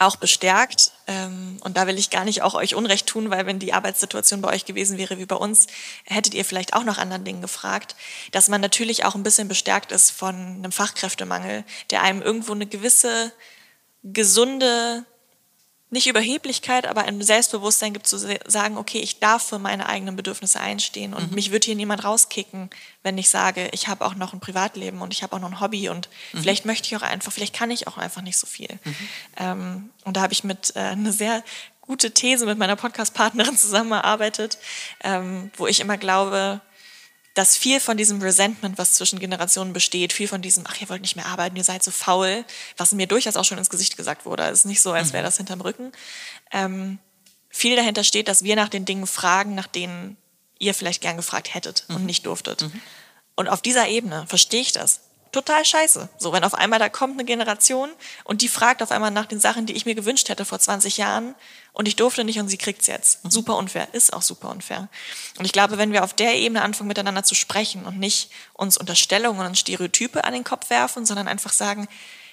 auch 0.00 0.16
bestärkt. 0.16 0.92
Ähm, 1.06 1.58
und 1.60 1.76
da 1.76 1.86
will 1.86 1.98
ich 1.98 2.10
gar 2.10 2.24
nicht 2.24 2.42
auch 2.42 2.54
euch 2.54 2.74
Unrecht 2.74 3.06
tun, 3.06 3.30
weil 3.30 3.46
wenn 3.46 3.58
die 3.58 3.72
Arbeitssituation 3.72 4.40
bei 4.40 4.48
euch 4.48 4.64
gewesen 4.64 4.98
wäre 4.98 5.18
wie 5.18 5.26
bei 5.26 5.36
uns, 5.36 5.66
hättet 6.04 6.34
ihr 6.34 6.44
vielleicht 6.44 6.74
auch 6.74 6.84
nach 6.84 6.98
anderen 6.98 7.24
Dingen 7.24 7.42
gefragt, 7.42 7.96
dass 8.32 8.48
man 8.48 8.60
natürlich 8.60 9.04
auch 9.04 9.14
ein 9.14 9.22
bisschen 9.22 9.48
bestärkt 9.48 9.92
ist 9.92 10.10
von 10.10 10.34
einem 10.34 10.72
Fachkräftemangel, 10.72 11.64
der 11.90 12.02
einem 12.02 12.22
irgendwo 12.22 12.52
eine 12.52 12.66
gewisse 12.66 13.32
gesunde 14.02 15.04
nicht 15.90 16.06
Überheblichkeit, 16.06 16.86
aber 16.86 17.02
ein 17.02 17.20
Selbstbewusstsein 17.20 17.92
gibt 17.92 18.06
zu 18.06 18.16
sagen, 18.18 18.76
okay, 18.76 19.00
ich 19.00 19.18
darf 19.18 19.48
für 19.48 19.58
meine 19.58 19.88
eigenen 19.88 20.14
Bedürfnisse 20.14 20.60
einstehen 20.60 21.14
und 21.14 21.30
mhm. 21.30 21.34
mich 21.34 21.50
wird 21.50 21.64
hier 21.64 21.74
niemand 21.74 22.04
rauskicken, 22.04 22.70
wenn 23.02 23.18
ich 23.18 23.28
sage, 23.28 23.68
ich 23.72 23.88
habe 23.88 24.04
auch 24.04 24.14
noch 24.14 24.32
ein 24.32 24.40
Privatleben 24.40 25.02
und 25.02 25.12
ich 25.12 25.22
habe 25.22 25.34
auch 25.34 25.40
noch 25.40 25.50
ein 25.50 25.60
Hobby 25.60 25.88
und 25.88 26.08
mhm. 26.32 26.42
vielleicht 26.42 26.64
möchte 26.64 26.86
ich 26.86 26.96
auch 26.96 27.02
einfach, 27.02 27.32
vielleicht 27.32 27.54
kann 27.54 27.70
ich 27.70 27.88
auch 27.88 27.98
einfach 27.98 28.22
nicht 28.22 28.38
so 28.38 28.46
viel. 28.46 28.78
Mhm. 28.84 28.96
Ähm, 29.36 29.90
und 30.04 30.16
da 30.16 30.22
habe 30.22 30.32
ich 30.32 30.44
mit 30.44 30.74
äh, 30.76 30.80
eine 30.80 31.12
sehr 31.12 31.42
gute 31.80 32.12
These 32.12 32.46
mit 32.46 32.56
meiner 32.56 32.76
Podcast-Partnerin 32.76 33.56
zusammengearbeitet, 33.56 34.58
ähm, 35.02 35.50
wo 35.56 35.66
ich 35.66 35.80
immer 35.80 35.96
glaube, 35.96 36.60
dass 37.34 37.56
viel 37.56 37.80
von 37.80 37.96
diesem 37.96 38.20
Resentment, 38.20 38.76
was 38.78 38.94
zwischen 38.94 39.18
Generationen 39.18 39.72
besteht, 39.72 40.12
viel 40.12 40.28
von 40.28 40.42
diesem, 40.42 40.64
ach, 40.66 40.80
ihr 40.80 40.88
wollt 40.88 41.02
nicht 41.02 41.16
mehr 41.16 41.26
arbeiten, 41.26 41.56
ihr 41.56 41.64
seid 41.64 41.82
so 41.82 41.90
faul, 41.90 42.44
was 42.76 42.92
mir 42.92 43.06
durchaus 43.06 43.36
auch 43.36 43.44
schon 43.44 43.58
ins 43.58 43.70
Gesicht 43.70 43.96
gesagt 43.96 44.26
wurde, 44.26 44.44
es 44.44 44.60
ist 44.60 44.64
nicht 44.64 44.82
so, 44.82 44.92
als 44.92 45.12
wäre 45.12 45.22
mhm. 45.22 45.26
das 45.26 45.36
hinterm 45.36 45.60
Rücken, 45.60 45.92
ähm, 46.50 46.98
viel 47.48 47.76
dahinter 47.76 48.04
steht, 48.04 48.28
dass 48.28 48.44
wir 48.44 48.56
nach 48.56 48.68
den 48.68 48.84
Dingen 48.84 49.06
fragen, 49.06 49.54
nach 49.54 49.66
denen 49.66 50.16
ihr 50.58 50.74
vielleicht 50.74 51.00
gern 51.02 51.16
gefragt 51.16 51.54
hättet 51.54 51.84
mhm. 51.88 51.96
und 51.96 52.06
nicht 52.06 52.26
durftet. 52.26 52.62
Mhm. 52.62 52.80
Und 53.34 53.48
auf 53.48 53.62
dieser 53.62 53.88
Ebene 53.88 54.26
verstehe 54.28 54.60
ich 54.60 54.72
das. 54.72 55.00
Total 55.32 55.64
scheiße. 55.64 56.08
So, 56.18 56.32
wenn 56.32 56.44
auf 56.44 56.54
einmal 56.54 56.78
da 56.78 56.88
kommt 56.88 57.14
eine 57.14 57.24
Generation 57.24 57.90
und 58.24 58.42
die 58.42 58.48
fragt 58.48 58.82
auf 58.82 58.90
einmal 58.90 59.10
nach 59.10 59.26
den 59.26 59.40
Sachen, 59.40 59.66
die 59.66 59.74
ich 59.74 59.86
mir 59.86 59.94
gewünscht 59.94 60.28
hätte 60.28 60.44
vor 60.44 60.58
20 60.58 60.96
Jahren 60.96 61.34
und 61.72 61.86
ich 61.86 61.96
durfte 61.96 62.24
nicht 62.24 62.38
und 62.38 62.48
sie 62.48 62.58
kriegt's 62.58 62.86
jetzt. 62.86 63.24
Mhm. 63.24 63.30
Super 63.30 63.56
unfair, 63.56 63.88
ist 63.92 64.12
auch 64.12 64.22
super 64.22 64.50
unfair. 64.50 64.88
Und 65.38 65.44
ich 65.44 65.52
glaube, 65.52 65.78
wenn 65.78 65.92
wir 65.92 66.04
auf 66.04 66.14
der 66.14 66.34
Ebene 66.34 66.62
anfangen, 66.62 66.88
miteinander 66.88 67.22
zu 67.22 67.34
sprechen 67.34 67.84
und 67.84 67.98
nicht 67.98 68.30
uns 68.54 68.76
Unterstellungen 68.76 69.46
und 69.46 69.58
Stereotype 69.58 70.24
an 70.24 70.32
den 70.32 70.44
Kopf 70.44 70.70
werfen, 70.70 71.06
sondern 71.06 71.28
einfach 71.28 71.52
sagen, 71.52 71.88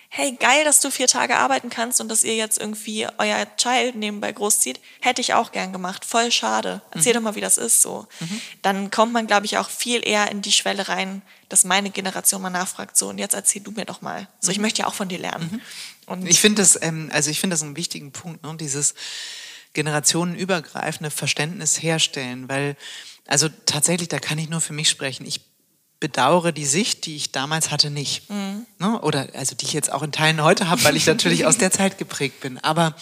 hey, 0.09 0.37
geil, 0.39 0.63
dass 0.63 0.79
du 0.79 0.89
vier 0.89 1.07
Tage 1.07 1.37
arbeiten 1.37 1.69
kannst 1.69 1.99
und 2.01 2.09
dass 2.09 2.23
ihr 2.23 2.35
jetzt 2.35 2.59
irgendwie 2.59 3.07
euer 3.17 3.45
Child 3.57 3.95
nebenbei 3.95 4.31
großzieht, 4.31 4.79
hätte 5.01 5.21
ich 5.21 5.33
auch 5.33 5.51
gern 5.51 5.73
gemacht. 5.73 6.05
Voll 6.05 6.31
schade. 6.31 6.81
Erzähl 6.91 7.13
mhm. 7.13 7.17
doch 7.17 7.23
mal, 7.23 7.35
wie 7.35 7.41
das 7.41 7.57
ist 7.57 7.81
so. 7.81 8.07
Mhm. 8.19 8.41
Dann 8.61 8.91
kommt 8.91 9.13
man, 9.13 9.27
glaube 9.27 9.45
ich, 9.45 9.57
auch 9.57 9.69
viel 9.69 10.07
eher 10.07 10.31
in 10.31 10.41
die 10.41 10.51
Schwelle 10.51 10.87
rein, 10.87 11.21
dass 11.49 11.65
meine 11.65 11.89
Generation 11.89 12.41
mal 12.41 12.49
nachfragt, 12.49 12.97
so, 12.97 13.09
und 13.09 13.17
jetzt 13.17 13.33
erzähl 13.33 13.61
du 13.61 13.71
mir 13.71 13.85
doch 13.85 14.01
mal. 14.01 14.27
So, 14.39 14.51
ich 14.51 14.57
mhm. 14.57 14.63
möchte 14.63 14.81
ja 14.81 14.87
auch 14.87 14.93
von 14.93 15.09
dir 15.09 15.19
lernen. 15.19 15.49
Mhm. 15.51 15.61
Und 16.07 16.27
ich 16.27 16.39
finde 16.39 16.61
das, 16.61 16.81
ähm, 16.81 17.09
also 17.13 17.29
ich 17.29 17.39
finde 17.39 17.53
das 17.53 17.63
einen 17.63 17.75
wichtigen 17.75 18.11
Punkt, 18.11 18.43
ne? 18.43 18.55
dieses 18.57 18.95
generationenübergreifende 19.73 21.11
Verständnis 21.11 21.81
herstellen, 21.83 22.47
weil, 22.49 22.77
also 23.27 23.49
tatsächlich, 23.65 24.07
da 24.07 24.19
kann 24.19 24.37
ich 24.37 24.49
nur 24.49 24.61
für 24.61 24.73
mich 24.73 24.89
sprechen. 24.89 25.25
Ich 25.25 25.41
bedauere 25.99 26.51
die 26.51 26.65
Sicht, 26.65 27.05
die 27.05 27.15
ich 27.15 27.31
damals 27.31 27.71
hatte, 27.71 27.89
nicht. 27.89 28.29
Mhm. 28.29 28.65
Ne? 28.79 29.01
Oder 29.01 29.27
also 29.33 29.55
die 29.55 29.65
ich 29.65 29.73
jetzt 29.73 29.91
auch 29.91 30.03
in 30.03 30.11
Teilen 30.11 30.43
heute 30.43 30.69
habe, 30.69 30.83
weil 30.83 30.95
ich 30.95 31.05
natürlich 31.05 31.45
aus 31.45 31.57
der 31.57 31.71
Zeit 31.71 31.97
geprägt 31.97 32.41
bin. 32.41 32.57
Aber 32.59 32.95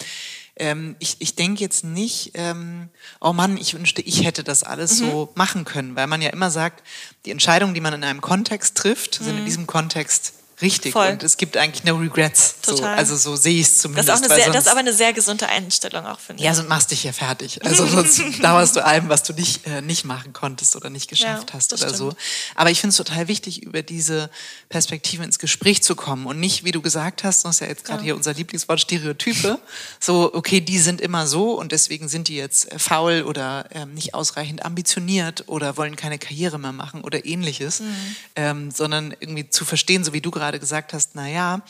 ähm, 0.58 0.95
ich, 0.99 1.17
ich 1.19 1.36
denke 1.36 1.62
jetzt 1.62 1.84
nicht, 1.84 2.31
ähm, 2.36 2.89
oh 3.19 3.34
Mann, 3.34 3.58
ich 3.58 3.73
wünschte, 3.73 4.01
ich 4.01 4.23
hätte 4.23 4.43
das 4.43 4.63
alles 4.63 5.01
mhm. 5.01 5.12
so 5.12 5.31
machen 5.36 5.65
können, 5.65 5.95
weil 5.95 6.08
man 6.08 6.21
ja 6.21 6.29
immer 6.29 6.49
sagt, 6.49 6.84
die 7.25 7.31
Entscheidungen, 7.31 7.73
die 7.73 7.81
man 7.81 7.93
in 7.93 8.03
einem 8.03 8.21
Kontext 8.21 8.77
trifft, 8.77 9.15
sind 9.15 9.36
in 9.36 9.41
mhm. 9.41 9.45
diesem 9.45 9.67
Kontext 9.67 10.34
Richtig. 10.61 10.93
Voll. 10.93 11.09
Und 11.09 11.23
es 11.23 11.35
gibt 11.35 11.57
eigentlich 11.57 11.83
no 11.83 11.97
regrets. 11.97 12.55
Total. 12.61 12.77
So, 12.77 12.85
also 12.85 13.17
so 13.17 13.35
sehe 13.35 13.59
ich 13.59 13.67
es 13.67 13.77
zumindest. 13.79 14.07
Das 14.07 14.21
ist, 14.21 14.25
auch 14.25 14.31
eine 14.31 14.41
sehr, 14.41 14.53
das 14.53 14.65
ist 14.65 14.71
aber 14.71 14.79
eine 14.79 14.93
sehr 14.93 15.11
gesunde 15.11 15.47
Einstellung 15.47 16.05
auch, 16.05 16.19
finde 16.19 16.41
ich. 16.41 16.45
Ja, 16.45 16.53
sonst 16.53 16.69
machst 16.69 16.91
dich 16.91 17.03
ja 17.03 17.11
fertig. 17.11 17.59
Also 17.65 17.87
sonst 17.87 18.21
dauerst 18.41 18.75
du 18.75 18.85
allem, 18.85 19.09
was 19.09 19.23
du 19.23 19.33
nicht, 19.33 19.65
äh, 19.67 19.81
nicht 19.81 20.05
machen 20.05 20.33
konntest 20.33 20.75
oder 20.75 20.89
nicht 20.89 21.09
geschafft 21.09 21.49
ja, 21.49 21.55
hast 21.55 21.73
oder 21.73 21.89
stimmt. 21.89 21.97
so. 21.97 22.15
Aber 22.53 22.71
ich 22.71 22.79
finde 22.79 22.91
es 22.91 22.97
total 22.97 23.27
wichtig, 23.27 23.63
über 23.63 23.81
diese 23.81 24.29
Perspektive 24.69 25.23
ins 25.23 25.39
Gespräch 25.39 25.83
zu 25.83 25.95
kommen 25.95 26.25
und 26.25 26.39
nicht, 26.39 26.63
wie 26.63 26.71
du 26.71 26.81
gesagt 26.81 27.23
hast, 27.23 27.43
das 27.43 27.55
ist 27.55 27.59
ja 27.61 27.67
jetzt 27.67 27.83
gerade 27.83 27.99
ja. 27.99 28.05
hier 28.05 28.15
unser 28.15 28.33
Lieblingswort, 28.33 28.79
Stereotype. 28.79 29.59
so, 29.99 30.33
okay, 30.33 30.61
die 30.61 30.79
sind 30.79 31.01
immer 31.01 31.27
so 31.27 31.59
und 31.59 31.71
deswegen 31.71 32.07
sind 32.07 32.27
die 32.29 32.35
jetzt 32.35 32.71
äh, 32.71 32.79
faul 32.79 33.23
oder 33.23 33.65
ähm, 33.71 33.93
nicht 33.93 34.13
ausreichend 34.13 34.63
ambitioniert 34.63 35.43
oder 35.47 35.75
wollen 35.75 35.95
keine 35.95 36.19
Karriere 36.19 36.59
mehr 36.59 36.71
machen 36.71 37.01
oder 37.03 37.25
ähnliches, 37.25 37.81
mhm. 37.81 38.15
ähm, 38.35 38.71
sondern 38.71 39.13
irgendwie 39.19 39.49
zu 39.49 39.65
verstehen, 39.65 40.03
so 40.03 40.13
wie 40.13 40.21
du 40.21 40.31
gerade 40.31 40.44
gerade 40.45 40.60
gesagt 40.60 40.93
hast, 40.93 41.12
na 41.15 41.27
ja, 41.27 41.62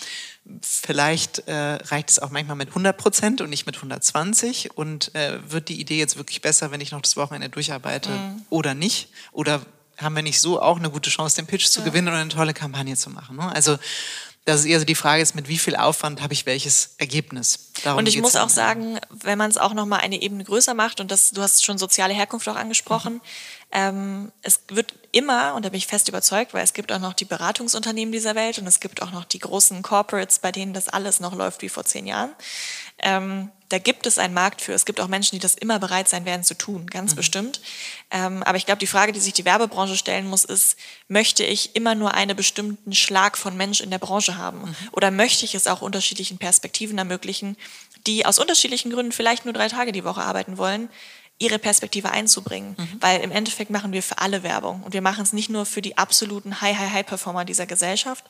vielleicht 0.61 1.47
äh, 1.47 1.75
reicht 1.75 2.09
es 2.09 2.19
auch 2.19 2.29
manchmal 2.29 2.57
mit 2.57 2.69
100 2.69 2.97
Prozent 2.97 3.41
und 3.41 3.49
nicht 3.49 3.65
mit 3.65 3.75
120 3.75 4.77
und 4.77 5.15
äh, 5.15 5.39
wird 5.49 5.69
die 5.69 5.79
Idee 5.79 5.97
jetzt 5.97 6.17
wirklich 6.17 6.41
besser, 6.41 6.71
wenn 6.71 6.81
ich 6.81 6.91
noch 6.91 7.01
das 7.01 7.15
Wochenende 7.17 7.49
durcharbeite 7.49 8.09
mhm. 8.09 8.41
oder 8.49 8.73
nicht? 8.73 9.09
Oder 9.31 9.61
haben 9.97 10.15
wir 10.15 10.23
nicht 10.23 10.41
so 10.41 10.61
auch 10.61 10.77
eine 10.77 10.89
gute 10.89 11.09
Chance, 11.09 11.37
den 11.37 11.47
Pitch 11.47 11.67
zu 11.67 11.79
ja. 11.79 11.85
gewinnen 11.85 12.09
oder 12.09 12.17
eine 12.17 12.29
tolle 12.29 12.53
Kampagne 12.53 12.95
zu 12.95 13.09
machen? 13.09 13.37
Ne? 13.37 13.49
Also 13.55 13.77
das 14.45 14.59
ist 14.59 14.65
eher 14.67 14.79
so 14.79 14.85
die 14.85 14.95
Frage 14.95 15.23
ist, 15.23 15.33
mit 15.33 15.47
wie 15.47 15.57
viel 15.57 15.75
Aufwand 15.75 16.21
habe 16.21 16.33
ich 16.33 16.45
welches 16.45 16.91
Ergebnis? 16.99 17.71
Darum 17.83 17.99
und 17.99 18.07
ich 18.07 18.21
muss 18.21 18.35
auch 18.35 18.49
sagen, 18.49 18.99
wenn 19.09 19.39
man 19.39 19.49
es 19.49 19.57
auch 19.57 19.73
noch 19.73 19.87
mal 19.87 19.97
eine 19.97 20.21
Ebene 20.21 20.43
größer 20.43 20.75
macht 20.75 20.99
und 20.99 21.09
das, 21.09 21.31
du 21.31 21.41
hast 21.41 21.65
schon 21.65 21.79
soziale 21.79 22.13
Herkunft 22.13 22.47
auch 22.47 22.55
angesprochen, 22.55 23.15
mhm. 23.15 23.21
ähm, 23.71 24.31
es 24.43 24.61
wird 24.67 24.93
immer, 25.11 25.55
und 25.55 25.65
da 25.65 25.69
bin 25.69 25.79
ich 25.79 25.87
fest 25.87 26.09
überzeugt, 26.09 26.53
weil 26.53 26.63
es 26.63 26.73
gibt 26.73 26.91
auch 26.91 26.99
noch 26.99 27.13
die 27.13 27.25
Beratungsunternehmen 27.25 28.11
dieser 28.11 28.35
Welt 28.35 28.59
und 28.59 28.67
es 28.67 28.79
gibt 28.79 29.01
auch 29.01 29.11
noch 29.11 29.25
die 29.25 29.39
großen 29.39 29.81
Corporates, 29.81 30.37
bei 30.37 30.51
denen 30.51 30.73
das 30.73 30.89
alles 30.89 31.19
noch 31.19 31.33
läuft 31.33 31.63
wie 31.63 31.69
vor 31.69 31.83
zehn 31.83 32.05
Jahren. 32.05 32.29
Ähm, 33.05 33.51
da 33.69 33.79
gibt 33.79 34.05
es 34.05 34.19
einen 34.19 34.33
Markt 34.33 34.61
für. 34.61 34.73
Es 34.73 34.85
gibt 34.85 34.99
auch 34.99 35.07
Menschen, 35.07 35.35
die 35.35 35.39
das 35.39 35.55
immer 35.55 35.79
bereit 35.79 36.07
sein 36.07 36.25
werden 36.25 36.43
zu 36.43 36.55
tun, 36.55 36.87
ganz 36.87 37.11
mhm. 37.11 37.15
bestimmt. 37.15 37.61
Ähm, 38.11 38.43
aber 38.43 38.57
ich 38.57 38.65
glaube, 38.65 38.79
die 38.79 38.87
Frage, 38.87 39.11
die 39.11 39.19
sich 39.19 39.33
die 39.33 39.45
Werbebranche 39.45 39.95
stellen 39.95 40.27
muss, 40.27 40.43
ist, 40.43 40.77
möchte 41.07 41.43
ich 41.43 41.75
immer 41.75 41.95
nur 41.95 42.13
einen 42.13 42.35
bestimmten 42.35 42.93
Schlag 42.93 43.37
von 43.37 43.57
Mensch 43.57 43.81
in 43.81 43.91
der 43.91 43.99
Branche 43.99 44.37
haben? 44.37 44.61
Mhm. 44.61 44.75
Oder 44.91 45.11
möchte 45.11 45.45
ich 45.45 45.55
es 45.55 45.67
auch 45.67 45.81
unterschiedlichen 45.81 46.37
Perspektiven 46.37 46.97
ermöglichen, 46.97 47.57
die 48.05 48.25
aus 48.25 48.39
unterschiedlichen 48.39 48.91
Gründen 48.91 49.11
vielleicht 49.11 49.45
nur 49.45 49.53
drei 49.53 49.67
Tage 49.67 49.91
die 49.91 50.03
Woche 50.03 50.21
arbeiten 50.21 50.57
wollen, 50.57 50.89
ihre 51.37 51.59
Perspektive 51.59 52.11
einzubringen. 52.11 52.75
Mhm. 52.77 52.97
Weil 53.01 53.21
im 53.21 53.31
Endeffekt 53.31 53.71
machen 53.71 53.91
wir 53.91 54.03
für 54.03 54.19
alle 54.19 54.43
Werbung. 54.43 54.83
Und 54.83 54.93
wir 54.93 55.01
machen 55.01 55.23
es 55.23 55.33
nicht 55.33 55.49
nur 55.49 55.65
für 55.65 55.81
die 55.81 55.97
absoluten 55.97 56.61
High-High-High-Performer 56.61 57.45
dieser 57.45 57.65
Gesellschaft. 57.65 58.25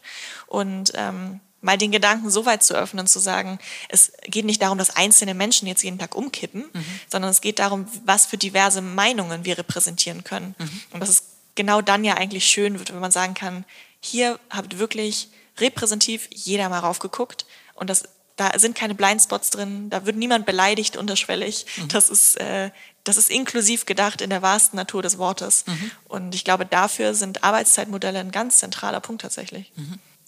Und 0.48 0.92
ähm, 0.96 1.40
mal 1.66 1.80
den 1.80 1.92
Gedanken 1.92 2.30
so 2.30 2.46
weit 2.46 2.62
zu 2.62 2.76
öffnen, 2.76 3.08
zu 3.08 3.20
sagen, 3.20 3.58
es 3.90 4.14
geht 4.24 4.46
nicht 4.46 4.62
darum, 4.62 4.78
dass 4.78 4.96
einzelne 4.96 5.34
Menschen 5.34 5.68
jetzt 5.68 5.84
jeden 5.84 5.98
Tag 5.98 6.16
umkippen, 6.16 6.66
mhm. 6.72 6.86
sondern 7.10 7.32
es 7.32 7.42
geht 7.42 7.58
darum, 7.58 7.88
was 8.06 8.28
für 8.28 8.38
diverse 8.38 8.82
Meinungen 8.82 9.46
wir 9.46 9.58
repräsentieren 9.58 10.24
können. 10.24 10.54
Mhm. 10.60 10.82
Und 10.92 11.00
das 11.00 11.10
ist 11.10 11.24
genau 11.56 11.82
dann 11.82 12.04
ja 12.04 12.14
eigentlich 12.14 12.46
schön 12.46 12.78
wird, 12.78 12.94
wenn 12.94 13.00
man 13.00 13.12
sagen 13.12 13.34
kann, 13.34 13.66
hier 14.00 14.40
habt 14.52 14.78
wirklich 14.78 15.30
repräsentativ 15.58 16.30
jeder 16.32 16.70
mal 16.70 16.80
raufgeguckt 16.80 17.46
und 17.74 17.90
das 17.90 18.04
da 18.38 18.52
sind 18.60 18.76
keine 18.76 18.96
Blindspots 18.96 19.50
drin, 19.50 19.90
da 19.90 20.06
wird 20.06 20.18
niemand 20.18 20.46
beleidigt 20.46 20.98
unterschwellig. 20.98 21.66
Mhm. 21.78 21.88
Das 21.88 22.10
ist 22.10 22.36
äh, 22.36 22.70
das 23.06 23.16
ist 23.16 23.30
inklusiv 23.30 23.86
gedacht 23.86 24.20
in 24.20 24.30
der 24.30 24.42
wahrsten 24.42 24.76
Natur 24.78 25.02
des 25.02 25.18
Wortes. 25.18 25.64
Mhm. 25.68 25.92
Und 26.10 26.36
ich 26.36 26.44
glaube, 26.44 26.66
dafür 26.66 27.14
sind 27.14 27.44
Arbeitszeitmodelle 27.44 28.20
ein 28.20 28.32
ganz 28.32 28.58
zentraler 28.58 29.00
Punkt 29.00 29.22
tatsächlich. 29.22 29.72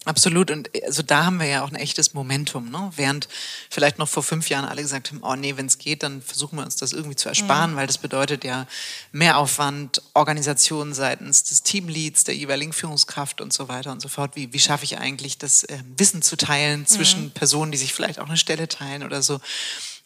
Absolut. 0.04 0.50
Und 0.50 0.70
also 0.84 1.02
da 1.02 1.24
haben 1.24 1.40
wir 1.40 1.46
ja 1.46 1.64
auch 1.64 1.70
ein 1.70 1.76
echtes 1.76 2.14
Momentum. 2.14 2.70
Ne? 2.70 2.90
Während 2.94 3.28
vielleicht 3.68 3.98
noch 3.98 4.08
vor 4.08 4.22
fünf 4.22 4.48
Jahren 4.48 4.64
alle 4.64 4.80
gesagt 4.80 5.10
haben, 5.10 5.20
oh 5.22 5.34
nee, 5.34 5.56
wenn 5.56 5.66
es 5.66 5.78
geht, 5.78 6.02
dann 6.02 6.22
versuchen 6.22 6.56
wir 6.56 6.64
uns 6.64 6.76
das 6.76 6.92
irgendwie 6.92 7.16
zu 7.16 7.28
ersparen, 7.28 7.72
mhm. 7.72 7.76
weil 7.76 7.86
das 7.88 7.98
bedeutet 7.98 8.44
ja 8.44 8.66
Mehraufwand, 9.12 10.00
Organisation 10.14 10.94
seitens 10.94 11.42
des 11.44 11.62
Teamleads, 11.62 12.24
der 12.24 12.36
jeweiligen 12.36 12.72
Führungskraft 12.72 13.40
und 13.40 13.52
so 13.52 13.68
weiter 13.68 13.90
und 13.90 14.00
so 14.00 14.08
fort. 14.08 14.36
Wie, 14.36 14.52
wie 14.52 14.60
schaffe 14.60 14.84
ich 14.84 14.98
eigentlich, 14.98 15.36
das 15.36 15.64
äh, 15.64 15.78
Wissen 15.96 16.22
zu 16.22 16.36
teilen 16.36 16.86
zwischen 16.86 17.24
mhm. 17.24 17.30
Personen, 17.32 17.72
die 17.72 17.78
sich 17.78 17.92
vielleicht 17.92 18.20
auch 18.20 18.28
eine 18.28 18.38
Stelle 18.38 18.68
teilen 18.68 19.02
oder 19.02 19.20
so. 19.20 19.40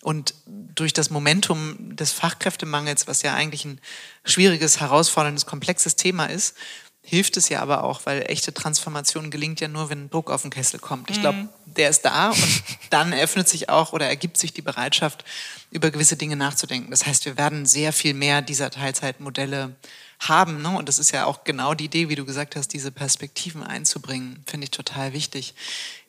Und 0.01 0.35
durch 0.47 0.93
das 0.93 1.11
Momentum 1.11 1.95
des 1.95 2.11
Fachkräftemangels, 2.11 3.07
was 3.07 3.23
ja 3.23 3.35
eigentlich 3.35 3.65
ein 3.65 3.81
schwieriges, 4.25 4.81
herausforderndes, 4.81 5.47
komplexes 5.47 5.95
Thema 5.95 6.27
ist, 6.27 6.57
hilft 7.03 7.37
es 7.37 7.49
ja 7.49 7.61
aber 7.61 7.85
auch, 7.85 8.03
weil 8.05 8.23
echte 8.29 8.55
Transformation 8.55 9.31
gelingt 9.31 9.61
ja 9.61 9.69
nur, 9.69 9.91
wenn 9.91 10.09
Druck 10.09 10.31
auf 10.31 10.43
den 10.43 10.51
Kessel 10.51 10.79
kommt. 10.79 11.11
Ich 11.11 11.21
glaube, 11.21 11.39
mhm. 11.39 11.49
der 11.67 11.91
ist 11.91 12.03
da 12.03 12.31
und 12.31 12.63
dann 12.91 13.13
eröffnet 13.13 13.49
sich 13.49 13.69
auch 13.69 13.93
oder 13.93 14.07
ergibt 14.07 14.37
sich 14.39 14.53
die 14.53 14.63
Bereitschaft, 14.63 15.25
über 15.71 15.91
gewisse 15.91 16.17
Dinge 16.17 16.37
nachzudenken. 16.37 16.91
Das 16.91 17.07
heißt, 17.07 17.25
wir 17.25 17.37
werden 17.37 17.67
sehr 17.67 17.93
viel 17.93 18.15
mehr 18.15 18.43
dieser 18.43 18.71
Teilzeitmodelle 18.71 19.75
haben. 20.21 20.63
Ne? 20.63 20.77
Und 20.77 20.89
das 20.89 20.99
ist 20.99 21.11
ja 21.13 21.25
auch 21.25 21.45
genau 21.45 21.75
die 21.75 21.87
Idee, 21.87 22.09
wie 22.09 22.15
du 22.15 22.25
gesagt 22.25 22.57
hast, 22.57 22.69
diese 22.69 22.93
Perspektiven 22.93 23.63
einzubringen, 23.63 24.45
finde 24.47 24.65
ich 24.65 24.71
total 24.71 25.13
wichtig. 25.13 25.55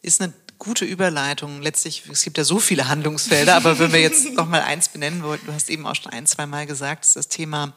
Ist 0.01 0.21
eine 0.21 0.33
gute 0.59 0.85
Überleitung. 0.85 1.61
Letztlich, 1.61 2.03
es 2.11 2.23
gibt 2.23 2.37
ja 2.37 2.43
so 2.43 2.59
viele 2.59 2.87
Handlungsfelder, 2.87 3.55
aber 3.55 3.79
wenn 3.79 3.93
wir 3.93 4.01
jetzt 4.01 4.25
noch 4.33 4.47
mal 4.47 4.61
eins 4.61 4.89
benennen 4.89 5.23
wollten, 5.23 5.47
du 5.47 5.53
hast 5.53 5.69
eben 5.69 5.87
auch 5.87 5.95
schon 5.95 6.11
ein, 6.11 6.27
zwei 6.27 6.45
Mal 6.45 6.65
gesagt, 6.65 7.05
ist 7.05 7.15
das 7.15 7.27
Thema 7.27 7.73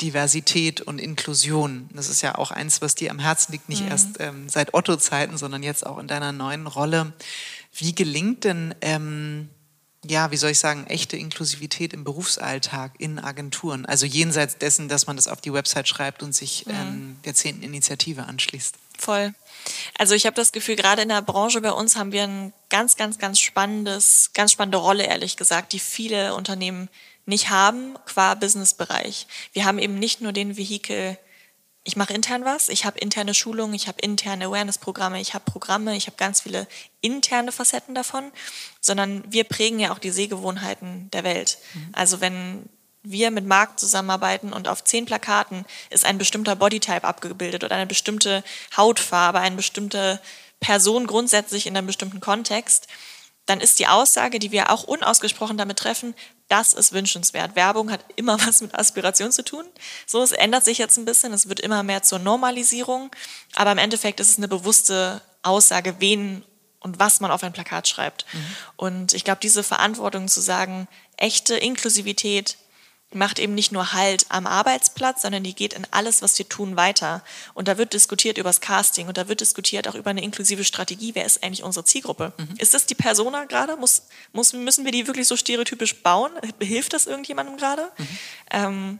Diversität 0.00 0.80
und 0.80 0.98
Inklusion. 0.98 1.88
Das 1.92 2.08
ist 2.08 2.22
ja 2.22 2.36
auch 2.36 2.50
eins, 2.50 2.82
was 2.82 2.94
dir 2.94 3.10
am 3.10 3.18
Herzen 3.18 3.52
liegt, 3.52 3.68
nicht 3.68 3.82
mhm. 3.82 3.90
erst 3.90 4.08
ähm, 4.20 4.48
seit 4.48 4.74
Otto-Zeiten, 4.74 5.36
sondern 5.38 5.62
jetzt 5.62 5.86
auch 5.86 5.98
in 5.98 6.08
deiner 6.08 6.32
neuen 6.32 6.66
Rolle. 6.66 7.12
Wie 7.74 7.94
gelingt 7.94 8.44
denn, 8.44 8.74
ähm, 8.80 9.48
ja, 10.04 10.30
wie 10.30 10.36
soll 10.36 10.50
ich 10.50 10.58
sagen, 10.58 10.86
echte 10.86 11.16
Inklusivität 11.16 11.92
im 11.92 12.04
Berufsalltag 12.04 12.92
in 12.98 13.18
Agenturen? 13.18 13.86
Also 13.86 14.06
jenseits 14.06 14.58
dessen, 14.58 14.88
dass 14.88 15.06
man 15.06 15.16
das 15.16 15.28
auf 15.28 15.40
die 15.40 15.52
Website 15.52 15.88
schreibt 15.88 16.22
und 16.22 16.34
sich 16.34 16.66
mhm. 16.66 16.72
ähm, 16.74 17.16
der 17.24 17.34
zehnten 17.34 17.62
Initiative 17.62 18.24
anschließt. 18.24 18.76
Voll. 18.98 19.34
Also 19.98 20.14
ich 20.14 20.26
habe 20.26 20.36
das 20.36 20.52
Gefühl, 20.52 20.76
gerade 20.76 21.02
in 21.02 21.08
der 21.08 21.22
Branche 21.22 21.60
bei 21.60 21.72
uns 21.72 21.96
haben 21.96 22.12
wir 22.12 22.22
ein 22.22 22.52
ganz, 22.70 22.96
ganz, 22.96 23.18
ganz 23.18 23.40
spannendes, 23.40 24.30
ganz 24.32 24.52
spannende 24.52 24.78
Rolle, 24.78 25.04
ehrlich 25.04 25.36
gesagt, 25.36 25.72
die 25.72 25.78
viele 25.78 26.34
Unternehmen 26.34 26.88
nicht 27.26 27.50
haben 27.50 27.98
qua 28.06 28.34
Businessbereich. 28.34 29.26
Wir 29.52 29.64
haben 29.64 29.78
eben 29.78 29.98
nicht 29.98 30.20
nur 30.20 30.32
den 30.32 30.56
Vehikel, 30.56 31.18
ich 31.84 31.96
mache 31.96 32.14
intern 32.14 32.44
was, 32.44 32.68
ich 32.68 32.84
habe 32.84 32.98
interne 32.98 33.34
Schulungen, 33.34 33.74
ich 33.74 33.88
habe 33.88 34.00
interne 34.00 34.46
Awareness-Programme, 34.46 35.20
ich 35.20 35.34
habe 35.34 35.44
Programme, 35.44 35.96
ich 35.96 36.06
habe 36.06 36.16
ganz 36.16 36.40
viele 36.40 36.66
interne 37.00 37.52
Facetten 37.52 37.94
davon, 37.94 38.32
sondern 38.80 39.22
wir 39.30 39.44
prägen 39.44 39.78
ja 39.78 39.92
auch 39.92 39.98
die 39.98 40.10
Sehgewohnheiten 40.10 41.10
der 41.10 41.24
Welt. 41.24 41.58
Mhm. 41.74 41.88
Also 41.92 42.20
wenn 42.20 42.68
wir 43.02 43.30
mit 43.30 43.46
Markt 43.46 43.78
zusammenarbeiten 43.78 44.52
und 44.52 44.66
auf 44.66 44.82
zehn 44.82 45.04
Plakaten 45.06 45.64
ist 45.90 46.04
ein 46.04 46.18
bestimmter 46.18 46.56
Bodytype 46.56 47.04
abgebildet 47.04 47.62
oder 47.62 47.76
eine 47.76 47.86
bestimmte 47.86 48.42
Hautfarbe, 48.76 49.38
eine 49.38 49.56
bestimmte 49.56 50.20
Person 50.58 51.06
grundsätzlich 51.06 51.66
in 51.66 51.76
einem 51.76 51.86
bestimmten 51.86 52.20
Kontext, 52.20 52.88
dann 53.46 53.60
ist 53.60 53.78
die 53.78 53.86
Aussage, 53.86 54.38
die 54.38 54.52
wir 54.52 54.70
auch 54.70 54.84
unausgesprochen 54.84 55.56
damit 55.56 55.78
treffen, 55.78 56.14
das 56.48 56.74
ist 56.74 56.92
wünschenswert. 56.92 57.56
Werbung 57.56 57.90
hat 57.90 58.04
immer 58.16 58.38
was 58.46 58.60
mit 58.60 58.74
Aspiration 58.74 59.32
zu 59.32 59.42
tun. 59.44 59.64
So, 60.06 60.22
es 60.22 60.32
ändert 60.32 60.64
sich 60.64 60.78
jetzt 60.78 60.96
ein 60.96 61.04
bisschen, 61.04 61.32
es 61.32 61.48
wird 61.48 61.60
immer 61.60 61.82
mehr 61.82 62.02
zur 62.02 62.18
Normalisierung, 62.18 63.10
aber 63.54 63.72
im 63.72 63.78
Endeffekt 63.78 64.20
ist 64.20 64.30
es 64.30 64.38
eine 64.38 64.48
bewusste 64.48 65.22
Aussage, 65.42 65.96
wen 66.00 66.44
und 66.80 66.98
was 66.98 67.20
man 67.20 67.30
auf 67.30 67.42
ein 67.42 67.52
Plakat 67.52 67.88
schreibt. 67.88 68.26
Mhm. 68.32 68.56
Und 68.76 69.12
ich 69.12 69.24
glaube, 69.24 69.40
diese 69.42 69.62
Verantwortung 69.62 70.28
zu 70.28 70.40
sagen, 70.40 70.88
echte 71.16 71.56
Inklusivität 71.56 72.56
macht 73.12 73.38
eben 73.38 73.54
nicht 73.54 73.72
nur 73.72 73.92
Halt 73.92 74.26
am 74.30 74.46
Arbeitsplatz, 74.46 75.22
sondern 75.22 75.44
die 75.44 75.54
geht 75.54 75.74
in 75.74 75.86
alles, 75.90 76.22
was 76.22 76.38
wir 76.38 76.48
tun, 76.48 76.76
weiter. 76.76 77.22
Und 77.54 77.68
da 77.68 77.78
wird 77.78 77.92
diskutiert 77.92 78.36
über 78.36 78.48
das 78.48 78.60
Casting 78.60 79.06
und 79.06 79.16
da 79.16 79.28
wird 79.28 79.40
diskutiert 79.40 79.86
auch 79.88 79.94
über 79.94 80.10
eine 80.10 80.22
inklusive 80.22 80.64
Strategie. 80.64 81.14
Wer 81.14 81.24
ist 81.24 81.42
eigentlich 81.42 81.62
unsere 81.62 81.84
Zielgruppe? 81.84 82.32
Mhm. 82.36 82.56
Ist 82.58 82.74
das 82.74 82.86
die 82.86 82.94
Persona 82.94 83.44
gerade? 83.44 83.76
Muss, 83.76 84.02
muss, 84.32 84.52
müssen 84.52 84.84
wir 84.84 84.92
die 84.92 85.06
wirklich 85.06 85.28
so 85.28 85.36
stereotypisch 85.36 86.02
bauen? 86.02 86.32
Hilft 86.60 86.92
das 86.92 87.06
irgendjemandem 87.06 87.56
gerade? 87.56 87.90
Mhm. 87.96 88.08
Ähm, 88.50 88.98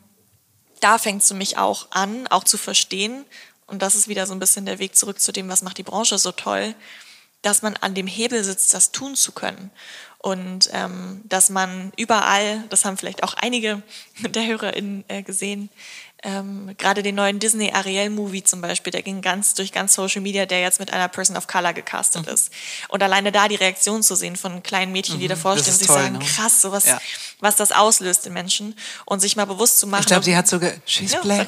da 0.80 0.98
fängt 0.98 1.22
es 1.22 1.28
für 1.28 1.34
mich 1.34 1.58
auch 1.58 1.88
an, 1.90 2.26
auch 2.28 2.44
zu 2.44 2.58
verstehen. 2.58 3.24
Und 3.66 3.82
das 3.82 3.96
ist 3.96 4.06
wieder 4.06 4.26
so 4.26 4.34
ein 4.34 4.38
bisschen 4.38 4.66
der 4.66 4.78
Weg 4.78 4.94
zurück 4.94 5.20
zu 5.20 5.32
dem, 5.32 5.48
was 5.48 5.62
macht 5.62 5.78
die 5.78 5.82
Branche 5.82 6.18
so 6.18 6.30
toll, 6.30 6.74
dass 7.42 7.62
man 7.62 7.76
an 7.76 7.94
dem 7.94 8.06
Hebel 8.06 8.44
sitzt, 8.44 8.72
das 8.72 8.92
tun 8.92 9.16
zu 9.16 9.32
können 9.32 9.70
und 10.26 10.70
ähm, 10.72 11.20
dass 11.22 11.50
man 11.50 11.92
überall, 11.96 12.64
das 12.68 12.84
haben 12.84 12.96
vielleicht 12.96 13.22
auch 13.22 13.34
einige 13.34 13.80
der 14.18 14.44
HörerInnen 14.44 15.04
äh, 15.06 15.22
gesehen, 15.22 15.70
ähm, 16.24 16.74
gerade 16.78 17.04
den 17.04 17.14
neuen 17.14 17.38
Disney 17.38 17.70
Ariel 17.72 18.10
Movie 18.10 18.42
zum 18.42 18.60
Beispiel, 18.60 18.90
der 18.90 19.02
ging 19.02 19.22
ganz 19.22 19.54
durch 19.54 19.70
ganz 19.70 19.94
Social 19.94 20.20
Media, 20.20 20.44
der 20.44 20.62
jetzt 20.62 20.80
mit 20.80 20.92
einer 20.92 21.06
Person 21.06 21.36
of 21.36 21.46
Color 21.46 21.74
gecastet 21.74 22.26
mhm. 22.26 22.32
ist. 22.32 22.50
Und 22.88 23.04
alleine 23.04 23.30
da 23.30 23.46
die 23.46 23.54
Reaktion 23.54 24.02
zu 24.02 24.16
sehen 24.16 24.34
von 24.34 24.64
kleinen 24.64 24.90
Mädchen, 24.90 25.20
die 25.20 25.26
mhm, 25.26 25.30
davor 25.30 25.56
stehen 25.58 25.74
und 25.74 25.78
sich 25.78 25.86
toll, 25.86 26.02
sagen, 26.02 26.18
ne? 26.18 26.24
krass, 26.24 26.60
so 26.60 26.72
was, 26.72 26.86
ja. 26.86 27.00
was 27.38 27.54
das 27.54 27.70
auslöst 27.70 28.26
in 28.26 28.32
Menschen 28.32 28.74
und 29.04 29.20
sich 29.20 29.36
mal 29.36 29.44
bewusst 29.44 29.78
zu 29.78 29.86
machen. 29.86 30.00
Ich 30.00 30.06
glaube, 30.08 30.24
sie 30.24 30.36
hat 30.36 30.48
sogar, 30.48 30.72
she's 30.86 31.12
ja, 31.12 31.20
black. 31.20 31.46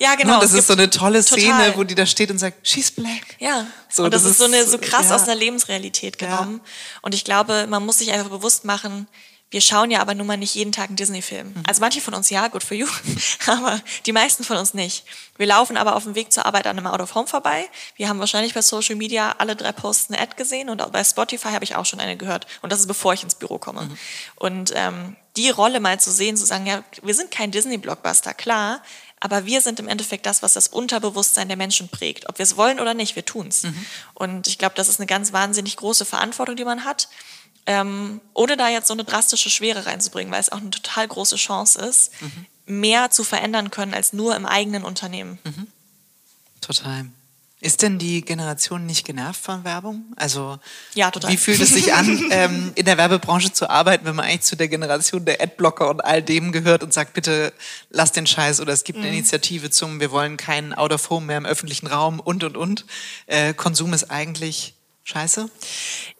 Ja, 0.00 0.14
genau. 0.14 0.40
das 0.40 0.54
ist 0.54 0.66
so 0.66 0.72
eine 0.72 0.88
tolle 0.88 1.22
Szene, 1.22 1.50
total. 1.50 1.76
wo 1.76 1.84
die 1.84 1.94
da 1.94 2.06
steht 2.06 2.30
und 2.30 2.38
sagt, 2.38 2.66
she's 2.66 2.90
black. 2.90 3.36
Ja. 3.38 3.66
So, 3.90 4.04
und 4.04 4.14
das, 4.14 4.22
das 4.22 4.32
ist 4.32 4.38
so 4.38 4.46
eine 4.46 4.64
so 4.64 4.78
krass 4.78 5.10
ja. 5.10 5.14
aus 5.14 5.24
einer 5.24 5.34
Lebensrealität 5.34 6.18
genommen. 6.18 6.60
Ja. 6.64 6.70
Und 7.02 7.14
ich 7.14 7.24
glaube, 7.24 7.66
man 7.68 7.84
muss 7.84 7.98
sich 7.98 8.10
einfach 8.12 8.30
bewusst 8.30 8.64
machen, 8.64 9.06
wir 9.50 9.60
schauen 9.60 9.90
ja 9.90 10.00
aber 10.00 10.14
nun 10.14 10.28
mal 10.28 10.36
nicht 10.36 10.54
jeden 10.54 10.70
Tag 10.70 10.88
einen 10.88 10.96
Disney-Film. 10.96 11.48
Mhm. 11.48 11.62
Also 11.66 11.80
manche 11.80 12.00
von 12.00 12.14
uns 12.14 12.30
ja, 12.30 12.46
good 12.46 12.62
for 12.62 12.76
you, 12.76 12.86
aber 13.46 13.80
die 14.06 14.12
meisten 14.12 14.44
von 14.44 14.56
uns 14.56 14.74
nicht. 14.74 15.04
Wir 15.36 15.46
laufen 15.46 15.76
aber 15.76 15.96
auf 15.96 16.04
dem 16.04 16.14
Weg 16.14 16.32
zur 16.32 16.46
Arbeit 16.46 16.66
an 16.66 16.78
einem 16.78 16.86
Out 16.86 17.00
of 17.00 17.14
Home 17.16 17.26
vorbei. 17.26 17.68
Wir 17.96 18.08
haben 18.08 18.20
wahrscheinlich 18.20 18.54
bei 18.54 18.62
Social 18.62 18.94
Media 18.94 19.34
alle 19.38 19.56
drei 19.56 19.72
Posts 19.72 20.10
eine 20.10 20.20
Ad 20.20 20.36
gesehen 20.36 20.70
und 20.70 20.92
bei 20.92 21.02
Spotify 21.02 21.48
habe 21.48 21.64
ich 21.64 21.74
auch 21.74 21.84
schon 21.84 21.98
eine 21.98 22.16
gehört. 22.16 22.46
Und 22.62 22.70
das 22.70 22.78
ist 22.78 22.86
bevor 22.86 23.12
ich 23.12 23.24
ins 23.24 23.34
Büro 23.34 23.58
komme. 23.58 23.82
Mhm. 23.82 23.98
Und 24.36 24.72
ähm, 24.76 25.16
die 25.36 25.50
Rolle 25.50 25.80
mal 25.80 25.98
zu 25.98 26.12
sehen, 26.12 26.36
zu 26.36 26.46
sagen, 26.46 26.66
ja, 26.66 26.84
wir 27.02 27.14
sind 27.14 27.32
kein 27.32 27.50
Disney-Blockbuster, 27.50 28.34
klar, 28.34 28.82
aber 29.20 29.44
wir 29.44 29.60
sind 29.60 29.78
im 29.78 29.88
Endeffekt 29.88 30.24
das, 30.24 30.42
was 30.42 30.54
das 30.54 30.68
Unterbewusstsein 30.68 31.48
der 31.48 31.58
Menschen 31.58 31.88
prägt. 31.88 32.28
Ob 32.28 32.38
wir 32.38 32.42
es 32.42 32.56
wollen 32.56 32.80
oder 32.80 32.94
nicht, 32.94 33.16
wir 33.16 33.24
tun's. 33.24 33.64
Mhm. 33.64 33.86
Und 34.14 34.46
ich 34.46 34.56
glaube, 34.56 34.74
das 34.74 34.88
ist 34.88 34.98
eine 34.98 35.06
ganz 35.06 35.32
wahnsinnig 35.32 35.76
große 35.76 36.06
Verantwortung, 36.06 36.56
die 36.56 36.64
man 36.64 36.84
hat. 36.84 37.08
Ähm, 37.66 38.22
ohne 38.32 38.56
da 38.56 38.68
jetzt 38.68 38.88
so 38.88 38.94
eine 38.94 39.04
drastische 39.04 39.50
Schwere 39.50 39.84
reinzubringen, 39.84 40.32
weil 40.32 40.40
es 40.40 40.50
auch 40.50 40.60
eine 40.60 40.70
total 40.70 41.06
große 41.06 41.36
Chance 41.36 41.78
ist, 41.80 42.10
mhm. 42.22 42.46
mehr 42.64 43.10
zu 43.10 43.22
verändern 43.22 43.70
können 43.70 43.92
als 43.92 44.14
nur 44.14 44.34
im 44.34 44.46
eigenen 44.46 44.84
Unternehmen. 44.84 45.38
Mhm. 45.44 45.66
Total. 46.62 47.06
Ist 47.62 47.82
denn 47.82 47.98
die 47.98 48.22
Generation 48.22 48.86
nicht 48.86 49.04
genervt 49.04 49.42
von 49.42 49.64
Werbung? 49.64 50.06
Also 50.16 50.58
ja, 50.94 51.10
total. 51.10 51.30
wie 51.30 51.36
fühlt 51.36 51.60
es 51.60 51.74
sich 51.74 51.92
an, 51.92 52.24
ähm, 52.30 52.72
in 52.74 52.86
der 52.86 52.96
Werbebranche 52.96 53.52
zu 53.52 53.68
arbeiten, 53.68 54.06
wenn 54.06 54.16
man 54.16 54.24
eigentlich 54.24 54.42
zu 54.42 54.56
der 54.56 54.68
Generation 54.68 55.26
der 55.26 55.42
Adblocker 55.42 55.90
und 55.90 56.02
all 56.02 56.22
dem 56.22 56.52
gehört 56.52 56.82
und 56.82 56.94
sagt, 56.94 57.12
bitte 57.12 57.52
lass 57.90 58.12
den 58.12 58.26
Scheiß 58.26 58.60
oder 58.60 58.72
es 58.72 58.84
gibt 58.84 58.98
eine 58.98 59.08
mhm. 59.08 59.14
Initiative 59.14 59.68
zum, 59.68 60.00
wir 60.00 60.10
wollen 60.10 60.38
keinen 60.38 60.72
Out 60.72 60.92
of 60.94 61.10
Home 61.10 61.26
mehr 61.26 61.36
im 61.36 61.44
öffentlichen 61.44 61.86
Raum 61.86 62.18
und 62.18 62.44
und 62.44 62.56
und. 62.56 62.86
Äh, 63.26 63.52
Konsum 63.52 63.92
ist 63.92 64.10
eigentlich 64.10 64.74
scheiße? 65.04 65.50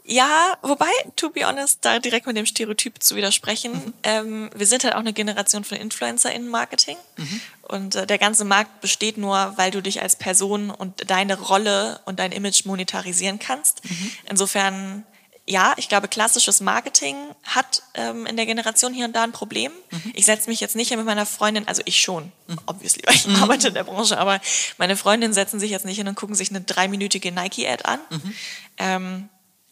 Ja, 0.05 0.59
wobei, 0.63 0.91
to 1.15 1.31
be 1.31 1.47
honest, 1.47 1.79
da 1.83 2.01
direkt 2.01 2.27
mit 2.27 2.37
dem 2.37 2.47
Stereotyp 2.47 3.01
zu 3.01 3.15
widersprechen, 3.15 3.73
mhm. 3.73 3.95
ähm, 4.03 4.51
wir 4.55 4.67
sind 4.67 4.83
halt 4.83 4.95
auch 4.95 5.01
eine 5.01 5.13
Generation 5.13 5.63
von 5.63 5.79
Influencer 5.79 6.33
in 6.33 6.49
Marketing. 6.49 6.97
Mhm. 7.17 7.41
Und 7.63 7.95
äh, 7.95 8.07
der 8.07 8.19
ganze 8.19 8.45
Markt 8.45 8.81
besteht 8.81 9.19
nur, 9.19 9.53
weil 9.57 9.71
du 9.71 9.81
dich 9.81 10.03
als 10.03 10.17
Person 10.17 10.71
und 10.71 11.09
deine 11.09 11.39
Rolle 11.39 12.01
und 12.07 12.19
dein 12.19 12.33
Image 12.33 12.65
monetarisieren 12.65 13.39
kannst. 13.39 13.85
Mhm. 13.89 14.13
Insofern, 14.29 15.05
ja, 15.51 15.75
ich 15.77 15.89
glaube, 15.89 16.07
klassisches 16.07 16.61
Marketing 16.61 17.17
hat 17.43 17.83
ähm, 17.95 18.25
in 18.27 18.37
der 18.37 18.47
Generation 18.47 18.95
hier 18.95 19.05
und 19.05 19.17
da 19.17 19.25
ein 19.25 19.33
Problem. 19.33 19.73
Mhm. 19.91 20.13
Ich 20.15 20.25
setze 20.25 20.49
mich 20.49 20.61
jetzt 20.61 20.77
nicht 20.77 20.95
mit 20.97 21.05
meiner 21.05 21.27
Freundin, 21.27 21.67
also 21.67 21.83
ich 21.87 22.01
schon, 22.01 22.31
mhm. 22.47 22.59
obviously, 22.67 23.03
weil 23.05 23.17
ich 23.17 23.27
mhm. 23.27 23.43
arbeite 23.43 23.69
in 23.69 23.75
der 23.75 23.83
Branche, 23.83 24.17
aber 24.17 24.41
meine 24.79 24.97
Freundinnen 24.97 25.35
setzen 25.35 25.59
sich 25.59 25.73
jetzt 25.73 25.85
nicht 25.85 25.97
hin 25.97 26.07
und 26.07 26.15
gucken 26.15 26.37
sich 26.37 26.51
eine 26.51 26.61
dreiminütige 26.61 27.33
Nike-Ad 27.33 27.85
an. 27.85 28.01
Mhm. 28.11 28.35
Ähm, 28.79 29.29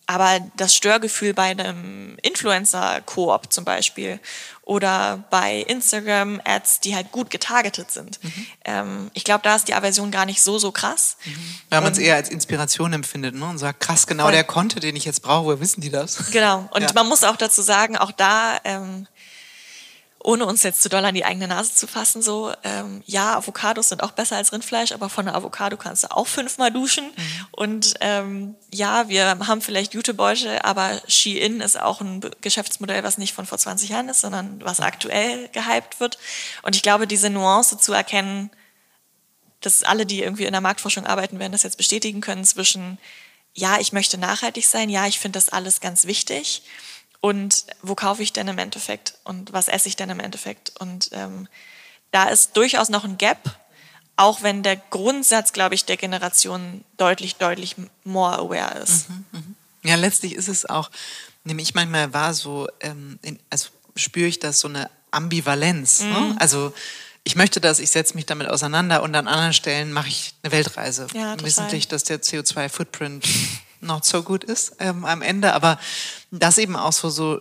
aber 0.07 0.41
das 0.57 0.75
Störgefühl 0.75 1.35
bei 1.35 1.51
einem 1.51 2.17
Influencer-Koop 2.23 3.53
zum 3.53 3.65
Beispiel 3.65 4.19
oder 4.69 5.25
bei 5.31 5.61
Instagram-Ads, 5.61 6.81
die 6.81 6.95
halt 6.95 7.11
gut 7.11 7.31
getargetet 7.31 7.91
sind. 7.91 8.23
Mhm. 8.23 8.47
Ähm, 8.67 9.11
ich 9.15 9.25
glaube, 9.25 9.41
da 9.43 9.57
ist 9.57 9.67
die 9.67 9.73
Aversion 9.73 10.11
gar 10.11 10.27
nicht 10.27 10.43
so, 10.43 10.59
so 10.59 10.73
krass. 10.73 11.17
Mhm. 11.25 11.33
Weil 11.71 11.81
man 11.81 11.93
es 11.93 11.99
eher 11.99 12.17
als 12.17 12.29
Inspiration 12.29 12.93
empfindet 12.93 13.35
ne? 13.35 13.47
und 13.47 13.57
sagt, 13.57 13.81
krass, 13.81 14.07
genau 14.07 14.25
voll. 14.25 14.33
der 14.33 14.45
Content, 14.45 14.85
den 14.85 14.95
ich 14.95 15.07
jetzt 15.07 15.23
brauche, 15.23 15.47
woher 15.47 15.61
wissen 15.61 15.81
die 15.81 15.89
das? 15.89 16.31
Genau. 16.33 16.69
Und 16.73 16.83
ja. 16.83 16.89
man 16.95 17.09
muss 17.09 17.25
auch 17.25 17.37
dazu 17.37 17.63
sagen, 17.63 17.97
auch 17.97 18.13
da 18.13 18.59
ähm, 18.65 19.07
ohne 20.29 20.45
uns 20.45 20.63
jetzt 20.63 20.83
zu 20.83 20.91
doll 20.91 21.03
an 21.07 21.15
die 21.15 21.25
eigene 21.25 21.49
Nase 21.49 21.75
zu 21.75 21.87
fassen, 21.87 22.21
so, 22.21 22.53
ähm, 22.63 23.03
ja, 23.07 23.35
Avocados 23.35 23.89
sind 23.89 24.03
auch 24.03 24.11
besser 24.11 24.37
als 24.37 24.53
Rindfleisch, 24.53 24.93
aber 24.93 25.09
von 25.09 25.27
einer 25.27 25.35
Avocado 25.35 25.79
kannst 25.79 26.05
du 26.05 26.15
auch 26.15 26.27
fünfmal 26.27 26.71
duschen. 26.71 27.07
Mhm. 27.07 27.47
Und 27.53 27.95
ähm, 28.03 28.55
ja, 28.71 29.09
wir 29.09 29.39
haben 29.47 29.63
vielleicht 29.63 29.95
Jutebeutel, 29.95 30.59
aber 30.59 31.01
Shein 31.09 31.63
ist 31.63 31.81
auch 31.81 32.03
ein 32.03 32.21
Geschäftsmodell, 32.43 33.03
was 33.05 33.17
nicht 33.17 33.33
von 33.33 33.47
vor 33.47 33.57
20 33.57 33.89
Jahren 33.89 34.11
ist, 34.11 34.21
sondern 34.21 34.63
was 34.63 34.81
aktuell 34.81 35.49
gehypt 35.55 35.99
wird. 35.99 36.19
Und 36.61 36.77
ich 36.77 36.83
glaube, 36.83 37.07
diese 37.07 37.31
Nuance 37.31 37.79
zu 37.79 37.95
erkennen, 37.95 38.51
dass 39.63 39.83
alle, 39.83 40.05
die 40.05 40.21
irgendwie 40.21 40.45
in 40.45 40.53
der 40.53 40.61
Marktforschung 40.61 41.07
arbeiten, 41.07 41.39
werden 41.39 41.53
das 41.53 41.63
jetzt 41.63 41.79
bestätigen 41.79 42.21
können 42.21 42.45
zwischen, 42.45 42.99
ja, 43.55 43.81
ich 43.81 43.95
möchte 43.95 44.19
nachhaltig 44.19 44.67
sein, 44.67 44.91
ja, 44.91 45.07
ich 45.07 45.19
finde 45.19 45.39
das 45.39 45.49
alles 45.49 45.81
ganz 45.81 46.05
wichtig 46.05 46.65
und 47.21 47.65
wo 47.83 47.95
kaufe 47.95 48.23
ich 48.23 48.33
denn 48.33 48.49
im 48.49 48.59
Endeffekt 48.59 49.15
und 49.25 49.53
was 49.53 49.69
esse 49.69 49.89
ich 49.89 49.97
denn 49.97 50.11
im 50.11 50.21
Endeffekt. 50.21 50.73
Und 50.79 51.11
ähm, 51.13 51.49
da 52.11 52.29
ist 52.29 52.57
durchaus 52.57 52.89
noch 52.89 53.05
ein 53.05 53.19
Gap, 53.19 53.59
auch 54.17 54.43
wenn 54.43 54.63
der 54.63 54.77
Grundsatz, 54.77 55.53
glaube 55.53 55.75
ich, 55.75 55.85
der 55.85 55.97
Generation 55.97 56.85
deutlich, 56.97 57.37
deutlich 57.37 57.77
more 58.05 58.39
aware 58.39 58.79
ist. 58.79 59.09
Mhm, 59.09 59.25
mh. 59.33 59.43
Ja, 59.85 59.95
letztlich 59.95 60.35
ist 60.35 60.49
es 60.49 60.67
auch, 60.67 60.91
nämlich 61.45 61.75
manchmal 61.75 62.13
war 62.13 62.35
so, 62.35 62.69
ähm, 62.81 63.19
in, 63.23 63.39
also 63.49 63.69
spüre 63.95 64.27
ich 64.27 64.39
das 64.39 64.61
so 64.61 64.69
eine 64.69 64.91
Ambivalenz. 65.11 66.01
Ne? 66.01 66.07
Mhm. 66.07 66.13
Ne? 66.13 66.37
Also 66.39 66.73
ich 67.25 67.37
möchte 67.37 67.61
das, 67.61 67.79
ich 67.79 67.91
setze 67.91 68.15
mich 68.15 68.27
damit 68.27 68.49
auseinander 68.49 69.03
und 69.03 69.15
an 69.15 69.29
anderen 69.29 69.53
Stellen 69.53 69.93
mache 69.93 70.09
ich 70.09 70.35
eine 70.43 70.53
Weltreise. 70.53 71.09
Ja, 71.15 71.41
Wissentlich, 71.43 71.87
dass 71.89 72.05
der 72.05 72.23
CO2-Footprint 72.23 73.27
not 73.81 74.05
so 74.05 74.23
gut 74.23 74.45
ist 74.45 74.77
ähm, 74.79 75.05
am 75.05 75.23
Ende, 75.23 75.55
aber 75.55 75.79
das 76.31 76.59
eben 76.59 76.77
auch 76.77 76.93
so, 76.93 77.11
so 77.11 77.41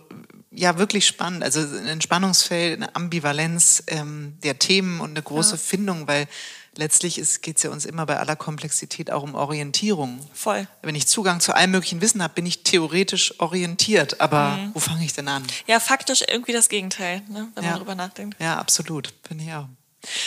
ja 0.50 0.78
wirklich 0.78 1.06
spannend, 1.06 1.42
also 1.44 1.60
ein 1.60 2.00
Spannungsfeld, 2.00 2.76
eine 2.76 2.94
Ambivalenz 2.94 3.82
ähm, 3.86 4.36
der 4.42 4.58
Themen 4.58 5.00
und 5.00 5.10
eine 5.10 5.22
große 5.22 5.52
ja. 5.52 5.56
Findung, 5.56 6.08
weil 6.08 6.26
letztlich 6.74 7.16
geht 7.42 7.56
es 7.56 7.62
ja 7.62 7.70
uns 7.70 7.84
immer 7.84 8.06
bei 8.06 8.18
aller 8.18 8.36
Komplexität 8.36 9.10
auch 9.10 9.22
um 9.22 9.34
Orientierung. 9.34 10.20
Voll. 10.32 10.66
Wenn 10.82 10.94
ich 10.94 11.06
Zugang 11.06 11.40
zu 11.40 11.54
allem 11.54 11.72
möglichen 11.72 12.00
Wissen 12.00 12.22
habe, 12.22 12.34
bin 12.34 12.46
ich 12.46 12.62
theoretisch 12.62 13.38
orientiert, 13.40 14.20
aber 14.20 14.50
mhm. 14.50 14.70
wo 14.74 14.80
fange 14.80 15.04
ich 15.04 15.12
denn 15.12 15.28
an? 15.28 15.44
Ja, 15.66 15.80
faktisch 15.80 16.24
irgendwie 16.26 16.52
das 16.52 16.68
Gegenteil, 16.68 17.22
ne, 17.28 17.48
wenn 17.54 17.64
ja. 17.64 17.70
man 17.70 17.78
darüber 17.78 17.94
nachdenkt. 17.94 18.40
Ja, 18.40 18.58
absolut, 18.58 19.12
finde 19.26 19.44
ich 19.44 19.52
auch. 19.52 19.68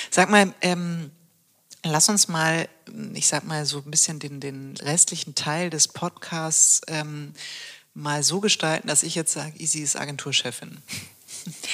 Sag 0.10 0.30
mal, 0.30 0.54
ähm, 0.62 1.12
Lass 1.84 2.10
uns 2.10 2.28
mal, 2.28 2.70
ich 3.14 3.28
sag 3.28 3.44
mal, 3.46 3.66
so 3.66 3.80
ein 3.80 3.90
bisschen 3.90 4.20
den, 4.20 4.40
den 4.40 4.76
restlichen 4.82 5.34
Teil 5.34 5.70
des 5.70 5.88
Podcasts 5.88 6.82
ähm, 6.88 7.34
mal 7.94 8.24
so 8.24 8.40
gestalten, 8.40 8.88
dass 8.88 9.04
ich 9.04 9.16
jetzt 9.16 9.34
sage, 9.34 9.58
Easy 9.58 9.80
ist 9.80 9.96
Agenturchefin. 9.96 10.82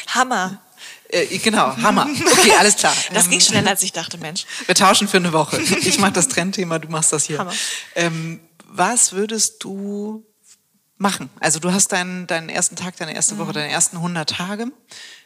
Hammer. 0.08 0.62
Äh, 1.10 1.38
genau, 1.38 1.76
Hammer. 1.78 2.06
Okay, 2.34 2.52
alles 2.60 2.76
klar. 2.76 2.94
Das 3.14 3.30
ging 3.30 3.40
schneller, 3.40 3.70
als 3.70 3.82
ich 3.82 3.94
dachte, 3.94 4.18
Mensch. 4.18 4.46
Wir 4.66 4.76
tauschen 4.76 5.08
für 5.08 5.18
eine 5.18 5.32
Woche. 5.32 5.58
Ich 5.60 6.00
mache 6.00 6.12
das 6.12 6.28
Trendthema, 6.28 6.80
du 6.80 6.90
machst 6.90 7.14
das 7.14 7.24
hier. 7.24 7.40
Hammer. 7.40 7.54
Ähm, 7.96 8.42
was 8.66 9.14
würdest 9.14 9.64
du 9.64 10.26
machen? 10.98 11.30
Also 11.40 11.60
du 11.60 11.72
hast 11.72 11.94
deinen, 11.94 12.28
deinen 12.28 12.50
ersten 12.50 12.76
Tag, 12.76 12.98
deine 12.98 13.16
erste 13.16 13.38
Woche, 13.38 13.50
mhm. 13.50 13.54
deine 13.54 13.72
ersten 13.72 13.98
100 13.98 14.30
Tage. 14.30 14.68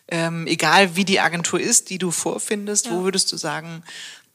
Ähm, 0.07 0.45
egal 0.45 0.95
wie 0.95 1.05
die 1.05 1.19
Agentur 1.19 1.59
ist, 1.59 1.89
die 1.89 1.97
du 1.97 2.11
vorfindest, 2.11 2.85
ja. 2.85 2.91
wo 2.91 3.03
würdest 3.03 3.31
du 3.31 3.37
sagen, 3.37 3.83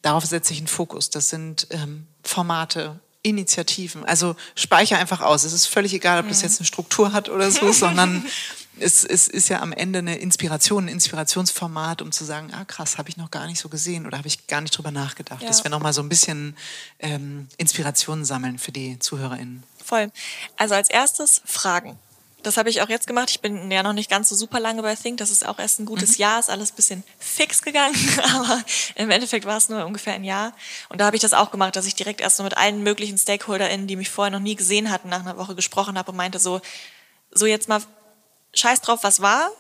darauf 0.06 0.24
setze 0.24 0.52
ich 0.52 0.60
einen 0.60 0.68
Fokus. 0.68 1.10
Das 1.10 1.28
sind 1.30 1.66
ähm, 1.70 2.06
Formate, 2.22 3.00
Initiativen. 3.22 4.04
Also 4.04 4.36
speicher 4.54 4.98
einfach 4.98 5.20
aus. 5.20 5.42
Es 5.42 5.52
ist 5.52 5.66
völlig 5.66 5.92
egal, 5.92 6.20
ob 6.20 6.28
das 6.28 6.42
jetzt 6.42 6.60
eine 6.60 6.66
Struktur 6.66 7.12
hat 7.12 7.28
oder 7.28 7.50
so, 7.50 7.72
sondern 7.84 8.24
es, 8.78 9.04
es 9.04 9.26
ist 9.26 9.48
ja 9.48 9.60
am 9.60 9.72
Ende 9.72 9.98
eine 9.98 10.16
Inspiration, 10.18 10.84
ein 10.84 10.88
Inspirationsformat, 10.88 12.02
um 12.02 12.12
zu 12.12 12.24
sagen, 12.24 12.52
ah 12.52 12.64
krass, 12.64 12.98
habe 12.98 13.08
ich 13.08 13.16
noch 13.16 13.32
gar 13.32 13.48
nicht 13.48 13.58
so 13.58 13.68
gesehen 13.68 14.06
oder 14.06 14.18
habe 14.18 14.28
ich 14.28 14.46
gar 14.46 14.60
nicht 14.60 14.78
drüber 14.78 14.92
nachgedacht. 14.92 15.42
Ja. 15.42 15.48
Dass 15.48 15.64
wir 15.64 15.72
nochmal 15.72 15.92
so 15.92 16.02
ein 16.02 16.08
bisschen 16.08 16.56
ähm, 17.00 17.48
Inspirationen 17.56 18.24
sammeln 18.24 18.60
für 18.60 18.70
die 18.70 19.00
ZuhörerInnen. 19.00 19.64
Voll. 19.84 20.12
Also 20.56 20.74
als 20.74 20.88
erstes 20.88 21.42
Fragen. 21.44 21.98
Das 22.46 22.56
habe 22.56 22.70
ich 22.70 22.80
auch 22.80 22.88
jetzt 22.88 23.08
gemacht. 23.08 23.28
Ich 23.30 23.40
bin 23.40 23.72
ja 23.72 23.82
noch 23.82 23.92
nicht 23.92 24.08
ganz 24.08 24.28
so 24.28 24.36
super 24.36 24.60
lange 24.60 24.80
bei 24.80 24.94
Think. 24.94 25.18
Das 25.18 25.32
ist 25.32 25.44
auch 25.44 25.58
erst 25.58 25.80
ein 25.80 25.84
gutes 25.84 26.10
Mhm. 26.10 26.22
Jahr, 26.22 26.38
ist 26.38 26.48
alles 26.48 26.70
ein 26.70 26.76
bisschen 26.76 27.04
fix 27.18 27.60
gegangen, 27.60 27.96
aber 28.34 28.62
im 28.94 29.10
Endeffekt 29.10 29.46
war 29.46 29.56
es 29.56 29.68
nur 29.68 29.84
ungefähr 29.84 30.12
ein 30.12 30.22
Jahr. 30.22 30.52
Und 30.88 31.00
da 31.00 31.06
habe 31.06 31.16
ich 31.16 31.22
das 31.22 31.34
auch 31.34 31.50
gemacht, 31.50 31.74
dass 31.74 31.86
ich 31.86 31.96
direkt 31.96 32.20
erst 32.20 32.36
so 32.36 32.44
mit 32.44 32.56
allen 32.56 32.84
möglichen 32.84 33.18
StakeholderInnen, 33.18 33.88
die 33.88 33.96
mich 33.96 34.10
vorher 34.10 34.30
noch 34.30 34.38
nie 34.38 34.54
gesehen 34.54 34.92
hatten, 34.92 35.08
nach 35.08 35.20
einer 35.20 35.36
Woche 35.38 35.56
gesprochen 35.56 35.98
habe 35.98 36.12
und 36.12 36.16
meinte 36.16 36.38
so, 36.38 36.60
so 37.32 37.46
jetzt 37.46 37.68
mal 37.68 37.82
scheiß 38.54 38.80
drauf, 38.80 39.00
was 39.02 39.20
war. 39.20 39.50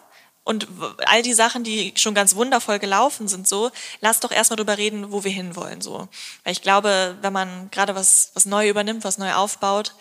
Und 0.44 0.68
all 1.06 1.22
die 1.22 1.34
Sachen, 1.34 1.64
die 1.64 1.92
schon 1.96 2.14
ganz 2.14 2.36
wundervoll 2.36 2.78
gelaufen 2.78 3.26
sind, 3.26 3.48
so, 3.48 3.72
lass 4.00 4.20
doch 4.20 4.30
erstmal 4.30 4.58
drüber 4.58 4.78
reden, 4.78 5.10
wo 5.10 5.24
wir 5.24 5.32
hinwollen, 5.32 5.80
so. 5.80 6.06
Weil 6.44 6.52
ich 6.52 6.62
glaube, 6.62 7.16
wenn 7.20 7.32
man 7.32 7.68
gerade 7.72 7.96
was, 7.96 8.30
was 8.34 8.46
neu 8.46 8.68
übernimmt, 8.68 9.02
was 9.02 9.18
neu 9.18 9.32
aufbaut, 9.34 9.96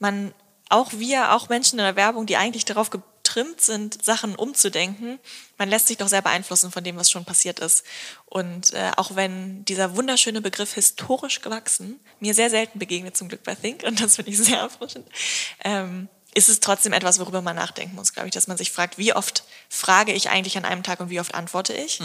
man, 0.00 0.34
auch 0.74 0.92
wir, 0.92 1.32
auch 1.32 1.48
Menschen 1.48 1.78
in 1.78 1.84
der 1.84 1.96
Werbung, 1.96 2.26
die 2.26 2.36
eigentlich 2.36 2.64
darauf 2.64 2.90
getrimmt 2.90 3.60
sind, 3.60 4.04
Sachen 4.04 4.34
umzudenken, 4.34 5.18
man 5.56 5.68
lässt 5.68 5.86
sich 5.86 5.96
doch 5.96 6.08
sehr 6.08 6.22
beeinflussen 6.22 6.70
von 6.72 6.84
dem, 6.84 6.96
was 6.96 7.10
schon 7.10 7.24
passiert 7.24 7.60
ist. 7.60 7.84
Und 8.26 8.72
äh, 8.74 8.90
auch 8.96 9.14
wenn 9.14 9.64
dieser 9.64 9.96
wunderschöne 9.96 10.40
Begriff 10.40 10.74
historisch 10.74 11.40
gewachsen 11.40 12.00
mir 12.20 12.34
sehr 12.34 12.50
selten 12.50 12.78
begegnet, 12.78 13.16
zum 13.16 13.28
Glück 13.28 13.44
bei 13.44 13.54
Think, 13.54 13.84
und 13.84 14.02
das 14.02 14.16
finde 14.16 14.32
ich 14.32 14.38
sehr 14.38 14.58
erfrischend, 14.58 15.06
ähm, 15.62 16.08
ist 16.34 16.48
es 16.48 16.58
trotzdem 16.58 16.92
etwas, 16.92 17.20
worüber 17.20 17.42
man 17.42 17.54
nachdenken 17.54 17.94
muss, 17.94 18.12
glaube 18.12 18.28
ich, 18.28 18.34
dass 18.34 18.48
man 18.48 18.56
sich 18.56 18.72
fragt, 18.72 18.98
wie 18.98 19.14
oft 19.14 19.44
frage 19.68 20.12
ich 20.12 20.30
eigentlich 20.30 20.56
an 20.56 20.64
einem 20.64 20.82
Tag 20.82 20.98
und 20.98 21.08
wie 21.08 21.20
oft 21.20 21.34
antworte 21.34 21.72
ich? 21.72 22.00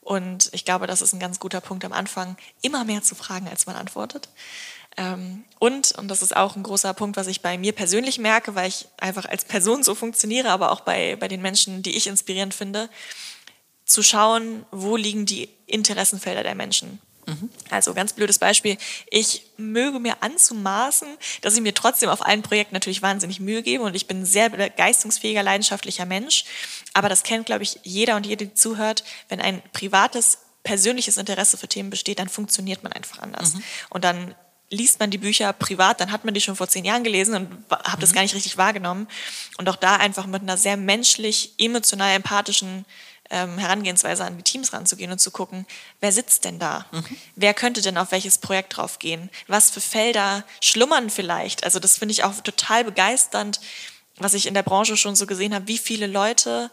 Und 0.00 0.48
ich 0.52 0.64
glaube, 0.64 0.86
das 0.86 1.02
ist 1.02 1.12
ein 1.12 1.20
ganz 1.20 1.40
guter 1.40 1.60
Punkt 1.60 1.84
am 1.84 1.92
Anfang, 1.92 2.36
immer 2.62 2.84
mehr 2.84 3.02
zu 3.02 3.14
fragen, 3.14 3.48
als 3.48 3.66
man 3.66 3.76
antwortet. 3.76 4.28
Ähm, 4.96 5.44
und, 5.58 5.92
und 5.92 6.08
das 6.08 6.22
ist 6.22 6.36
auch 6.36 6.56
ein 6.56 6.62
großer 6.62 6.94
Punkt, 6.94 7.16
was 7.16 7.26
ich 7.26 7.42
bei 7.42 7.58
mir 7.58 7.72
persönlich 7.72 8.18
merke, 8.18 8.54
weil 8.54 8.68
ich 8.68 8.86
einfach 8.98 9.26
als 9.26 9.44
Person 9.44 9.82
so 9.82 9.94
funktioniere, 9.94 10.50
aber 10.50 10.72
auch 10.72 10.80
bei, 10.80 11.16
bei 11.16 11.28
den 11.28 11.42
Menschen, 11.42 11.82
die 11.82 11.96
ich 11.96 12.06
inspirierend 12.06 12.54
finde, 12.54 12.88
zu 13.84 14.02
schauen, 14.02 14.66
wo 14.70 14.96
liegen 14.96 15.26
die 15.26 15.48
Interessenfelder 15.66 16.42
der 16.42 16.54
Menschen. 16.54 17.00
Also 17.70 17.92
ganz 17.92 18.12
blödes 18.12 18.38
Beispiel. 18.38 18.78
Ich 19.10 19.42
möge 19.56 19.98
mir 19.98 20.22
anzumaßen, 20.22 21.08
dass 21.42 21.54
ich 21.54 21.60
mir 21.60 21.74
trotzdem 21.74 22.08
auf 22.08 22.24
allen 22.24 22.42
Projekten 22.42 22.74
natürlich 22.74 23.02
wahnsinnig 23.02 23.40
Mühe 23.40 23.62
gebe 23.62 23.82
und 23.82 23.96
ich 23.96 24.06
bin 24.06 24.22
ein 24.22 24.26
sehr 24.26 24.50
begeisterungsfähiger, 24.50 25.42
leidenschaftlicher 25.42 26.06
Mensch. 26.06 26.44
Aber 26.94 27.08
das 27.08 27.24
kennt, 27.24 27.46
glaube 27.46 27.64
ich, 27.64 27.80
jeder 27.82 28.16
und 28.16 28.26
jede, 28.26 28.46
die 28.46 28.54
zuhört. 28.54 29.02
Wenn 29.28 29.40
ein 29.40 29.60
privates, 29.72 30.38
persönliches 30.62 31.16
Interesse 31.16 31.56
für 31.56 31.68
Themen 31.68 31.90
besteht, 31.90 32.20
dann 32.20 32.28
funktioniert 32.28 32.84
man 32.84 32.92
einfach 32.92 33.18
anders. 33.18 33.54
Und 33.90 34.04
dann 34.04 34.34
liest 34.70 35.00
man 35.00 35.10
die 35.10 35.18
Bücher 35.18 35.52
privat, 35.52 36.00
dann 36.00 36.10
hat 36.10 36.24
man 36.24 36.34
die 36.34 36.40
schon 36.40 36.56
vor 36.56 36.68
zehn 36.68 36.84
Jahren 36.84 37.04
gelesen 37.04 37.34
und 37.34 37.64
habe 37.70 38.00
das 38.00 38.12
gar 38.12 38.22
nicht 38.22 38.34
richtig 38.34 38.56
wahrgenommen. 38.56 39.06
Und 39.58 39.68
auch 39.68 39.76
da 39.76 39.96
einfach 39.96 40.26
mit 40.26 40.42
einer 40.42 40.56
sehr 40.56 40.76
menschlich, 40.76 41.52
emotional, 41.58 42.14
empathischen 42.14 42.84
ähm, 43.30 43.58
Herangehensweise 43.58 44.24
an 44.24 44.36
die 44.36 44.42
Teams 44.42 44.72
ranzugehen 44.72 45.10
und 45.10 45.20
zu 45.20 45.30
gucken, 45.30 45.66
wer 46.00 46.12
sitzt 46.12 46.44
denn 46.44 46.58
da? 46.58 46.86
Wer 47.34 47.54
könnte 47.54 47.82
denn 47.82 47.98
auf 47.98 48.12
welches 48.12 48.38
Projekt 48.38 48.76
draufgehen? 48.76 49.30
Was 49.48 49.70
für 49.70 49.80
Felder 49.80 50.44
schlummern 50.60 51.10
vielleicht? 51.10 51.64
Also 51.64 51.78
das 51.78 51.98
finde 51.98 52.12
ich 52.12 52.24
auch 52.24 52.34
total 52.40 52.84
begeisternd, 52.84 53.60
was 54.18 54.34
ich 54.34 54.46
in 54.46 54.54
der 54.54 54.62
Branche 54.62 54.96
schon 54.96 55.16
so 55.16 55.26
gesehen 55.26 55.54
habe, 55.54 55.68
wie 55.68 55.78
viele 55.78 56.06
Leute 56.06 56.70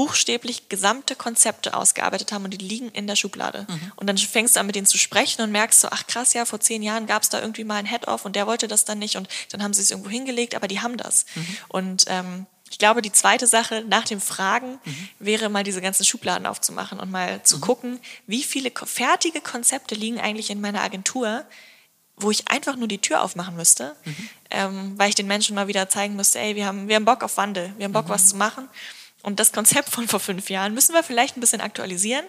buchstäblich 0.00 0.70
gesamte 0.70 1.14
Konzepte 1.14 1.74
ausgearbeitet 1.74 2.32
haben 2.32 2.44
und 2.44 2.52
die 2.52 2.56
liegen 2.56 2.88
in 2.88 3.06
der 3.06 3.16
Schublade. 3.16 3.66
Und 3.96 4.06
dann 4.06 4.16
fängst 4.16 4.56
du 4.56 4.60
an, 4.60 4.64
mit 4.64 4.74
denen 4.74 4.86
zu 4.86 4.96
sprechen 4.96 5.42
und 5.42 5.52
merkst 5.52 5.78
so, 5.78 5.88
ach 5.90 6.06
krass, 6.06 6.32
ja, 6.32 6.46
vor 6.46 6.58
zehn 6.58 6.82
Jahren 6.82 7.04
gab 7.06 7.22
es 7.22 7.28
da 7.28 7.38
irgendwie 7.38 7.64
mal 7.64 7.74
ein 7.74 7.84
Head-Off 7.84 8.24
und 8.24 8.34
der 8.34 8.46
wollte 8.46 8.66
das 8.66 8.86
dann 8.86 8.98
nicht 8.98 9.16
und 9.16 9.28
dann 9.50 9.62
haben 9.62 9.74
sie 9.74 9.82
es 9.82 9.90
irgendwo 9.90 10.08
hingelegt, 10.08 10.54
aber 10.54 10.68
die 10.68 10.80
haben 10.80 10.96
das. 10.96 11.26
Und 11.68 12.04
ähm, 12.06 12.46
ich 12.70 12.78
glaube, 12.78 13.02
die 13.02 13.12
zweite 13.12 13.46
Sache 13.46 13.84
nach 13.86 14.04
dem 14.04 14.22
Fragen 14.22 14.78
wäre 15.18 15.50
mal 15.50 15.64
diese 15.64 15.82
ganzen 15.82 16.06
Schubladen 16.06 16.46
aufzumachen 16.46 16.98
und 16.98 17.10
mal 17.10 17.42
zu 17.42 17.60
gucken, 17.60 18.00
wie 18.26 18.42
viele 18.42 18.72
fertige 18.72 19.42
Konzepte 19.42 19.94
liegen 19.94 20.18
eigentlich 20.18 20.48
in 20.48 20.62
meiner 20.62 20.80
Agentur, 20.80 21.44
wo 22.16 22.30
ich 22.30 22.48
einfach 22.48 22.76
nur 22.76 22.88
die 22.88 23.02
Tür 23.02 23.22
aufmachen 23.22 23.54
müsste, 23.54 23.94
ähm, 24.50 24.94
weil 24.96 25.10
ich 25.10 25.14
den 25.14 25.26
Menschen 25.26 25.54
mal 25.54 25.68
wieder 25.68 25.90
zeigen 25.90 26.16
müsste, 26.16 26.38
ey, 26.38 26.56
wir 26.56 26.64
haben, 26.64 26.88
wir 26.88 26.96
haben 26.96 27.04
Bock 27.04 27.22
auf 27.22 27.36
Wandel, 27.36 27.74
wir 27.76 27.84
haben 27.84 27.92
Bock, 27.92 28.08
was 28.08 28.30
zu 28.30 28.36
machen. 28.36 28.66
Und 29.22 29.40
das 29.40 29.52
Konzept 29.52 29.90
von 29.90 30.08
vor 30.08 30.20
fünf 30.20 30.50
Jahren 30.50 30.74
müssen 30.74 30.94
wir 30.94 31.02
vielleicht 31.02 31.36
ein 31.36 31.40
bisschen 31.40 31.60
aktualisieren, 31.60 32.24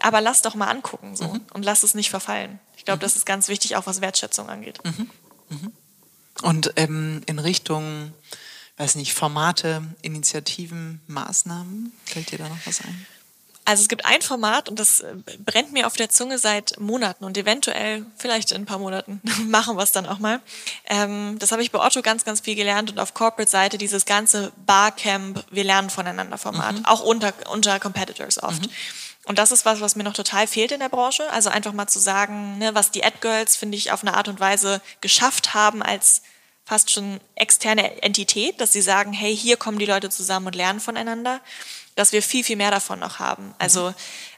aber 0.00 0.20
lass 0.20 0.42
doch 0.42 0.54
mal 0.54 0.68
angucken 0.68 1.14
so 1.16 1.36
und 1.52 1.64
lass 1.64 1.82
es 1.82 1.94
nicht 1.94 2.10
verfallen. 2.10 2.58
Ich 2.76 2.84
glaube, 2.84 3.00
das 3.00 3.16
ist 3.16 3.26
ganz 3.26 3.48
wichtig, 3.48 3.76
auch 3.76 3.86
was 3.86 4.00
Wertschätzung 4.00 4.48
angeht. 4.48 4.78
Und 6.42 6.72
ähm, 6.76 7.22
in 7.26 7.38
Richtung, 7.38 8.12
weiß 8.78 8.94
nicht, 8.94 9.12
Formate, 9.14 9.82
Initiativen, 10.00 11.00
Maßnahmen, 11.06 11.92
fällt 12.06 12.30
dir 12.32 12.38
da 12.38 12.48
noch 12.48 12.58
was 12.66 12.80
ein? 12.80 13.06
Also 13.64 13.82
es 13.82 13.88
gibt 13.88 14.04
ein 14.04 14.22
Format 14.22 14.68
und 14.68 14.80
das 14.80 15.00
äh, 15.00 15.14
brennt 15.44 15.72
mir 15.72 15.86
auf 15.86 15.94
der 15.94 16.08
Zunge 16.08 16.38
seit 16.38 16.80
Monaten 16.80 17.24
und 17.24 17.38
eventuell, 17.38 18.04
vielleicht 18.16 18.50
in 18.50 18.62
ein 18.62 18.66
paar 18.66 18.78
Monaten, 18.78 19.20
machen 19.46 19.76
wir 19.76 19.82
es 19.82 19.92
dann 19.92 20.06
auch 20.06 20.18
mal. 20.18 20.40
Ähm, 20.86 21.38
das 21.38 21.52
habe 21.52 21.62
ich 21.62 21.70
bei 21.70 21.78
Otto 21.78 22.02
ganz, 22.02 22.24
ganz 22.24 22.40
viel 22.40 22.56
gelernt 22.56 22.90
und 22.90 22.98
auf 22.98 23.14
Corporate-Seite 23.14 23.78
dieses 23.78 24.04
ganze 24.04 24.52
Barcamp, 24.66 25.44
wir 25.50 25.64
lernen 25.64 25.90
voneinander 25.90 26.38
Format, 26.38 26.74
auch 26.84 27.02
unter, 27.02 27.32
unter 27.52 27.78
Competitors 27.78 28.42
oft. 28.42 28.68
Und 29.24 29.38
das 29.38 29.52
ist 29.52 29.64
was, 29.64 29.80
was 29.80 29.94
mir 29.94 30.02
noch 30.02 30.14
total 30.14 30.48
fehlt 30.48 30.72
in 30.72 30.80
der 30.80 30.88
Branche. 30.88 31.30
Also 31.30 31.48
einfach 31.48 31.72
mal 31.72 31.86
zu 31.86 32.00
sagen, 32.00 32.58
ne, 32.58 32.74
was 32.74 32.90
die 32.90 33.04
Ad-Girls, 33.04 33.54
finde 33.54 33.78
ich, 33.78 33.92
auf 33.92 34.02
eine 34.02 34.14
Art 34.14 34.26
und 34.26 34.40
Weise 34.40 34.80
geschafft 35.00 35.54
haben 35.54 35.82
als 35.82 36.22
fast 36.64 36.90
schon 36.90 37.20
externe 37.34 38.02
Entität, 38.02 38.60
dass 38.60 38.72
sie 38.72 38.82
sagen, 38.82 39.12
hey, 39.12 39.36
hier 39.36 39.56
kommen 39.56 39.78
die 39.78 39.86
Leute 39.86 40.10
zusammen 40.10 40.46
und 40.46 40.54
lernen 40.54 40.80
voneinander, 40.80 41.40
dass 41.94 42.12
wir 42.12 42.22
viel, 42.22 42.42
viel 42.42 42.56
mehr 42.56 42.70
davon 42.70 42.98
noch 42.98 43.18
haben. 43.18 43.54
Also 43.58 43.92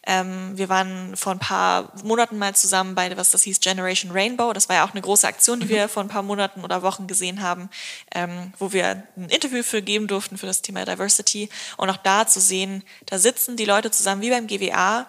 ähm, 0.07 0.57
wir 0.57 0.69
waren 0.69 1.17
vor 1.17 1.33
ein 1.33 1.39
paar 1.39 1.93
Monaten 2.03 2.37
mal 2.37 2.55
zusammen 2.55 2.95
bei, 2.95 3.17
was 3.17 3.31
das 3.31 3.43
hieß, 3.45 3.61
Generation 3.61 4.11
Rainbow. 4.11 4.53
Das 4.53 4.69
war 4.69 4.77
ja 4.77 4.85
auch 4.85 4.93
eine 4.93 5.01
große 5.01 5.27
Aktion, 5.27 5.61
die 5.61 5.69
wir 5.69 5.89
vor 5.89 6.03
ein 6.03 6.09
paar 6.09 6.23
Monaten 6.23 6.65
oder 6.65 6.83
Wochen 6.83 7.07
gesehen 7.07 7.43
haben, 7.43 7.71
ähm, 8.15 8.53
wo 8.59 8.73
wir 8.73 9.05
ein 9.17 9.29
Interview 9.29 9.63
für 9.63 9.83
geben 9.83 10.09
durften 10.09 10.37
für 10.37 10.47
das 10.47 10.63
Thema 10.63 10.85
Diversity. 10.85 11.49
Und 11.77 11.91
auch 11.91 11.97
da 11.97 12.27
zu 12.27 12.41
sehen, 12.41 12.83
da 13.07 13.19
sitzen 13.19 13.57
die 13.57 13.65
Leute 13.65 13.91
zusammen 13.91 14.23
wie 14.23 14.31
beim 14.31 14.47
GWA, 14.47 15.07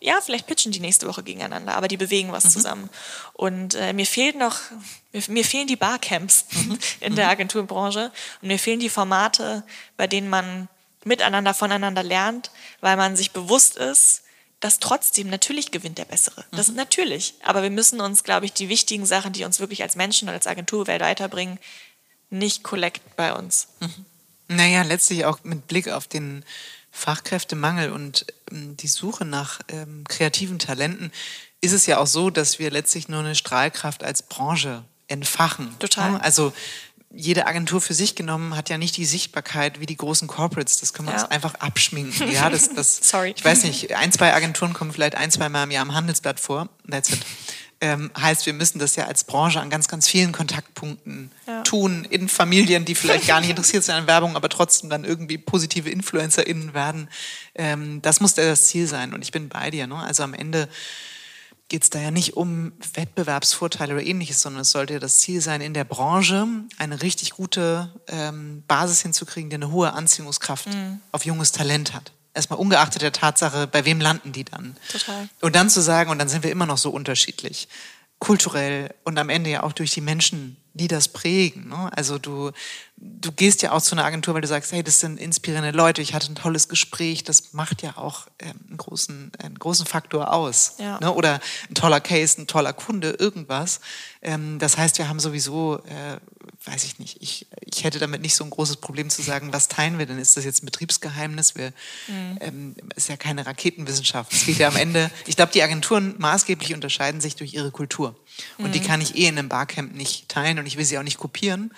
ja, 0.00 0.20
vielleicht 0.20 0.46
pitchen 0.46 0.72
die 0.72 0.80
nächste 0.80 1.06
Woche 1.08 1.22
gegeneinander, 1.22 1.74
aber 1.74 1.88
die 1.88 1.96
bewegen 1.96 2.32
was 2.32 2.52
zusammen. 2.52 2.88
Und 3.32 3.74
äh, 3.74 3.92
mir 3.92 4.06
fehlt 4.06 4.36
noch, 4.36 4.56
mir, 5.12 5.22
mir 5.28 5.44
fehlen 5.44 5.66
die 5.66 5.76
Barcamps 5.76 6.46
in 7.00 7.16
der 7.16 7.28
Agenturbranche 7.28 8.12
und 8.40 8.48
mir 8.48 8.58
fehlen 8.58 8.80
die 8.80 8.88
Formate, 8.90 9.64
bei 9.96 10.06
denen 10.06 10.28
man 10.28 10.68
miteinander 11.04 11.54
voneinander 11.54 12.02
lernt, 12.02 12.50
weil 12.80 12.96
man 12.96 13.16
sich 13.16 13.32
bewusst 13.32 13.76
ist, 13.76 14.22
dass 14.60 14.80
trotzdem 14.80 15.30
natürlich 15.30 15.70
gewinnt 15.70 15.98
der 15.98 16.04
Bessere. 16.04 16.44
Das 16.50 16.68
ist 16.68 16.74
natürlich. 16.74 17.34
Aber 17.44 17.62
wir 17.62 17.70
müssen 17.70 18.00
uns, 18.00 18.24
glaube 18.24 18.46
ich, 18.46 18.52
die 18.52 18.68
wichtigen 18.68 19.06
Sachen, 19.06 19.32
die 19.32 19.44
uns 19.44 19.60
wirklich 19.60 19.82
als 19.82 19.94
Menschen 19.94 20.28
und 20.28 20.34
als 20.34 20.48
Agenturwelt 20.48 21.00
weiterbringen, 21.00 21.58
nicht 22.30 22.64
collect 22.64 23.16
bei 23.16 23.32
uns. 23.32 23.68
Naja, 24.48 24.82
letztlich 24.82 25.24
auch 25.24 25.44
mit 25.44 25.68
Blick 25.68 25.88
auf 25.88 26.08
den 26.08 26.44
Fachkräftemangel 26.90 27.92
und 27.92 28.26
ähm, 28.50 28.76
die 28.76 28.88
Suche 28.88 29.24
nach 29.24 29.60
ähm, 29.68 30.04
kreativen 30.08 30.58
Talenten 30.58 31.12
ist 31.60 31.72
es 31.72 31.86
ja 31.86 31.98
auch 31.98 32.06
so, 32.06 32.30
dass 32.30 32.58
wir 32.58 32.70
letztlich 32.70 33.08
nur 33.08 33.20
eine 33.20 33.34
Strahlkraft 33.34 34.02
als 34.02 34.22
Branche 34.22 34.84
entfachen. 35.06 35.76
Total. 35.78 36.12
Ja, 36.12 36.18
Also 36.18 36.52
jede 37.10 37.46
Agentur 37.46 37.80
für 37.80 37.94
sich 37.94 38.14
genommen 38.14 38.54
hat 38.56 38.68
ja 38.68 38.76
nicht 38.78 38.96
die 38.96 39.06
Sichtbarkeit 39.06 39.80
wie 39.80 39.86
die 39.86 39.96
großen 39.96 40.28
Corporates. 40.28 40.78
Das 40.80 40.92
können 40.92 41.08
wir 41.08 41.14
Ja. 41.16 41.22
uns 41.22 41.30
einfach 41.30 41.54
abschminken. 41.54 42.28
Ja, 42.32 42.50
das, 42.50 42.74
das, 42.74 42.98
Sorry. 43.02 43.34
Ich 43.36 43.44
weiß 43.44 43.64
nicht, 43.64 43.94
ein, 43.94 44.12
zwei 44.12 44.34
Agenturen 44.34 44.74
kommen 44.74 44.92
vielleicht 44.92 45.14
ein, 45.14 45.30
zwei 45.30 45.48
Mal 45.48 45.64
im 45.64 45.70
Jahr 45.70 45.84
im 45.84 45.94
Handelsblatt 45.94 46.38
vor. 46.38 46.68
That's 46.90 47.10
it. 47.10 47.18
Ähm, 47.80 48.10
heißt, 48.20 48.44
wir 48.44 48.54
müssen 48.54 48.80
das 48.80 48.96
ja 48.96 49.06
als 49.06 49.22
Branche 49.22 49.60
an 49.60 49.70
ganz, 49.70 49.86
ganz 49.86 50.08
vielen 50.08 50.32
Kontaktpunkten 50.32 51.30
Ja. 51.46 51.62
tun, 51.62 52.04
in 52.10 52.28
Familien, 52.28 52.84
die 52.84 52.96
vielleicht 52.96 53.28
gar 53.28 53.40
nicht 53.40 53.50
interessiert 53.50 53.84
sind 53.84 53.94
an 53.94 54.06
Werbung, 54.08 54.34
aber 54.34 54.48
trotzdem 54.48 54.90
dann 54.90 55.04
irgendwie 55.04 55.38
positive 55.38 55.88
InfluencerInnen 55.88 56.74
werden. 56.74 57.08
Ähm, 57.54 58.02
das 58.02 58.18
muss 58.20 58.34
ja 58.36 58.44
das 58.44 58.66
Ziel 58.66 58.88
sein. 58.88 59.14
Und 59.14 59.22
ich 59.22 59.30
bin 59.30 59.48
bei 59.48 59.70
dir. 59.70 59.86
Ne? 59.86 59.94
Also 59.96 60.24
am 60.24 60.34
Ende 60.34 60.68
geht 61.68 61.82
es 61.82 61.90
da 61.90 61.98
ja 62.00 62.10
nicht 62.10 62.36
um 62.36 62.72
Wettbewerbsvorteile 62.94 63.94
oder 63.94 64.02
ähnliches, 64.02 64.40
sondern 64.40 64.62
es 64.62 64.70
sollte 64.70 64.94
ja 64.94 64.98
das 64.98 65.18
Ziel 65.18 65.40
sein, 65.40 65.60
in 65.60 65.74
der 65.74 65.84
Branche 65.84 66.46
eine 66.78 67.02
richtig 67.02 67.30
gute 67.30 67.92
ähm, 68.06 68.62
Basis 68.66 69.02
hinzukriegen, 69.02 69.50
die 69.50 69.56
eine 69.56 69.70
hohe 69.70 69.92
Anziehungskraft 69.92 70.68
auf 71.12 71.24
junges 71.24 71.52
Talent 71.52 71.92
hat. 71.92 72.12
Erstmal 72.32 72.58
ungeachtet 72.58 73.02
der 73.02 73.12
Tatsache, 73.12 73.66
bei 73.66 73.84
wem 73.84 74.00
landen 74.00 74.32
die 74.32 74.44
dann? 74.44 74.76
Total. 74.90 75.28
Und 75.40 75.56
dann 75.56 75.68
zu 75.68 75.82
sagen, 75.82 76.10
und 76.10 76.18
dann 76.18 76.28
sind 76.28 76.42
wir 76.42 76.50
immer 76.50 76.66
noch 76.66 76.78
so 76.78 76.90
unterschiedlich. 76.90 77.68
kulturell 78.18 78.94
und 79.04 79.18
am 79.18 79.28
Ende 79.28 79.50
ja 79.50 79.62
auch 79.62 79.72
durch 79.72 79.92
die 79.92 80.00
Menschen, 80.00 80.56
die 80.74 80.88
das 80.88 81.08
prägen. 81.08 81.68
Ne? 81.68 81.90
Also 81.94 82.18
du, 82.18 82.50
du 83.00 83.32
gehst 83.32 83.62
ja 83.62 83.72
auch 83.72 83.82
zu 83.82 83.94
einer 83.94 84.04
Agentur, 84.04 84.34
weil 84.34 84.40
du 84.40 84.48
sagst, 84.48 84.72
hey, 84.72 84.82
das 84.82 85.00
sind 85.00 85.18
inspirierende 85.20 85.76
Leute, 85.76 86.02
ich 86.02 86.14
hatte 86.14 86.30
ein 86.32 86.34
tolles 86.34 86.68
Gespräch, 86.68 87.24
das 87.24 87.52
macht 87.52 87.82
ja 87.82 87.96
auch 87.96 88.26
ähm, 88.38 88.54
einen, 88.68 88.76
großen, 88.76 89.32
einen 89.42 89.58
großen 89.58 89.86
Faktor 89.86 90.32
aus. 90.32 90.74
Ja. 90.78 90.98
Ne? 91.00 91.12
Oder 91.12 91.40
ein 91.68 91.74
toller 91.74 92.00
Case, 92.00 92.40
ein 92.40 92.46
toller 92.46 92.72
Kunde, 92.72 93.10
irgendwas. 93.10 93.80
Ähm, 94.22 94.58
das 94.58 94.76
heißt, 94.78 94.98
wir 94.98 95.08
haben 95.08 95.20
sowieso, 95.20 95.78
äh, 95.86 96.18
weiß 96.64 96.84
ich 96.84 96.98
nicht, 96.98 97.18
ich, 97.22 97.46
ich 97.60 97.84
hätte 97.84 97.98
damit 97.98 98.20
nicht 98.22 98.34
so 98.34 98.42
ein 98.44 98.50
großes 98.50 98.76
Problem 98.78 99.10
zu 99.10 99.22
sagen, 99.22 99.52
was 99.52 99.68
teilen 99.68 99.98
wir 99.98 100.06
denn? 100.06 100.18
Ist 100.18 100.36
das 100.36 100.44
jetzt 100.44 100.62
ein 100.62 100.66
Betriebsgeheimnis? 100.66 101.54
Wir, 101.54 101.72
Mhm. 102.08 102.38
ähm, 102.40 102.76
ist 102.96 103.08
ja 103.08 103.16
keine 103.16 103.46
Raketenwissenschaft. 103.46 104.32
Es 104.32 104.46
geht 104.46 104.58
ja 104.58 104.68
am 104.68 104.76
Ende, 104.76 105.10
ich 105.26 105.36
glaube, 105.36 105.52
die 105.52 105.62
Agenturen 105.62 106.14
maßgeblich 106.18 106.74
unterscheiden 106.74 107.20
sich 107.20 107.36
durch 107.36 107.54
ihre 107.54 107.70
Kultur. 107.70 108.16
Und 108.58 108.68
Mhm. 108.68 108.72
die 108.72 108.80
kann 108.80 109.00
ich 109.00 109.16
eh 109.16 109.26
in 109.26 109.38
einem 109.38 109.48
Barcamp 109.48 109.94
nicht 109.94 110.28
teilen 110.28 110.58
und 110.58 110.66
ich 110.66 110.76
will 110.76 110.84
sie 110.84 110.98
auch 110.98 111.02
nicht 111.02 111.18
kopieren, 111.18 111.72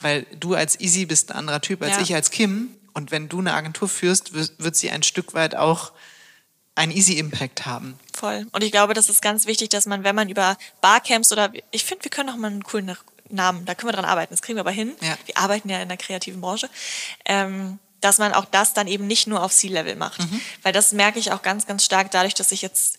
weil 0.00 0.26
du 0.38 0.54
als 0.54 0.78
Easy 0.80 1.06
bist 1.06 1.30
ein 1.30 1.38
anderer 1.38 1.60
Typ 1.60 1.82
als 1.82 1.96
Ja. 1.96 2.02
ich 2.02 2.14
als 2.14 2.30
Kim. 2.30 2.74
Und 2.94 3.10
wenn 3.10 3.28
du 3.28 3.38
eine 3.38 3.54
Agentur 3.54 3.88
führst, 3.88 4.32
wird, 4.32 4.76
sie 4.76 4.90
ein 4.90 5.02
Stück 5.02 5.34
weit 5.34 5.54
auch 5.54 5.92
einen 6.74 6.92
Easy-Impact 6.92 7.66
haben. 7.66 7.98
Voll. 8.16 8.46
Und 8.52 8.64
ich 8.64 8.72
glaube, 8.72 8.94
das 8.94 9.08
ist 9.08 9.22
ganz 9.22 9.46
wichtig, 9.46 9.68
dass 9.68 9.86
man, 9.86 10.04
wenn 10.04 10.14
man 10.14 10.28
über 10.28 10.56
Barcamps 10.80 11.32
oder 11.32 11.52
ich 11.70 11.84
finde, 11.84 12.04
wir 12.04 12.10
können 12.10 12.30
auch 12.30 12.36
mal 12.36 12.48
einen 12.50 12.64
coolen 12.64 12.96
Namen, 13.28 13.64
da 13.66 13.74
können 13.74 13.88
wir 13.88 13.94
dran 13.94 14.04
arbeiten, 14.04 14.32
das 14.32 14.42
kriegen 14.42 14.56
wir 14.56 14.60
aber 14.60 14.70
hin. 14.70 14.94
Ja. 15.00 15.16
Wir 15.26 15.36
arbeiten 15.36 15.68
ja 15.68 15.80
in 15.80 15.88
der 15.88 15.96
kreativen 15.98 16.40
Branche. 16.40 16.68
Ähm, 17.24 17.78
dass 18.00 18.18
man 18.18 18.32
auch 18.32 18.44
das 18.44 18.74
dann 18.74 18.86
eben 18.86 19.06
nicht 19.08 19.26
nur 19.26 19.42
auf 19.42 19.52
C-Level 19.52 19.96
macht. 19.96 20.20
Weil 20.62 20.72
das 20.72 20.92
merke 20.92 21.18
ich 21.18 21.32
auch 21.32 21.42
ganz, 21.42 21.66
ganz 21.66 21.84
stark 21.84 22.12
dadurch, 22.12 22.34
dass 22.34 22.52
ich 22.52 22.62
jetzt 22.62 22.98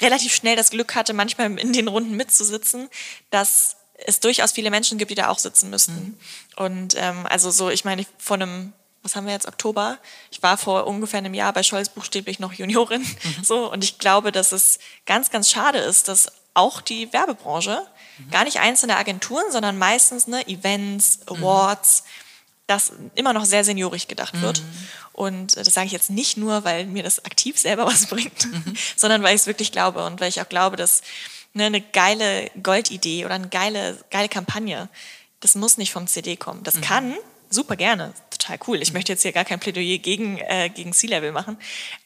relativ 0.00 0.34
schnell 0.34 0.56
das 0.56 0.70
Glück 0.70 0.94
hatte, 0.94 1.12
manchmal 1.12 1.58
in 1.58 1.72
den 1.72 1.88
Runden 1.88 2.14
mitzusitzen, 2.16 2.88
dass 3.30 3.76
es 4.06 4.20
durchaus 4.20 4.52
viele 4.52 4.70
Menschen 4.70 4.98
gibt, 4.98 5.10
die 5.10 5.14
da 5.14 5.28
auch 5.28 5.38
sitzen 5.38 5.70
müssten. 5.70 6.18
Und 6.56 6.94
ähm, 6.96 7.26
also 7.28 7.50
so, 7.50 7.70
ich 7.70 7.84
meine, 7.84 8.04
vor 8.18 8.36
einem, 8.36 8.72
was 9.02 9.16
haben 9.16 9.26
wir 9.26 9.32
jetzt, 9.32 9.48
Oktober? 9.48 9.98
Ich 10.30 10.42
war 10.42 10.56
vor 10.56 10.86
ungefähr 10.86 11.18
einem 11.18 11.34
Jahr 11.34 11.52
bei 11.52 11.62
Scholz 11.62 11.88
buchstäblich 11.88 12.38
noch 12.38 12.52
Juniorin. 12.52 13.04
So, 13.42 13.70
und 13.70 13.84
ich 13.84 13.98
glaube, 13.98 14.32
dass 14.32 14.52
es 14.52 14.78
ganz, 15.06 15.30
ganz 15.30 15.50
schade 15.50 15.78
ist, 15.78 16.08
dass 16.08 16.32
auch 16.54 16.80
die 16.80 17.12
Werbebranche, 17.12 17.86
gar 18.30 18.44
nicht 18.44 18.60
einzelne 18.60 18.96
Agenturen, 18.96 19.50
sondern 19.50 19.78
meistens 19.78 20.26
ne, 20.26 20.46
Events, 20.46 21.20
Awards, 21.26 22.04
das 22.66 22.92
immer 23.14 23.32
noch 23.32 23.44
sehr 23.44 23.64
seniorig 23.64 24.08
gedacht 24.08 24.40
wird. 24.40 24.62
Und 25.12 25.56
äh, 25.56 25.64
das 25.64 25.74
sage 25.74 25.86
ich 25.86 25.92
jetzt 25.92 26.10
nicht 26.10 26.36
nur, 26.36 26.64
weil 26.64 26.86
mir 26.86 27.02
das 27.02 27.24
aktiv 27.24 27.58
selber 27.58 27.86
was 27.86 28.06
bringt, 28.06 28.48
sondern 28.96 29.22
weil 29.22 29.34
ich 29.34 29.42
es 29.42 29.46
wirklich 29.46 29.72
glaube 29.72 30.04
und 30.04 30.20
weil 30.20 30.28
ich 30.28 30.40
auch 30.40 30.48
glaube, 30.48 30.76
dass 30.76 31.02
ne, 31.54 31.64
eine 31.66 31.80
geile 31.80 32.50
Goldidee 32.62 33.24
oder 33.24 33.34
eine 33.34 33.48
geile, 33.48 33.98
geile 34.10 34.28
Kampagne, 34.28 34.88
das 35.40 35.54
muss 35.54 35.76
nicht 35.78 35.92
vom 35.92 36.06
CD 36.06 36.36
kommen. 36.36 36.62
Das 36.64 36.80
kann 36.80 37.14
super 37.52 37.74
gerne, 37.74 38.12
total 38.30 38.58
cool. 38.68 38.80
Ich 38.80 38.92
möchte 38.92 39.10
jetzt 39.12 39.22
hier 39.22 39.32
gar 39.32 39.44
kein 39.44 39.58
Plädoyer 39.58 39.98
gegen, 39.98 40.38
äh, 40.38 40.70
gegen 40.72 40.92
C-Level 40.92 41.32
machen, 41.32 41.56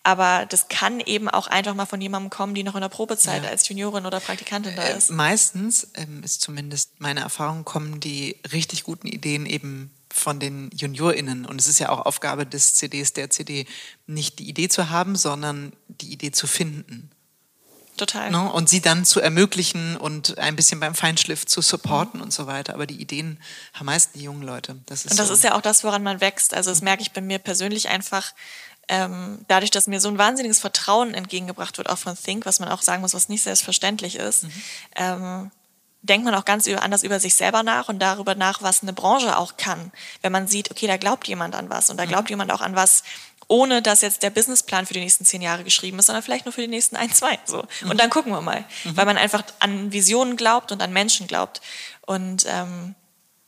aber 0.03 0.47
das 0.47 0.69
kann 0.69 1.01
eben 1.01 1.29
auch 1.29 1.49
einfach 1.49 1.75
mal 1.75 1.85
von 1.87 2.01
jemandem 2.01 2.31
kommen, 2.31 2.55
die 2.55 2.63
noch 2.63 2.75
in 2.77 2.81
der 2.81 2.89
Probezeit 2.89 3.43
Ja. 3.45 3.51
als 3.51 3.69
Juniorin 3.69 4.07
oder 4.07 4.21
Praktikantin 4.21 4.75
da 4.77 4.83
Äh, 4.85 4.97
ist. 4.97 5.11
meistens 5.11 5.89
ähm, 5.95 6.23
ist 6.23 6.41
zumindest 6.41 6.93
meine 6.99 7.21
Erfahrung, 7.21 7.65
kommen 7.65 8.01
die 8.01 8.37
richtig 8.53 8.85
guten 8.85 9.07
Ideen 9.07 9.45
eben 9.45 9.91
von 10.11 10.39
den 10.41 10.71
JuniorInnen. 10.73 11.45
Und 11.45 11.61
es 11.61 11.67
ist 11.67 11.81
ja 11.81 11.89
auch 11.91 12.07
Aufgabe 12.07 12.47
des 12.47 12.77
CDs, 12.77 13.13
der 13.15 13.31
CD, 13.31 13.67
nicht 14.07 14.39
die 14.39 14.49
Idee 14.49 14.69
zu 14.69 14.89
haben, 14.89 15.17
sondern 15.17 15.73
die 15.89 16.13
Idee 16.13 16.31
zu 16.31 16.47
finden. 16.47 17.11
Total. 17.97 18.31
Ne? 18.31 18.53
Und 18.53 18.69
sie 18.69 18.81
dann 18.81 19.05
zu 19.05 19.21
ermöglichen 19.21 19.97
und 19.97 20.39
ein 20.39 20.57
bisschen 20.57 20.81
beim 20.81 20.95
Feinschliff 20.95 21.47
zu 21.47 21.61
supporten 21.61 22.21
und 22.21 22.33
so 22.33 22.47
weiter. 22.47 22.75
Aber 22.75 22.87
die 22.87 23.01
Ideen 23.01 23.39
haben 23.73 23.87
meist 23.87 24.11
die 24.15 24.23
jungen 24.23 24.43
Leute. 24.43 24.77
Das 24.87 25.05
ist 25.05 25.13
Und 25.13 25.21
das 25.21 25.29
so. 25.29 25.35
ist 25.35 25.45
ja 25.45 25.55
auch 25.55 25.61
das, 25.61 25.85
woran 25.85 26.03
man 26.03 26.21
wächst. 26.21 26.55
Also 26.55 26.71
das 26.71 26.83
merke 26.83 27.03
ich 27.03 27.13
bei 27.13 27.21
mir 27.21 27.39
persönlich 27.39 27.89
einfach, 27.89 28.33
ähm, 28.89 29.45
dadurch, 29.49 29.71
dass 29.71 29.87
mir 29.87 30.01
so 30.01 30.09
ein 30.09 30.19
wahnsinniges 30.19 30.61
Vertrauen 30.61 31.15
entgegengebracht 31.15 31.79
wird, 31.79 31.89
auch 31.89 31.99
von 31.99 32.17
Think, 32.17 32.47
was 32.47 32.61
man 32.61 32.69
auch 32.69 32.83
sagen 32.83 33.01
muss, 33.01 33.15
was 33.15 33.29
nicht 33.29 33.43
selbstverständlich 33.43 34.17
ist, 34.17 34.47
ähm, 34.97 35.51
denkt 36.03 36.27
man 36.27 36.35
auch 36.35 36.45
ganz 36.45 36.69
anders 36.69 37.03
über 37.03 37.19
sich 37.19 37.35
selber 37.35 37.63
nach 37.63 37.89
und 37.89 37.99
darüber 37.99 38.35
nach, 38.35 38.61
was 38.61 38.83
eine 38.83 38.93
Branche 38.93 39.39
auch 39.39 39.57
kann. 39.57 39.91
Wenn 40.21 40.33
man 40.33 40.47
sieht, 40.47 40.71
okay, 40.71 40.87
da 40.87 40.99
glaubt 40.99 41.27
jemand 41.29 41.55
an 41.55 41.71
was 41.71 41.89
und 41.89 41.97
da 41.97 42.05
glaubt 42.05 42.29
jemand 42.29 42.53
auch 42.53 42.61
an 42.61 42.77
was, 42.77 43.05
ohne 43.49 43.83
dass 43.83 44.01
jetzt 44.01 44.23
der 44.23 44.31
Businessplan 44.31 44.87
für 44.87 44.95
die 44.95 45.01
nächsten 45.01 45.25
zehn 45.25 45.43
Jahre 45.43 45.65
geschrieben 45.65 45.99
ist, 45.99 46.07
sondern 46.07 46.23
vielleicht 46.23 46.45
nur 46.45 46.53
für 46.53 46.63
die 46.63 46.69
nächsten 46.69 46.97
ein, 46.97 47.13
zwei. 47.13 47.39
So. 47.45 47.65
Und 47.89 48.01
dann 48.01 48.11
gucken 48.11 48.33
wir 48.33 48.41
mal. 48.41 48.65
Weil 48.85 49.07
man 49.07 49.19
einfach 49.19 49.43
an 49.59 49.93
Visionen 49.93 50.37
glaubt 50.37 50.73
und 50.73 50.83
an 50.83 50.93
Menschen 50.93 51.27
glaubt. 51.27 51.61
Und 52.07 52.47
ähm, 52.49 52.95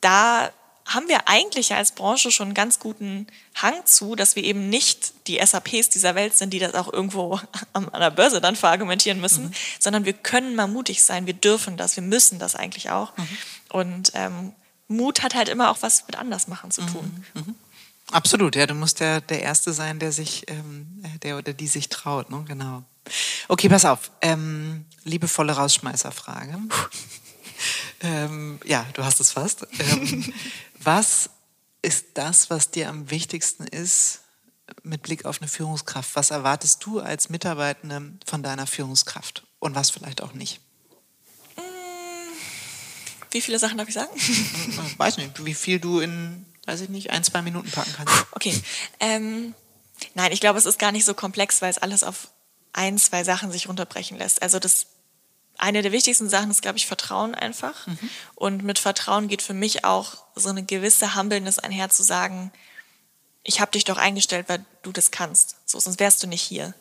da 0.01 0.51
haben 0.87 1.09
wir 1.09 1.29
eigentlich 1.29 1.75
als 1.75 1.93
Branche 1.93 2.31
schon 2.31 2.49
einen 2.49 2.55
ganz 2.55 2.79
guten 2.79 3.27
Hang 3.57 3.75
zu, 3.87 4.15
dass 4.15 4.37
wir 4.37 4.45
eben 4.45 4.69
nicht 4.69 5.27
die 5.27 5.45
SAPs 5.45 5.89
dieser 5.89 6.15
Welt 6.15 6.37
sind, 6.37 6.53
die 6.53 6.61
das 6.61 6.75
auch 6.75 6.93
irgendwo 6.93 7.41
an 7.73 7.91
der 7.93 8.11
Börse 8.11 8.41
dann 8.41 8.55
verargumentieren 8.55 9.21
müssen, 9.21 9.53
sondern 9.81 10.05
wir 10.05 10.13
können 10.13 10.55
mal 10.55 10.69
mutig 10.69 11.03
sein, 11.03 11.27
wir 11.27 11.35
dürfen 11.35 11.77
das, 11.77 11.97
wir 11.97 12.05
müssen 12.05 12.39
das 12.39 12.55
eigentlich 12.55 12.91
auch. 12.91 13.13
Und 13.71 14.13
ähm, 14.15 14.53
Mut 14.89 15.25
hat 15.25 15.35
halt 15.35 15.49
immer 15.49 15.71
auch 15.71 15.79
was 15.81 16.07
mit 16.07 16.17
Andersmachen 16.17 16.71
zu 16.71 16.83
tun. 16.83 17.25
Absolut, 18.13 18.55
ja, 18.55 18.67
du 18.67 18.75
musst 18.75 19.01
der, 19.01 19.21
der 19.21 19.43
Erste 19.43 19.73
sein, 19.73 19.99
der 19.99 20.13
sich, 20.13 20.45
ähm, 20.49 21.03
der 21.23 21.39
oder 21.39 21.53
die 21.53 21.67
sich 21.67 21.89
traut, 21.89 22.31
ne? 22.31 22.45
Genau. 22.47 22.85
Okay, 23.49 23.69
pass 23.69 23.85
auf. 23.85 24.11
Ähm, 24.21 24.87
liebevolle 25.05 25.53
Rausschmeißerfrage. 25.53 26.59
ähm, 28.01 28.61
ja, 28.65 28.87
du 28.95 29.05
hast 29.05 29.21
es 29.21 29.33
fast. 29.33 29.67
Ähm, 29.79 30.33
was 30.81 31.31
ist 31.83 32.07
das, 32.15 32.51
was 32.51 32.71
dir 32.71 32.89
am 32.89 33.11
wichtigsten 33.11 33.65
ist 33.65 34.21
mit 34.83 35.03
Blick 35.03 35.25
auf 35.25 35.41
eine 35.41 35.49
Führungskraft? 35.49 36.15
Was 36.15 36.31
erwartest 36.31 36.85
du 36.85 37.01
als 37.01 37.29
Mitarbeitende 37.29 38.13
von 38.25 38.43
deiner 38.43 38.67
Führungskraft? 38.67 39.47
Und 39.59 39.75
was 39.75 39.91
vielleicht 39.91 40.23
auch 40.23 40.33
nicht? 40.33 40.61
Wie 43.31 43.41
viele 43.41 43.59
Sachen 43.59 43.77
darf 43.79 43.89
ich 43.89 43.95
sagen? 43.95 44.11
Ich 44.17 44.99
weiß 44.99 45.19
nicht, 45.19 45.45
wie 45.45 45.55
viel 45.55 45.79
du 45.79 46.01
in, 46.01 46.46
weiß 46.67 46.81
ich 46.83 46.89
nicht, 46.89 47.11
ein, 47.11 47.25
zwei 47.25 47.43
Minuten 47.43 47.71
packen 47.71 47.93
kannst. 47.97 48.27
Okay. 48.33 48.61
Ähm, 49.01 49.55
nein, 50.15 50.33
ich 50.33 50.41
glaube, 50.41 50.59
es 50.59 50.67
ist 50.67 50.79
gar 50.79 50.93
nicht 50.93 51.05
so 51.05 51.15
komplex, 51.15 51.63
weil 51.63 51.71
es 51.71 51.79
alles 51.79 52.05
auf 52.05 52.29
ein, 52.73 52.99
zwei 52.99 53.25
Sachen 53.25 53.51
sich 53.51 53.69
runterbrechen 53.69 54.19
lässt. 54.19 54.43
Also 54.43 54.59
das 54.59 54.87
eine 55.59 55.83
der 55.83 55.93
wichtigsten 55.93 56.29
Sachen 56.29 56.51
ist, 56.51 56.61
glaube 56.61 56.77
ich, 56.77 56.87
Vertrauen 56.87 57.35
einfach. 57.35 57.87
Und 58.35 58.63
mit 58.63 58.79
Vertrauen 58.79 59.29
geht 59.29 59.43
für 59.43 59.55
mich 59.55 59.85
auch 59.85 60.17
so 60.35 60.51
eine 60.51 60.63
gewisse 60.63 61.17
Humbleness 61.17 61.59
einher 61.59 61.89
zu 61.89 62.03
sagen, 62.03 62.53
ich 63.43 63.61
habe 63.61 63.71
dich 63.71 63.85
doch 63.85 63.97
eingestellt, 63.97 64.49
weil 64.49 64.65
du 64.83 64.93
das 64.93 65.11
kannst. 65.11 65.57
So, 65.77 65.81
sonst 65.81 66.01
wärst 66.01 66.23
du 66.23 66.27
nicht 66.27 66.41
hier. 66.41 66.73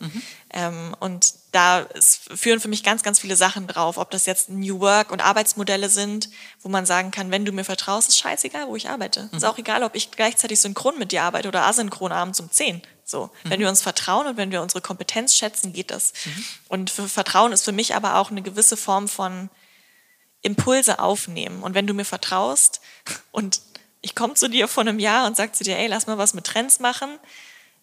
Ähm, 0.50 0.96
und 1.00 1.34
da 1.52 1.80
ist, 1.80 2.20
führen 2.34 2.60
für 2.60 2.68
mich 2.68 2.82
ganz, 2.82 3.02
ganz 3.02 3.18
viele 3.18 3.36
Sachen 3.36 3.66
drauf, 3.66 3.98
ob 3.98 4.10
das 4.10 4.24
jetzt 4.24 4.48
New 4.48 4.80
Work 4.80 5.10
und 5.10 5.20
Arbeitsmodelle 5.20 5.90
sind, 5.90 6.30
wo 6.62 6.70
man 6.70 6.86
sagen 6.86 7.10
kann, 7.10 7.30
wenn 7.30 7.44
du 7.44 7.52
mir 7.52 7.64
vertraust, 7.64 8.08
ist 8.08 8.18
scheißegal, 8.18 8.68
wo 8.68 8.76
ich 8.76 8.88
arbeite. 8.88 9.28
Ist 9.36 9.44
auch 9.44 9.58
egal, 9.58 9.82
ob 9.82 9.94
ich 9.94 10.10
gleichzeitig 10.10 10.60
synchron 10.60 10.98
mit 10.98 11.12
dir 11.12 11.24
arbeite 11.24 11.48
oder 11.48 11.66
asynchron 11.66 12.12
abends 12.12 12.40
um 12.40 12.50
10. 12.50 12.80
So, 13.04 13.30
wenn 13.44 13.60
wir 13.60 13.68
uns 13.68 13.82
vertrauen 13.82 14.26
und 14.26 14.36
wenn 14.36 14.50
wir 14.50 14.62
unsere 14.62 14.80
Kompetenz 14.80 15.34
schätzen, 15.34 15.72
geht 15.72 15.90
das. 15.90 16.12
Und 16.68 16.90
für 16.90 17.08
Vertrauen 17.08 17.52
ist 17.52 17.64
für 17.64 17.72
mich 17.72 17.94
aber 17.94 18.16
auch 18.16 18.30
eine 18.30 18.42
gewisse 18.42 18.76
Form 18.76 19.08
von 19.08 19.50
Impulse 20.42 20.98
aufnehmen. 20.98 21.62
Und 21.62 21.74
wenn 21.74 21.86
du 21.86 21.94
mir 21.94 22.04
vertraust 22.04 22.80
und 23.30 23.60
ich 24.00 24.14
komme 24.14 24.34
zu 24.34 24.48
dir 24.48 24.68
vor 24.68 24.82
einem 24.82 25.00
Jahr 25.00 25.26
und 25.26 25.36
sage 25.36 25.52
zu 25.52 25.64
dir, 25.64 25.76
ey, 25.76 25.88
lass 25.88 26.06
mal 26.06 26.18
was 26.18 26.32
mit 26.32 26.44
Trends 26.44 26.78
machen, 26.78 27.18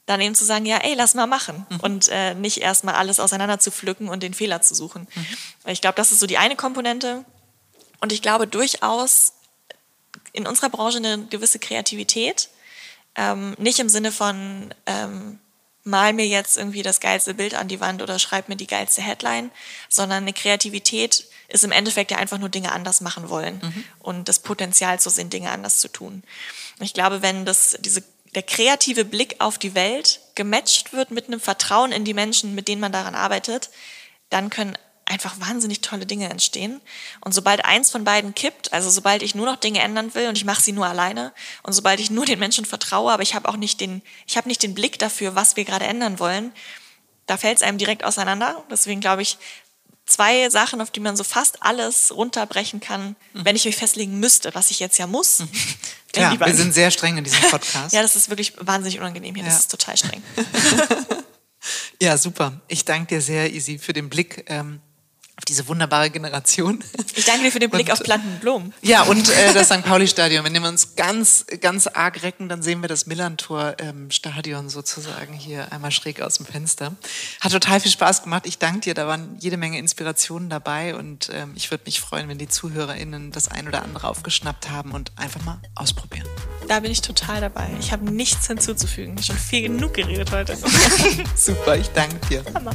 dann 0.05 0.19
eben 0.21 0.35
zu 0.35 0.43
sagen, 0.43 0.65
ja, 0.65 0.77
ey, 0.77 0.95
lass 0.95 1.13
mal 1.13 1.27
machen. 1.27 1.65
Und 1.81 2.09
äh, 2.09 2.33
nicht 2.35 2.57
erstmal 2.57 2.95
alles 2.95 3.19
auseinander 3.19 3.59
zu 3.59 3.71
pflücken 3.71 4.09
und 4.09 4.21
den 4.23 4.33
Fehler 4.33 4.61
zu 4.61 4.75
suchen. 4.75 5.07
Ich 5.65 5.81
glaube, 5.81 5.95
das 5.95 6.11
ist 6.11 6.19
so 6.19 6.27
die 6.27 6.37
eine 6.37 6.55
Komponente. 6.55 7.23
Und 8.01 8.11
ich 8.11 8.21
glaube 8.21 8.47
durchaus 8.47 9.33
in 10.33 10.45
unserer 10.45 10.69
Branche 10.69 10.97
eine 10.97 11.25
gewisse 11.27 11.59
Kreativität. 11.59 12.49
Ähm, 13.15 13.55
nicht 13.57 13.79
im 13.79 13.89
Sinne 13.89 14.11
von, 14.11 14.73
ähm, 14.87 15.39
mal 15.83 16.13
mir 16.13 16.25
jetzt 16.25 16.57
irgendwie 16.57 16.81
das 16.81 16.99
geilste 16.99 17.33
Bild 17.33 17.55
an 17.55 17.67
die 17.67 17.79
Wand 17.79 18.01
oder 18.01 18.17
schreib 18.17 18.49
mir 18.49 18.55
die 18.55 18.67
geilste 18.67 19.01
Headline, 19.01 19.51
sondern 19.89 20.23
eine 20.23 20.33
Kreativität 20.33 21.25
ist 21.49 21.63
im 21.63 21.71
Endeffekt 21.71 22.09
ja 22.09 22.17
einfach 22.17 22.39
nur 22.39 22.49
Dinge 22.49 22.71
anders 22.71 23.01
machen 23.01 23.29
wollen 23.29 23.61
und 23.99 24.29
das 24.29 24.39
Potenzial 24.39 24.99
zu 24.99 25.09
sehen, 25.09 25.29
Dinge 25.29 25.51
anders 25.51 25.79
zu 25.79 25.87
tun. 25.89 26.23
Ich 26.79 26.93
glaube, 26.93 27.21
wenn 27.21 27.45
das, 27.45 27.77
diese, 27.81 28.03
der 28.35 28.43
kreative 28.43 29.05
Blick 29.05 29.35
auf 29.39 29.57
die 29.57 29.75
Welt 29.75 30.19
gematcht 30.35 30.93
wird 30.93 31.11
mit 31.11 31.27
einem 31.27 31.39
Vertrauen 31.39 31.91
in 31.91 32.05
die 32.05 32.13
Menschen, 32.13 32.55
mit 32.55 32.67
denen 32.67 32.81
man 32.81 32.91
daran 32.91 33.15
arbeitet, 33.15 33.69
dann 34.29 34.49
können 34.49 34.77
einfach 35.05 35.39
wahnsinnig 35.39 35.81
tolle 35.81 36.05
Dinge 36.05 36.29
entstehen. 36.29 36.81
Und 37.21 37.33
sobald 37.33 37.65
eins 37.65 37.91
von 37.91 38.03
beiden 38.03 38.33
kippt, 38.33 38.73
also 38.73 38.89
sobald 38.89 39.21
ich 39.21 39.35
nur 39.35 39.45
noch 39.45 39.57
Dinge 39.57 39.81
ändern 39.81 40.15
will 40.15 40.27
und 40.27 40.37
ich 40.37 40.45
mache 40.45 40.61
sie 40.61 40.71
nur 40.71 40.87
alleine 40.87 41.33
und 41.61 41.73
sobald 41.73 41.99
ich 41.99 42.09
nur 42.09 42.25
den 42.25 42.39
Menschen 42.39 42.65
vertraue, 42.65 43.11
aber 43.11 43.23
ich 43.23 43.35
habe 43.35 43.49
auch 43.49 43.57
nicht 43.57 43.81
den, 43.81 44.01
ich 44.25 44.37
habe 44.37 44.47
nicht 44.47 44.63
den 44.63 44.73
Blick 44.73 44.97
dafür, 44.99 45.35
was 45.35 45.55
wir 45.55 45.65
gerade 45.65 45.85
ändern 45.85 46.19
wollen, 46.19 46.53
da 47.25 47.37
fällt 47.37 47.57
es 47.57 47.63
einem 47.63 47.77
direkt 47.77 48.03
auseinander. 48.03 48.63
Deswegen 48.69 49.01
glaube 49.01 49.21
ich, 49.21 49.37
zwei 50.05 50.49
Sachen, 50.49 50.81
auf 50.81 50.91
die 50.91 50.99
man 50.99 51.15
so 51.15 51.23
fast 51.23 51.63
alles 51.63 52.15
runterbrechen 52.15 52.79
kann, 52.79 53.15
mhm. 53.33 53.45
wenn 53.45 53.55
ich 53.55 53.65
mich 53.65 53.75
festlegen 53.75 54.19
müsste, 54.19 54.53
was 54.53 54.71
ich 54.71 54.79
jetzt 54.79 54.97
ja 54.97 55.07
muss. 55.07 55.39
Mhm. 55.39 55.49
Ja, 56.15 56.39
wir 56.39 56.53
sind 56.53 56.75
sehr 56.75 56.91
streng 56.91 57.17
in 57.17 57.23
diesem 57.23 57.41
Podcast. 57.49 57.91
ja, 57.91 58.03
das 58.03 58.15
ist 58.15 58.29
wirklich 58.29 58.53
wahnsinnig 58.59 58.99
unangenehm 58.99 59.33
hier. 59.33 59.43
Ja. 59.45 59.49
Das 59.49 59.61
ist 59.61 59.71
total 59.71 59.97
streng. 59.97 60.21
ja, 61.99 62.15
super. 62.19 62.61
Ich 62.67 62.85
danke 62.85 63.15
dir 63.15 63.19
sehr, 63.19 63.51
Isi, 63.51 63.79
für 63.79 63.93
den 63.93 64.09
Blick 64.09 64.45
ähm, 64.47 64.79
auf 65.43 65.45
diese 65.45 65.67
wunderbare 65.67 66.09
Generation. 66.09 66.81
Ich 67.15 67.25
danke 67.25 67.43
dir 67.43 67.51
für 67.51 67.59
den 67.59 67.69
Blick 67.69 67.87
und, 67.87 67.91
auf 67.91 67.99
Planten 67.99 68.29
und 68.29 68.39
Blumen. 68.39 68.73
Ja, 68.81 69.03
und 69.03 69.29
äh, 69.29 69.53
das 69.53 69.67
St. 69.67 69.83
Pauli-Stadion. 69.83 70.45
Wenn 70.45 70.53
wir 70.53 70.67
uns 70.69 70.95
ganz, 70.95 71.45
ganz 71.59 71.87
arg 71.87 72.23
recken, 72.23 72.47
dann 72.47 72.63
sehen 72.63 72.81
wir 72.81 72.87
das 72.87 73.07
Millantor-Stadion 73.07 74.63
ähm, 74.63 74.69
sozusagen 74.69 75.33
hier 75.33 75.71
einmal 75.73 75.91
schräg 75.91 76.21
aus 76.21 76.37
dem 76.37 76.45
Fenster. 76.45 76.95
Hat 77.41 77.51
total 77.51 77.81
viel 77.81 77.91
Spaß 77.91 78.23
gemacht. 78.23 78.43
Ich 78.45 78.57
danke 78.57 78.79
dir. 78.79 78.93
Da 78.93 79.05
waren 79.05 79.35
jede 79.39 79.57
Menge 79.57 79.79
Inspirationen 79.79 80.49
dabei 80.49 80.95
und 80.95 81.29
ähm, 81.33 81.51
ich 81.55 81.69
würde 81.71 81.83
mich 81.85 81.99
freuen, 81.99 82.29
wenn 82.29 82.37
die 82.37 82.47
ZuhörerInnen 82.47 83.31
das 83.31 83.49
ein 83.49 83.67
oder 83.67 83.83
andere 83.83 84.07
aufgeschnappt 84.07 84.69
haben 84.69 84.91
und 84.91 85.11
einfach 85.17 85.43
mal 85.43 85.59
ausprobieren. 85.75 86.27
Da 86.69 86.79
bin 86.79 86.91
ich 86.91 87.01
total 87.01 87.41
dabei. 87.41 87.69
Ich 87.79 87.91
habe 87.91 88.09
nichts 88.09 88.47
hinzuzufügen. 88.47 89.21
Schon 89.21 89.37
viel 89.37 89.63
genug 89.63 89.93
geredet 89.93 90.31
heute. 90.31 90.57
Super, 91.35 91.75
ich 91.75 91.89
danke 91.89 92.15
dir. 92.27 92.45
Hammer. 92.55 92.71